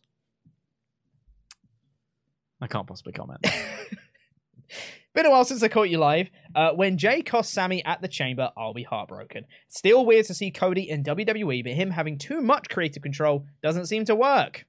[2.59, 3.45] I can't possibly comment.
[5.13, 6.29] Been a while since I caught you live.
[6.55, 9.45] Uh, when Jey cost Sami at the chamber, I'll be heartbroken.
[9.69, 13.85] Still weird to see Cody in WWE, but him having too much creative control doesn't
[13.85, 14.65] seem to work.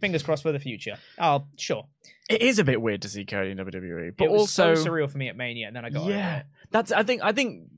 [0.00, 0.96] Fingers crossed for the future.
[1.18, 1.86] Oh, sure.
[2.28, 4.90] it is a bit weird to see Cody in WWE, but it was also so
[4.90, 6.92] surreal for me at Mania, and then I got yeah, that's.
[6.92, 7.22] I think.
[7.22, 7.68] I think.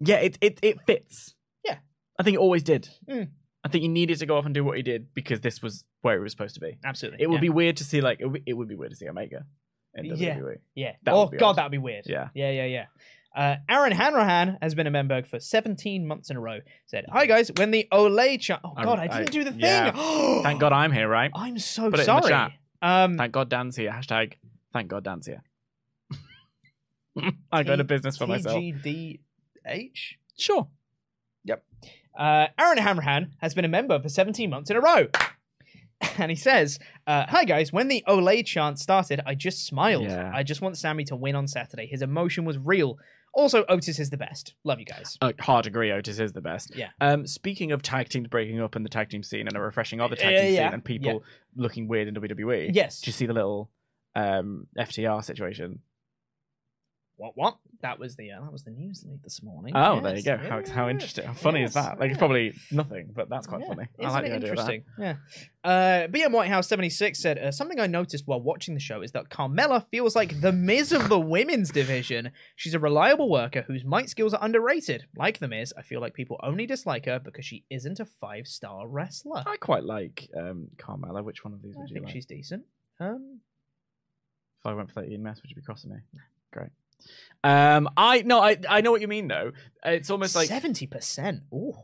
[0.00, 1.34] Yeah, it it it fits.
[1.64, 1.78] Yeah.
[2.18, 2.88] I think it always did.
[3.08, 3.28] Mm.
[3.64, 5.84] I think he needed to go off and do what he did because this was
[6.02, 6.78] where it was supposed to be.
[6.84, 7.22] Absolutely.
[7.22, 7.40] It would yeah.
[7.40, 9.44] be weird to see like it would, it would be weird to see Omega
[9.94, 10.36] in Yeah.
[10.36, 10.58] WWE.
[10.74, 10.92] Yeah.
[11.02, 12.04] That oh god, that'd be weird.
[12.06, 12.28] Yeah.
[12.34, 12.84] Yeah, yeah, yeah.
[13.36, 16.60] Uh, Aaron Hanrahan has been a Memberg for 17 months in a row.
[16.86, 19.60] Said, "Hi guys, when the Olay cha- Oh god, I, I- didn't do the thing.
[19.60, 19.92] yeah.
[20.42, 21.30] Thank God I'm here, right?
[21.34, 22.30] I'm so Put it in the sorry.
[22.30, 22.52] chat.
[22.80, 23.90] Um, Thank God Dan's here.
[23.90, 24.34] Hashtag
[24.72, 25.42] thank God Dan's here.
[27.52, 28.56] I go to business for myself.
[28.60, 29.18] TGDH.
[30.38, 30.68] Sure.
[31.44, 31.64] Yep.
[32.18, 35.06] Uh, Aaron Hanrahan has been a member for 17 months in a row.
[36.18, 40.04] And he says, uh, Hi guys, when the Olay chant started, I just smiled.
[40.04, 40.30] Yeah.
[40.32, 41.86] I just want Sami to win on Saturday.
[41.86, 42.98] His emotion was real.
[43.36, 44.54] Also, Otis is the best.
[44.64, 45.18] Love you guys.
[45.20, 46.74] Uh, hard agree, Otis is the best.
[46.74, 46.88] Yeah.
[47.02, 50.00] Um, speaking of tag teams breaking up in the tag team scene and a refreshing
[50.00, 51.22] of the tag Uh, team yeah, scene and people
[51.54, 52.70] looking weird in WWE.
[52.72, 53.02] Yes.
[53.02, 53.70] Do you see the little
[54.14, 55.80] um, FTR situation?
[57.18, 57.32] What?
[57.34, 57.56] What?
[57.80, 59.72] That was the uh, that was the news lead this morning.
[59.74, 60.42] Oh, there you Yes.
[60.42, 60.48] go.
[60.48, 61.24] How, how interesting.
[61.24, 61.98] How funny is that?
[61.98, 62.18] Like, it's Yeah.
[62.18, 63.68] probably nothing, but that's quite Yeah.
[63.68, 63.88] funny.
[63.98, 64.72] I Isn't like it the idea of that.
[64.74, 64.84] interesting?
[64.98, 65.16] Yeah.
[65.64, 69.12] Uh, BM Whitehouse seventy six said uh, something I noticed while watching the show is
[69.12, 72.32] that Carmella feels like the Miz of the women's division.
[72.54, 75.06] She's a reliable worker whose might skills are underrated.
[75.16, 78.46] Like the Miz, I feel like people only dislike her because she isn't a five
[78.46, 79.42] star wrestler.
[79.46, 81.24] I quite like um, Carmella.
[81.24, 82.12] Which one of these I would you think like?
[82.14, 82.64] she's decent.
[83.00, 83.40] Um,
[84.60, 85.96] If I went for that Ian Mess, would you be crossing me?
[86.52, 86.70] Great.
[87.44, 89.52] Um, I no, I I know what you mean though.
[89.84, 91.42] It's almost like seventy percent.
[91.52, 91.74] Ooh.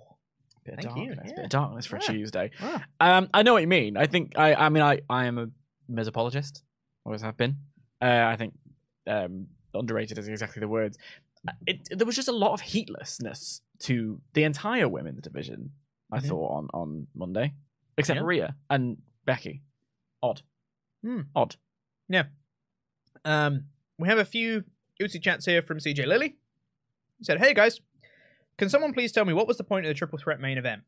[0.65, 2.07] bit of Thank you, darkness, bit of darkness for a Yeah.
[2.09, 2.51] Tuesday.
[2.61, 2.85] Ah.
[3.01, 3.97] Um, I know what you mean.
[3.97, 5.47] I think I, I mean, I, I am a
[5.91, 6.63] mesopologist.
[7.05, 7.57] Always have been.
[8.01, 8.55] Uh, I think
[9.07, 10.99] um, underrated is exactly the words.
[11.47, 15.73] Uh, It, there was just a lot of heatlessness to the entire women's division.
[16.13, 16.29] I Mhm.
[16.29, 17.55] thought on on Monday,
[17.99, 18.27] except Yeah.
[18.27, 19.63] Rhea and Becky.
[20.23, 20.43] Odd.
[21.03, 21.23] Hmm.
[21.35, 21.57] Odd.
[22.09, 22.25] Yeah.
[23.25, 23.67] Um,
[23.99, 24.65] we have a few
[25.01, 26.37] Uzi chats here from CJ Lilly.
[27.19, 27.81] He said, Hey guys,
[28.59, 30.83] can someone please tell me what was the point of the triple threat main event?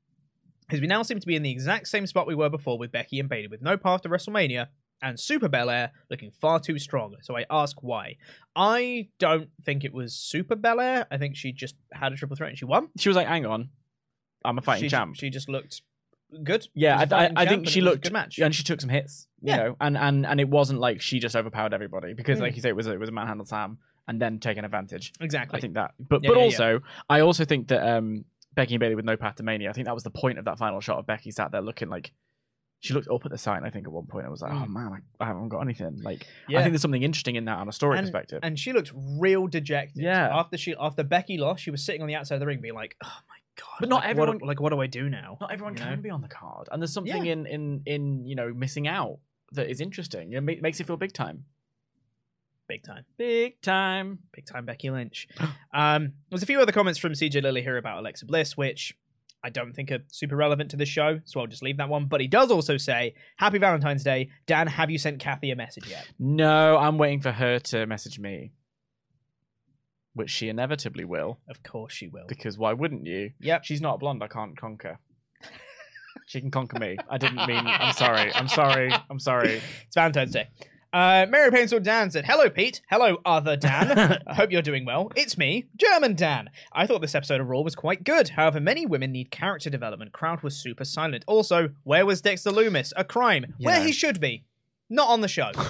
[0.67, 2.91] Because we now seem to be in the exact same spot we were before with
[2.91, 4.69] Becky and Bayley, with no path to WrestleMania
[5.03, 7.17] and Super Belair looking far too strong.
[7.21, 8.17] So I ask why.
[8.57, 11.07] I don't think it was Super Belair.
[11.11, 12.89] I think she just had a triple threat and she won.
[12.99, 13.69] She was like, "Hang on,
[14.45, 15.83] I'm a fighting she, champ." She just looked
[16.43, 16.67] good.
[16.75, 18.39] Yeah, She was a I, I, I think she looked good match.
[18.39, 19.27] and she took some hits.
[19.43, 19.57] You Yeah.
[19.57, 22.43] know, and and and it wasn't like she just overpowered everybody because, Mm.
[22.43, 23.77] like you say, it was a, it was a manhandle Sam,
[24.09, 25.13] and then taken advantage.
[25.21, 25.57] Exactly.
[25.57, 26.45] I think that, but Yeah, but yeah, yeah.
[26.45, 28.25] also, I also think that um,
[28.55, 29.71] Becky and Bayley with no path to mania.
[29.71, 31.89] I think that was the point of that final shot of Becky sat there looking
[31.89, 32.13] like
[32.81, 33.65] she looked up at the sign.
[33.65, 34.69] I think at one point I was like, oh Mm.
[34.69, 36.01] man, I, I haven't got anything.
[36.03, 36.59] Like Yeah.
[36.59, 38.41] I think there's something interesting in that on a story and, perspective.
[38.43, 40.03] and she looked real dejected.
[40.03, 40.29] Yeah.
[40.37, 42.75] After she after Becky lost, she was sitting on the outside of the ring, being
[42.75, 45.39] like, "Oh my god!" But not like, everyone- What, like, what do I do now?
[45.41, 46.03] Not everyone You can know?
[46.03, 47.33] be on the card, and there's something Yeah.
[47.33, 49.19] in in in you know missing out
[49.53, 50.33] that is interesting.
[50.35, 51.47] It makes it feel big time.
[52.69, 53.05] Big time.
[53.19, 54.19] Big time.
[54.33, 55.29] Big time Becky Lynch.
[55.75, 58.95] um, there's a few other comments from CJ Lilly here about Alexa Bliss, which
[59.43, 62.07] I don't think are super relevant to the show, so I'll just leave that one.
[62.07, 64.31] But he does also say, Happy Valentine's Day.
[64.47, 66.09] Dan, have you sent Cathy a message yet?
[66.19, 68.53] No, I'm waiting for her to message me,
[70.15, 71.41] which she inevitably will.
[71.51, 72.25] Of course she will.
[72.27, 73.33] Because why wouldn't you?
[73.41, 73.65] Yep.
[73.65, 74.23] She's not a blonde.
[74.23, 74.99] I can't conquer.
[76.27, 76.97] she can conquer me.
[77.11, 77.67] I didn't mean.
[77.67, 78.35] I'm sorry.
[78.35, 78.91] I'm sorry.
[79.11, 79.61] I'm sorry.
[79.87, 80.49] It's Valentine's Day.
[80.95, 82.81] Uh, Mary Painsall Dan said, Hello, Pete.
[82.89, 84.23] Hello, other Dan.
[84.29, 85.11] I hope you're doing well.
[85.17, 86.51] It's me, German Dan.
[86.73, 88.29] I thought this episode of Raw was quite good.
[88.29, 90.13] However, many women need character development.
[90.13, 91.25] Crowd was super silent.
[91.27, 92.93] Also, where was Dexter Lumis?
[92.97, 93.55] A crime.
[93.59, 94.45] Where he should be.
[94.89, 95.51] Not on the show.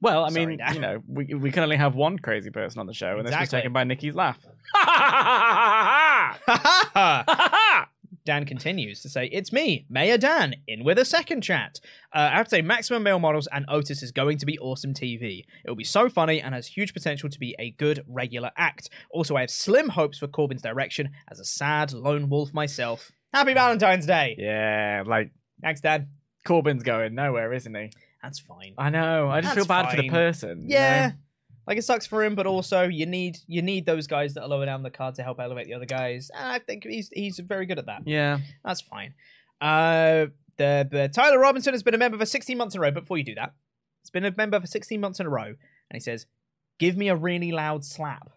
[0.00, 0.74] Well, I Sorry, mean, Dan.
[0.74, 3.34] you know, we we can only have one crazy person on the show, and this
[3.40, 4.38] was taken by Nikki's laugh.
[8.24, 11.78] Dan continues to say, It's me, Mayor Dan, in with a second chat.
[12.14, 14.94] Uh, I have to say, Maximum Male Models and Otis is going to be awesome
[14.94, 15.44] TV.
[15.64, 18.88] It will be so funny and has huge potential to be a good regular act.
[19.10, 23.12] Also, I have slim hopes for Corbin's direction as a sad lone wolf myself.
[23.32, 24.36] Happy Valentine's Day!
[24.38, 25.30] yeah, like
[25.60, 26.08] Thanks, Dan.
[26.46, 27.90] Corbin's going nowhere, isn't he?
[28.22, 28.74] That's fine.
[28.78, 29.28] I know.
[29.28, 30.10] I just That's feel bad for the fine.
[30.10, 30.60] person.
[30.62, 31.06] you Yeah.
[31.08, 31.12] know?
[31.66, 34.48] Like it sucks for him, but also you need you need those guys that are
[34.48, 36.30] lower down the card to help elevate the other guys.
[36.36, 38.02] And I think he's he's very good at that.
[38.06, 38.38] Yeah.
[38.64, 39.14] That's fine.
[39.60, 40.26] Uh,
[40.56, 42.90] the, the Tyler Robinson has been a member for 16 months in a row.
[42.90, 43.54] Before you do that,
[44.02, 45.56] he's been a member for 16 months in a row, and
[45.94, 46.26] he says,
[46.78, 48.30] "Give me a really loud slap."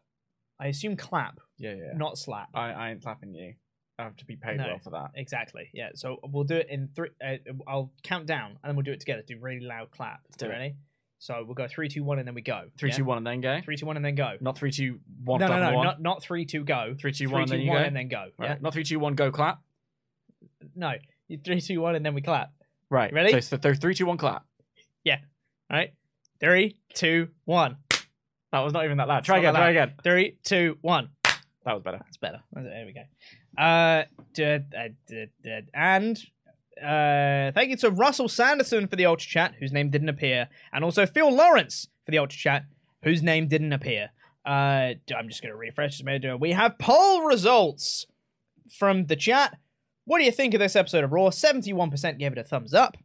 [0.60, 1.76] I assume clap, Yeah.
[1.76, 1.94] Yeah.
[1.96, 2.50] not slap.
[2.56, 3.54] I, I ain't slapping you.
[4.00, 4.68] I have to be paid No.
[4.68, 5.12] well for that.
[5.16, 5.70] Exactly.
[5.74, 5.90] Yeah.
[5.96, 7.10] So we'll do it in three.
[7.24, 7.38] Uh,
[7.68, 9.24] I'll count down, and then we'll do it together.
[9.28, 10.22] Do really loud clap.
[10.38, 10.50] do it.
[10.50, 10.76] Ready?
[11.20, 12.66] So we'll go three, two, one, and then we go.
[12.78, 12.98] Three, Yeah?
[12.98, 13.60] two, one, and then go.
[13.64, 14.34] Three, two, one, and then go.
[14.40, 15.40] Not three, two, one.
[15.40, 15.86] no, no, no, one.
[15.86, 16.96] not not three, two, go.
[17.00, 17.86] Three, two, Three, one, and two, then you one, go.
[17.88, 18.30] and then go.
[18.38, 18.50] Right.
[18.52, 18.58] Yeah.
[18.62, 19.60] Not three, two, one, go clap.
[20.76, 20.94] No.
[21.28, 22.52] You Three, two, one, and then we clap.
[22.90, 23.12] Right.
[23.12, 23.32] Ready?
[23.34, 24.46] So, so th- three, two, one, clap.
[25.04, 25.18] Yeah.
[25.70, 25.94] All right.
[26.40, 27.78] Three, two, one.
[28.52, 29.24] That was not even that loud.
[29.26, 29.54] Try again.
[29.54, 29.72] that Try loud.
[29.72, 29.94] again.
[30.04, 31.10] Three, two, one.
[31.66, 31.98] That was better.
[31.98, 32.42] That's better.
[32.54, 33.62] There we go.
[33.62, 34.04] Uh,
[34.34, 34.60] d-
[35.08, 36.18] d- d- and
[36.82, 40.84] uh, thank you to Russell Sanderson for the Ultra Chat, whose name didn't appear, and
[40.84, 42.66] also Phil Lawrence for the Ultra Chat,
[43.04, 44.10] whose name didn't appear.
[44.46, 46.40] Uh, I'm just going to refresh this.
[46.40, 48.06] We have poll results
[48.72, 49.58] from the chat.
[50.06, 51.30] What do you think of this episode of Raw?
[51.30, 52.96] 71% gave it a thumbs up,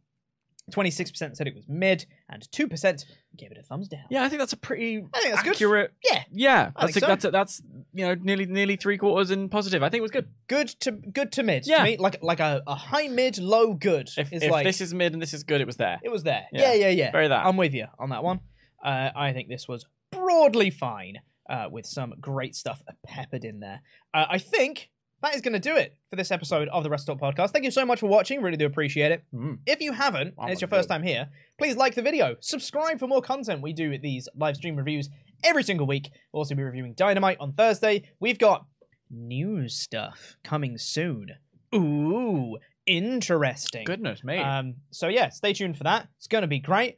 [0.71, 3.05] 26% said it was mid, and 2%
[3.37, 4.03] gave it a thumbs down.
[4.09, 5.53] Yeah, I think that's a pretty I think that's good.
[5.55, 5.91] accurate.
[6.03, 7.07] Yeah, Yeah, I that's think a, so.
[7.07, 7.61] that's a, that's
[7.93, 9.83] you know nearly nearly three quarters in positive.
[9.83, 10.27] I think it was good.
[10.47, 11.65] good to good to mid.
[11.65, 11.77] Yeah.
[11.79, 14.09] to me, like like a, a high mid, low good.
[14.17, 15.99] If, is if like this is mid and this is good, it was there.
[16.03, 16.45] it was there.
[16.51, 16.73] Yeah.
[16.73, 17.11] Yeah, yeah, yeah.
[17.11, 17.45] Very that.
[17.45, 18.39] I'm with you on that one.
[18.83, 21.19] Uh, I think this was broadly fine
[21.49, 23.81] uh, with some great stuff peppered in there.
[24.13, 24.89] Uh, I think
[25.23, 27.51] that is going to do it for this episode of the Rest Stop Podcast.
[27.51, 28.41] Thank you so much for watching.
[28.41, 29.23] Really do appreciate it.
[29.33, 29.59] Mm.
[29.65, 33.07] If you haven't, and it's your first time here, please like the video, subscribe for
[33.07, 33.61] more content.
[33.61, 35.09] We do these live stream reviews
[35.41, 36.09] every single week.
[36.31, 38.03] We'll also be reviewing Dynamite on Thursday.
[38.19, 38.65] We've got
[39.09, 41.27] news stuff coming soon.
[41.73, 43.85] Ooh, interesting.
[43.85, 44.39] Goodness me.
[44.39, 46.09] Um, so yeah, stay tuned for that.
[46.17, 46.97] It's going to be great.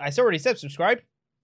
[0.00, 1.02] I already said subscribe.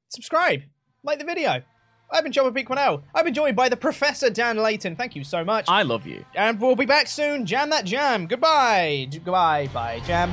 [0.08, 0.62] Subscribe.
[1.02, 1.62] Like the video.
[2.10, 3.02] I've been Chopper Quinnell.
[3.14, 4.96] I've been joined by the Professor Dan Layton.
[4.96, 5.66] Thank you so much.
[5.68, 6.24] I love you.
[6.34, 7.44] and we'll be back soon.
[7.46, 8.26] Jam that jam.
[8.26, 9.08] Goodbye.
[9.10, 9.68] Goodbye.
[9.72, 10.00] Bye.
[10.06, 10.32] Jam.